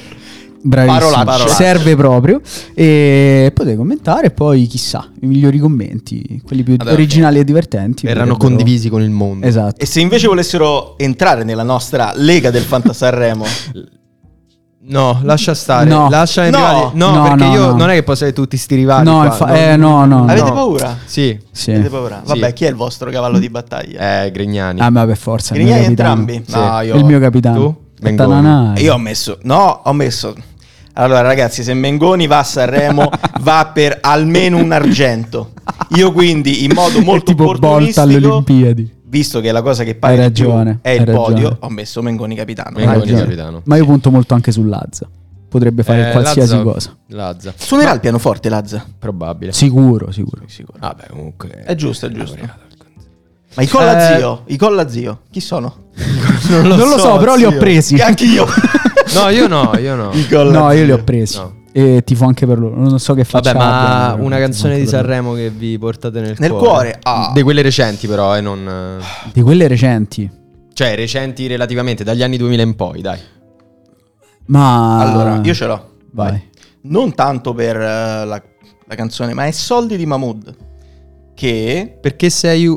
Bravissimo, 0.63 1.25
Parolacce. 1.25 1.49
serve 1.55 1.97
proprio. 1.97 2.41
E 2.75 3.51
potete 3.55 3.77
commentare 3.77 4.31
poi 4.31 4.67
chissà, 4.67 5.09
i 5.23 5.27
migliori 5.27 5.59
commenti, 5.59 6.43
quelli 6.45 6.63
più 6.63 6.77
Vabbè, 6.77 6.93
originali 6.93 7.39
e 7.39 7.45
divertenti. 7.45 8.07
Verranno 8.07 8.33
potrebbero- 8.33 8.57
condivisi 8.57 8.89
con 8.91 9.03
il 9.03 9.11
mondo. 9.11 9.47
Esatto. 9.47 9.81
E 9.81 9.87
se 9.87 10.01
invece 10.01 10.27
volessero 10.27 10.99
entrare 10.99 11.45
nella 11.45 11.63
nostra 11.63 12.13
Lega 12.15 12.51
del 12.51 12.63
Fantasarremo, 12.63 13.45
No, 14.83 15.21
lascia 15.23 15.55
stare. 15.55 15.89
No. 15.89 16.09
Lascia 16.09 16.47
i 16.47 16.51
No. 16.51 16.57
rivali. 16.57 16.91
No, 16.95 17.11
No, 17.15 17.23
perché 17.23 17.45
no, 17.45 17.53
io 17.53 17.67
no. 17.67 17.77
non 17.77 17.91
è 17.91 17.95
che 17.95 18.03
posso 18.03 18.25
avere 18.25 18.37
tutti 18.37 18.57
sti 18.57 18.75
rivali. 18.75 19.05
No, 19.05 19.17
qua, 19.19 19.25
infa- 19.27 19.55
eh, 19.73 19.77
no, 19.77 20.05
no. 20.07 20.25
Avete 20.25 20.49
no. 20.49 20.53
paura? 20.55 20.97
Sì, 21.05 21.39
Sì. 21.53 21.71
Avete 21.73 21.91
paura? 21.91 22.23
Vabbè, 22.25 22.47
Sì. 22.49 22.53
chi 22.55 22.65
è 22.65 22.69
il 22.71 22.75
vostro 22.75 23.11
cavallo 23.11 23.39
di 23.39 23.51
battaglia? 23.51 24.25
eh, 24.25 24.31
Grignani. 24.33 24.81
Ah, 24.81 24.91
ma 24.91 25.05
per 25.07 25.19
forza. 25.19 25.55
il 25.55 25.61
mio 25.63 25.69
Grignani 25.75 25.95
capitano. 25.95 26.21
entrambi? 26.21 26.45
Sì. 26.51 26.57
No, 26.59 26.81
io... 26.81 26.95
Il 26.97 27.05
mio 27.05 27.21
capitano. 27.21 27.61
Tu? 28.01 28.15
Tananai. 28.17 28.83
Io 28.83 28.95
ho 28.95 28.99
messo... 28.99 29.39
No, 29.43 29.83
ho 29.85 29.93
messo... 29.93 30.35
Allora 31.01 31.23
ragazzi, 31.23 31.63
se 31.63 31.73
Mengoni 31.75 32.27
va 32.27 32.39
a 32.41 32.45
Sanremo 32.45 33.09
va 33.41 33.71
per 33.73 33.99
almeno 34.03 34.59
un 34.59 34.71
argento. 34.73 35.53
Io 35.97 36.13
quindi 36.13 36.65
in 36.65 36.73
modo 36.75 36.99
È 36.99 37.03
molto 37.03 37.31
tipo 37.33 37.45
Bolt 37.55 37.97
alle 37.99 38.17
opportunistico, 38.17 38.33
Olimpiadi. 38.35 38.95
visto 39.07 39.41
che 39.41 39.51
la 39.51 39.63
cosa 39.63 39.83
che 39.85 39.95
paga 39.95 40.23
Hai 40.25 40.31
di 40.31 40.41
più 40.43 40.51
ragione, 40.51 40.79
è 40.83 40.91
hai 40.91 40.97
il 40.97 41.07
ragione. 41.07 41.25
podio, 41.25 41.57
ho 41.61 41.69
messo 41.71 42.03
Mengoni 42.03 42.35
capitano. 42.35 42.77
Mengoni 42.79 43.13
capitano. 43.13 43.63
Ma 43.65 43.77
io 43.77 43.85
punto 43.87 44.11
molto 44.11 44.35
anche 44.35 44.53
su 44.53 44.63
Lazza. 44.65 45.09
Potrebbe 45.49 45.83
fare 45.83 46.11
Eh, 46.11 46.13
qualsiasi 46.13 46.53
Lazza- 46.57 46.63
cosa. 46.63 46.97
Lazza. 47.09 47.55
Suonerà 47.57 47.93
il 47.93 48.01
pianoforte 48.01 48.49
Lazza? 48.51 48.85
Probabile. 48.99 49.53
Sicuro, 49.53 50.13
sicuro. 50.13 50.43
Sicuro. 50.47 50.79
Vabbè, 50.79 51.07
comunque. 51.09 51.49
È 51.65 51.75
giusto, 51.75 52.07
è 52.07 52.11
giusto. 52.11 52.37
Ma 53.55 53.63
i 53.63 53.67
colla 53.67 54.13
Eh, 54.13 54.17
zio, 54.19 54.43
i 54.47 54.57
colla 54.57 54.89
zio, 54.89 55.23
chi 55.31 55.41
sono? 55.41 55.75
Non 56.51 56.67
Non 56.77 56.89
lo 56.89 56.99
so, 56.99 57.17
però 57.17 57.35
li 57.35 57.45
ho 57.45 57.51
zio. 57.51 57.59
presi. 57.59 57.97
Anche 57.97 58.25
io. 58.27 58.47
No, 59.15 59.29
io 59.29 59.47
no, 59.47 59.73
io 59.79 59.95
no. 59.95 60.13
No, 60.51 60.73
io 60.73 60.85
li 60.85 60.93
ho 60.93 61.03
presi. 61.03 61.39
No. 61.39 61.59
E 61.73 62.03
tifo 62.05 62.25
anche 62.25 62.47
per 62.47 62.59
loro. 62.59 62.77
Non 62.77 62.99
so 62.99 63.15
che 63.15 63.25
faccia. 63.25 63.53
Vabbè, 63.53 63.65
ma 63.65 64.09
abbiano, 64.09 64.25
una 64.25 64.39
canzone 64.39 64.79
di. 64.79 64.87
Sanremo 64.87 65.35
che 65.35 65.51
vi 65.51 65.79
portate 65.79 66.21
nel, 66.21 66.35
Nel 66.39 66.51
cuore? 66.51 66.99
Ah. 67.03 67.31
Di 67.33 67.43
quelle 67.43 67.63
recenti, 67.63 68.07
però, 68.07 68.37
eh, 68.37 68.41
non. 68.41 69.01
Di 69.33 69.43
quelle 69.43 69.69
recenti. 69.69 70.31
Cioè, 70.73 70.95
recenti 70.97 71.47
relativamente, 71.47 72.05
dagli 72.05 72.23
anni 72.23 72.37
2000 72.37 72.63
in 72.63 72.75
poi, 72.75 73.01
dai. 73.01 73.19
Ma. 74.47 74.99
Allora, 74.99 75.41
io 75.43 75.55
ce 75.55 75.67
l'ho. 75.67 75.91
Vai. 76.13 76.49
Non 76.83 77.15
tanto 77.15 77.53
per 77.53 77.77
eh, 77.77 78.25
la, 78.25 78.25
la 78.25 78.95
canzone, 78.95 79.35
ma 79.35 79.47
è 79.47 79.51
Soldi 79.51 79.97
di 79.97 80.07
Mahmood. 80.07 80.57
Che... 81.35 81.99
Perché 82.01 82.31
sei 82.31 82.69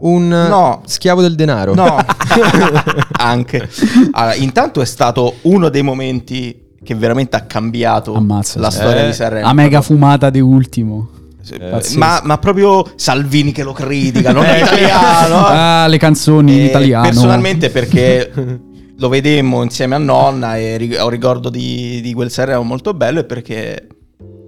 un 0.00 0.28
No. 0.28 0.82
schiavo 0.86 1.20
del 1.22 1.34
denaro. 1.34 1.74
No, 1.74 1.96
anche. 3.18 3.68
Allora, 4.12 4.34
intanto 4.34 4.80
è 4.80 4.84
stato 4.86 5.34
uno 5.42 5.68
dei 5.68 5.82
momenti 5.82 6.68
che 6.82 6.94
veramente 6.94 7.36
ha 7.36 7.42
cambiato 7.42 8.14
Ammazza, 8.14 8.58
la 8.58 8.70
storia 8.70 9.02
Eh, 9.02 9.06
di 9.06 9.12
Sanremo. 9.12 9.46
La 9.46 9.52
mega 9.52 9.80
fumata 9.82 10.30
di 10.30 10.40
ultimo. 10.40 11.08
Sì, 11.42 11.58
pazzesco. 11.58 11.98
ma, 11.98 12.20
ma 12.24 12.38
proprio 12.38 12.84
Salvini 12.96 13.50
che 13.52 13.62
lo 13.62 13.72
critica, 13.72 14.30
non 14.32 14.44
è 14.44 14.56
Eh, 14.60 14.64
italiano. 14.64 15.36
eh. 15.48 15.54
Ah, 15.56 15.86
le 15.86 15.98
canzoni 15.98 16.52
in 16.54 16.60
E 16.60 16.64
italiano. 16.66 17.04
Personalmente 17.04 17.70
perché 17.70 18.30
lo 18.96 19.08
vedemmo 19.08 19.62
insieme 19.62 19.94
a 19.94 19.98
nonna 19.98 20.56
e 20.58 20.96
ho 21.00 21.08
ricordo 21.08 21.48
di, 21.48 22.00
di 22.02 22.12
quel 22.12 22.30
Sanremo 22.30 22.62
molto 22.62 22.92
bello 22.94 23.20
e 23.20 23.24
perché 23.24 23.86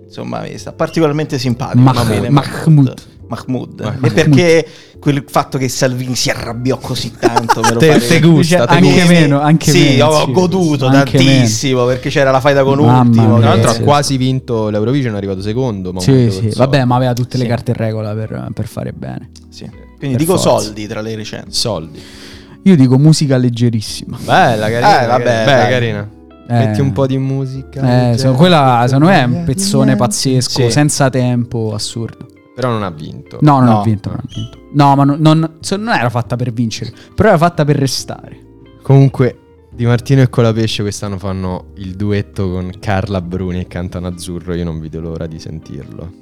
insomma 0.05 0.41
mi 0.43 0.57
sta 0.59 0.73
particolarmente 0.73 1.39
simpatico. 1.39 1.83
Mah- 1.83 1.93
va 1.93 2.05
bene, 2.05 2.29
Mahmood. 3.37 3.81
Mahmood. 3.81 4.05
E 4.05 4.11
perché 4.13 4.67
quel 5.01 5.25
fatto 5.29 5.59
che 5.59 5.69
Salvini 5.69 6.15
si 6.15 6.31
arrabbiò 6.31 6.77
così 6.79 7.13
tanto 7.19 7.61
me 7.61 7.73
lo 7.73 7.79
Te- 7.81 7.99
te 7.99 8.21
gusta, 8.21 8.67
te 8.67 8.75
anche 8.75 8.89
gusta. 8.93 9.07
meno, 9.13 9.41
anche 9.41 9.71
sì, 9.71 9.79
meno. 9.91 10.07
ho 10.07 10.25
sì. 10.27 10.33
goduto 10.33 10.87
Anche 10.87 11.17
tantissimo 11.19 11.85
perché 11.87 12.09
c'era 12.11 12.31
la 12.31 12.41
faida 12.41 12.63
con 12.63 12.79
Mamma 12.79 13.01
Ultimo. 13.03 13.39
Tra 13.39 13.49
l'altro 13.49 13.71
ha 13.71 13.79
quasi 13.79 14.17
vinto 14.17 14.69
l'Eurovision, 14.69 15.15
è 15.15 15.17
arrivato 15.17 15.41
secondo. 15.41 15.93
Ma 15.93 16.01
Sì, 16.01 16.31
sì. 16.31 16.53
Vabbè, 16.55 16.85
ma 16.85 16.97
aveva 16.97 17.13
tutte 17.15 17.37
le 17.37 17.45
Sì. 17.45 17.49
carte 17.49 17.71
in 17.73 17.77
regola 17.79 18.13
per, 18.15 18.49
per 18.55 18.67
fare 18.67 18.93
bene. 18.93 19.31
sì. 19.49 19.69
Quindi 19.99 20.17
Per 20.17 20.27
dico 20.27 20.37
forza. 20.39 20.65
soldi 20.65 20.87
tra 20.89 21.01
le 21.01 21.15
recenti. 21.17 21.53
Soldi. 21.53 22.01
Io 22.65 22.77
dico 22.77 22.99
musica 22.99 23.37
leggerissima. 23.37 24.19
Bella, 24.23 24.69
carina. 24.71 25.03
Eh, 25.03 25.07
vabbè, 25.07 25.45
Beh, 25.45 25.71
carina. 25.71 26.09
Eh. 26.49 26.55
Metti 26.55 26.81
un 26.81 26.93
po' 26.93 27.07
di 27.07 27.19
musica. 27.19 28.11
Eh, 28.13 28.19
so- 28.19 28.33
quella 28.33 28.83
secondo 28.87 29.07
me 29.07 29.21
è 29.21 29.25
un 29.25 29.45
pezzone 29.45 29.95
pazzesco, 29.97 30.63
Sì. 30.65 30.71
senza 30.71 31.09
tempo, 31.09 31.73
assurdo. 31.73 32.27
Però 32.55 32.69
non 32.71 32.83
ha 32.83 32.91
vinto. 32.91 33.39
No, 33.41 33.57
non 33.61 33.65
No. 33.65 33.81
ha 33.81 33.83
vinto, 33.83 34.09
non 34.11 34.19
ha 34.23 34.29
vinto. 34.35 34.59
No, 34.75 34.95
ma 34.95 35.05
non, 35.05 35.19
non- 35.21 35.59
non 35.79 35.89
era 35.95 36.11
fatta 36.11 36.37
per 36.37 36.53
vincere, 36.53 36.93
però 37.15 37.29
era 37.31 37.39
fatta 37.39 37.65
per 37.65 37.77
restare. 37.77 38.39
Comunque, 38.83 39.37
Di 39.75 39.87
Martino 39.87 40.21
e 40.21 40.29
Colapesce 40.29 40.83
quest'anno 40.83 41.17
fanno 41.17 41.69
il 41.77 41.95
duetto 41.97 42.51
con 42.51 42.71
Carla 42.79 43.23
Bruni 43.23 43.61
e 43.61 43.67
cantano 43.67 44.07
Azzurro. 44.07 44.53
Io 44.53 44.65
non 44.65 44.79
vedo 44.79 45.01
l'ora 45.01 45.27
di 45.27 45.39
sentirlo. 45.39 46.13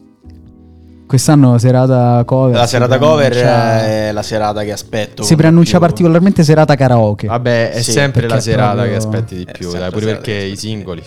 Quest'anno 1.04 1.58
serata 1.58 2.22
cover. 2.24 2.54
La 2.54 2.68
serata 2.68 2.96
cover 2.98 3.32
è 3.32 4.12
la 4.12 4.22
serata 4.22 4.62
che 4.62 4.70
aspetto. 4.70 5.24
Si 5.24 5.34
preannuncia 5.34 5.78
più- 5.78 5.86
particolarmente 5.88 6.44
serata 6.44 6.76
karaoke. 6.76 7.26
Vabbè, 7.26 7.72
è 7.72 7.82
Sì, 7.82 7.90
sempre 7.90 8.28
la 8.28 8.38
serata 8.38 8.82
proprio- 8.84 8.90
che 8.92 8.96
aspetti 8.96 9.34
di 9.36 9.46
più, 9.50 9.72
dai, 9.72 9.90
pure 9.90 10.04
perché 10.06 10.32
i 10.32 10.54
singoli. 10.56 11.02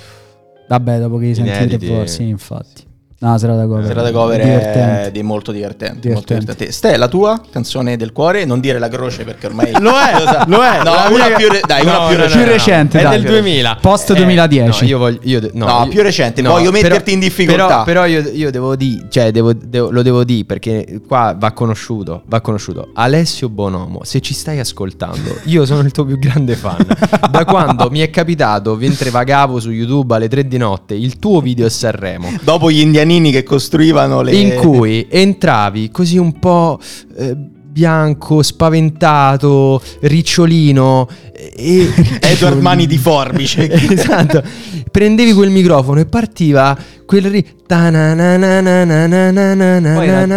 Vabbè, 0.68 1.00
dopo 1.00 1.18
che 1.20 1.28
li 1.28 1.36
senti 1.36 1.50
Inediti. 1.50 1.86
tre 1.86 1.96
volte, 1.96 2.08
sì, 2.12 2.28
infatti. 2.28 2.84
No, 3.24 3.38
serata 3.38 3.66
cover. 3.66 3.82
La 3.82 3.88
serata 3.88 4.12
cover 4.12 4.40
è 4.40 4.44
Divertente. 4.44 5.12
di 5.12 5.22
molto 5.24 5.52
divertente, 5.54 6.00
Divertente. 6.02 6.14
molto 6.14 6.34
divertente. 6.34 6.72
Ste, 6.74 6.98
la 6.98 7.08
tua 7.08 7.42
canzone 7.50 7.96
del 7.96 8.12
cuore, 8.12 8.44
non 8.44 8.60
dire 8.60 8.80
la 8.80 8.90
croce 8.90 9.24
perché 9.24 9.46
ormai 9.48 9.72
Lo 9.80 9.92
è, 9.92 10.12
sa- 10.26 10.44
lo 10.48 10.62
è. 10.62 10.78
No, 10.84 10.84
La 10.94 11.08
una 11.10 11.28
mia- 11.28 11.36
più 11.38 11.48
re- 11.50 11.62
dai, 11.66 11.84
una 11.84 12.00
No, 12.00 12.08
più 12.08 12.18
no, 12.18 12.24
recente. 12.24 12.44
Più 12.44 12.52
recente, 12.52 13.00
È 13.00 13.04
dai. 13.04 13.22
del 13.22 13.32
2000. 13.32 13.78
Post 13.80 14.10
Eh, 14.12 14.16
2010. 14.16 14.82
No, 14.82 14.88
io 14.90 14.98
voglio. 14.98 15.20
Io 15.24 15.40
de- 15.40 15.52
no, 15.54 15.66
No, 15.66 15.84
io- 15.86 15.90
più 15.90 16.02
recente, 16.02 16.42
voglio 16.42 16.72
metterti 16.72 17.14
in 17.14 17.20
difficoltà. 17.20 17.66
Però, 17.66 17.84
però 17.84 18.06
io, 18.06 18.20
io 18.30 18.52
devo 18.52 18.76
dire, 18.76 19.06
cioè, 19.10 19.32
devo- 19.32 19.54
devo- 19.54 19.90
lo 19.90 20.02
devo 20.02 20.24
dire 20.26 20.44
perché 20.44 21.00
qua 21.08 21.34
va 21.38 21.52
conosciuto. 21.54 22.24
Va 22.26 22.42
conosciuto. 22.42 22.90
Alessio 22.94 23.48
Bonomo, 23.48 24.02
se 24.04 24.20
ci 24.20 24.34
stai 24.34 24.60
ascoltando, 24.60 25.38
io 25.46 25.66
sono 25.66 25.80
il 25.82 25.92
tuo 25.92 26.04
più 26.04 26.20
grande 26.20 26.56
fan. 26.56 26.86
da 27.32 27.46
quando 27.46 27.90
mi 27.90 28.00
è 28.00 28.10
capitato, 28.10 28.76
mentre 28.76 29.10
vagavo 29.12 29.60
su 29.62 29.72
YouTube 29.72 30.14
alle 30.16 30.28
3 30.28 30.46
di 30.48 30.58
notte, 30.58 30.94
il 30.94 31.20
tuo 31.20 31.40
video 31.40 31.66
a 31.68 31.70
Sanremo. 31.70 32.32
Dopo 32.42 32.70
gli 32.70 32.80
italianini 33.14 33.32
che 33.32 33.44
costruivano 33.44 34.22
le... 34.22 34.36
In 34.36 34.56
cui 34.56 35.08
entravi 35.10 35.92
così 35.92 36.18
un 36.18 36.40
po'... 36.40 36.80
Eh, 37.16 37.62
bianco, 37.74 38.44
spaventato, 38.44 39.82
ricciolino 40.02 41.10
eh, 41.34 41.54
e... 41.56 41.90
Edward 42.22 42.60
Mani 42.60 42.86
di 42.86 43.00
forbice. 43.00 43.68
esatto. 43.92 44.44
Prendevi 44.92 45.34
quel 45.34 45.50
microfono 45.50 46.00
e 46.00 46.06
partiva 46.06 46.78
quel 47.04 47.24
ri... 47.32 47.44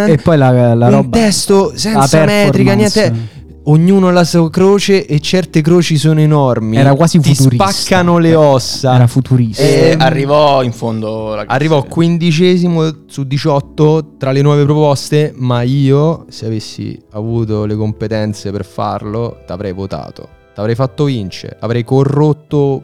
E 0.06 0.16
poi 0.16 0.38
la, 0.38 0.74
la 0.74 0.88
roba... 0.88 0.96
Un 0.96 1.10
testo 1.10 1.72
senza 1.74 2.24
metrica, 2.24 2.72
niente... 2.72 3.34
Ognuno 3.68 4.06
ha 4.08 4.12
la 4.12 4.22
sua 4.22 4.48
croce 4.48 5.06
e 5.06 5.18
certe 5.18 5.60
croci 5.60 5.96
sono 5.96 6.20
enormi. 6.20 6.76
Era 6.76 6.94
quasi 6.94 7.18
Ti 7.18 7.34
futurista. 7.34 7.66
spaccano 7.66 8.18
le 8.18 8.34
ossa. 8.36 8.94
Era 8.94 9.06
futurista. 9.08 9.60
E 9.62 9.90
Ehm, 9.90 10.00
arrivò 10.00 10.62
in 10.62 10.70
fondo 10.72 11.34
la 11.34 11.44
Arrivò 11.48 11.82
quindicesimo 11.82 12.88
su 13.06 13.24
18 13.24 14.14
tra 14.18 14.30
le 14.30 14.40
nuove 14.42 14.62
proposte, 14.64 15.32
ma 15.36 15.62
io, 15.62 16.26
se 16.28 16.46
avessi 16.46 16.96
avuto 17.10 17.64
le 17.64 17.74
competenze 17.74 18.52
per 18.52 18.64
farlo, 18.64 19.38
t'avrei 19.44 19.72
votato. 19.72 20.28
T'avrei 20.54 20.76
fatto 20.76 21.04
vincere, 21.04 21.56
avrei 21.60 21.82
corrotto 21.82 22.82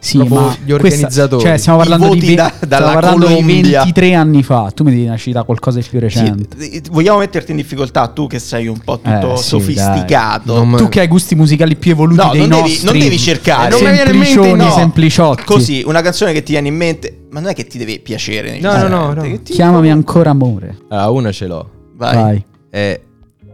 Sì, 0.00 0.18
ma 0.18 0.24
gli 0.24 0.28
questa- 0.28 0.74
organizzatori. 0.74 1.42
cioè, 1.44 1.56
stiamo 1.56 1.78
parlando 1.78 2.14
di, 2.14 2.34
da- 2.34 2.52
stiamo 2.54 2.66
dalla 2.66 2.92
parlando 2.92 3.26
di 3.26 3.32
Colombia. 3.34 3.78
23 3.82 4.14
anni 4.14 4.42
fa. 4.42 4.70
Tu 4.74 4.84
mi 4.84 4.90
devi 4.90 5.04
una 5.06 5.16
citare 5.16 5.44
qualcosa 5.44 5.78
di 5.80 5.86
più 5.88 5.98
recente. 6.00 6.56
Sì, 6.58 6.82
vogliamo 6.90 7.18
metterti 7.18 7.50
in 7.50 7.56
difficoltà 7.56 8.06
tu 8.08 8.26
che 8.26 8.38
sei 8.38 8.66
un 8.68 8.78
po' 8.78 8.98
tutto 9.00 9.32
Eh, 9.34 9.36
sì, 9.38 9.42
sofisticato. 9.44 10.54
Non- 10.64 10.76
Tu 10.76 10.88
che 10.88 11.00
hai 11.00 11.08
gusti 11.08 11.34
musicali 11.34 11.76
più 11.76 11.92
evoluti 11.92 12.22
No, 12.24 12.30
dei 12.30 12.40
non 12.40 12.48
devi- 12.48 12.60
nostri. 12.62 12.84
non 12.84 12.98
devi 12.98 13.18
cercare. 13.18 13.66
Eh, 13.66 13.70
non 13.70 13.80
mi 13.80 13.92
viene 13.92 14.10
in 14.10 14.16
mente, 14.18 14.32
Semplicioni, 14.32 14.64
no. 14.64 14.70
sempliciotti. 14.72 15.44
Così, 15.44 15.82
una 15.86 16.00
canzone 16.00 16.32
che 16.32 16.42
ti 16.42 16.52
viene 16.52 16.68
in 16.68 16.76
mente, 16.76 17.24
ma 17.30 17.40
non 17.40 17.50
è 17.50 17.54
che 17.54 17.66
ti 17.66 17.78
deve 17.78 17.98
piacere. 17.98 18.58
No, 18.60 18.70
no, 18.72 18.76
no, 18.76 18.78
necessariamente, 18.88 19.28
no. 19.36 19.42
ti- 19.42 19.52
Chiamami 19.52 19.90
ancora 19.90 20.30
amore. 20.30 20.78
Allora, 20.88 21.10
una 21.10 21.32
ce 21.32 21.46
l'ho. 21.46 21.70
Vai. 21.96 22.14
Vai. 22.14 22.44
È 22.70 23.00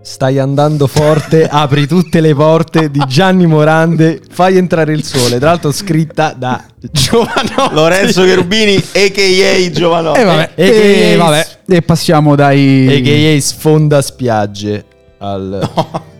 Stai 0.08 0.38
andando 0.38 0.86
forte, 0.86 1.46
apri 1.52 1.86
tutte 1.86 2.20
le 2.22 2.34
porte 2.34 2.90
di 2.90 2.98
Gianni 3.06 3.46
Morande, 3.46 4.20
fai 4.30 4.56
entrare 4.56 4.94
il 4.94 5.04
sole. 5.04 5.38
Tra 5.38 5.50
l'altro 5.50 5.70
scritta 5.70 6.34
da 6.36 6.64
Giovanotti. 6.90 7.74
Lorenzo 7.74 8.24
Cherubini, 8.24 8.76
a.k.a. 8.76 9.70
Giovanotti. 9.70 10.20
E 10.20 10.24
vabbè, 10.24 10.50
E 10.54 10.66
e, 10.66 10.70
che- 11.10 11.16
vabbè, 11.18 11.46
e 11.68 11.82
passiamo 11.82 12.34
dai 12.34 12.86
A.K.A. 12.88 13.40
sfonda 13.42 14.00
spiagge 14.00 14.82
al 15.18 15.70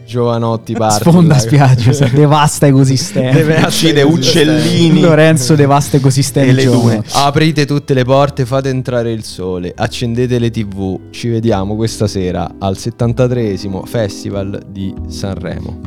Giovanotti 0.09 0.73
parte. 0.73 1.01
sfonda 1.01 1.35
là. 1.35 1.39
spiagge, 1.41 1.93
sa- 1.93 2.07
devasta 2.09 2.67
ecosistemi. 2.67 3.31
Deve- 3.31 3.61
Uccide 3.63 4.03
uccellini. 4.03 5.01
Lorenzo 5.03 5.55
devasta 5.55 5.99
ecosistemi 5.99 6.49
E 6.49 6.53
le 6.53 6.65
due. 6.65 7.03
Aprite 7.13 7.67
tutte 7.67 7.93
le 7.93 8.05
porte, 8.05 8.47
fate 8.47 8.71
entrare 8.71 9.13
il 9.13 9.23
sole, 9.23 9.73
accendete 9.77 10.39
le 10.39 10.51
tv, 10.51 10.99
ci 11.11 11.29
vediamo 11.29 11.77
questa 11.77 12.07
sera 12.07 12.51
al 12.59 12.77
73esimo 12.79 13.83
Festival 13.85 14.63
di 14.67 14.95
Sanremo. 15.09 15.79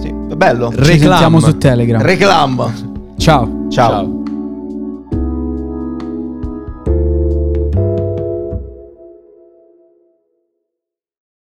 Sì, 0.00 0.10
bello. 0.34 0.72
Ci 0.74 0.84
sentiamo 0.98 1.40
su 1.40 1.58
Telegram. 1.58 2.00
Reclam. 2.00 2.72
Ciao. 3.18 3.66
Ciao. 3.68 3.90
Ciao. 3.90 4.22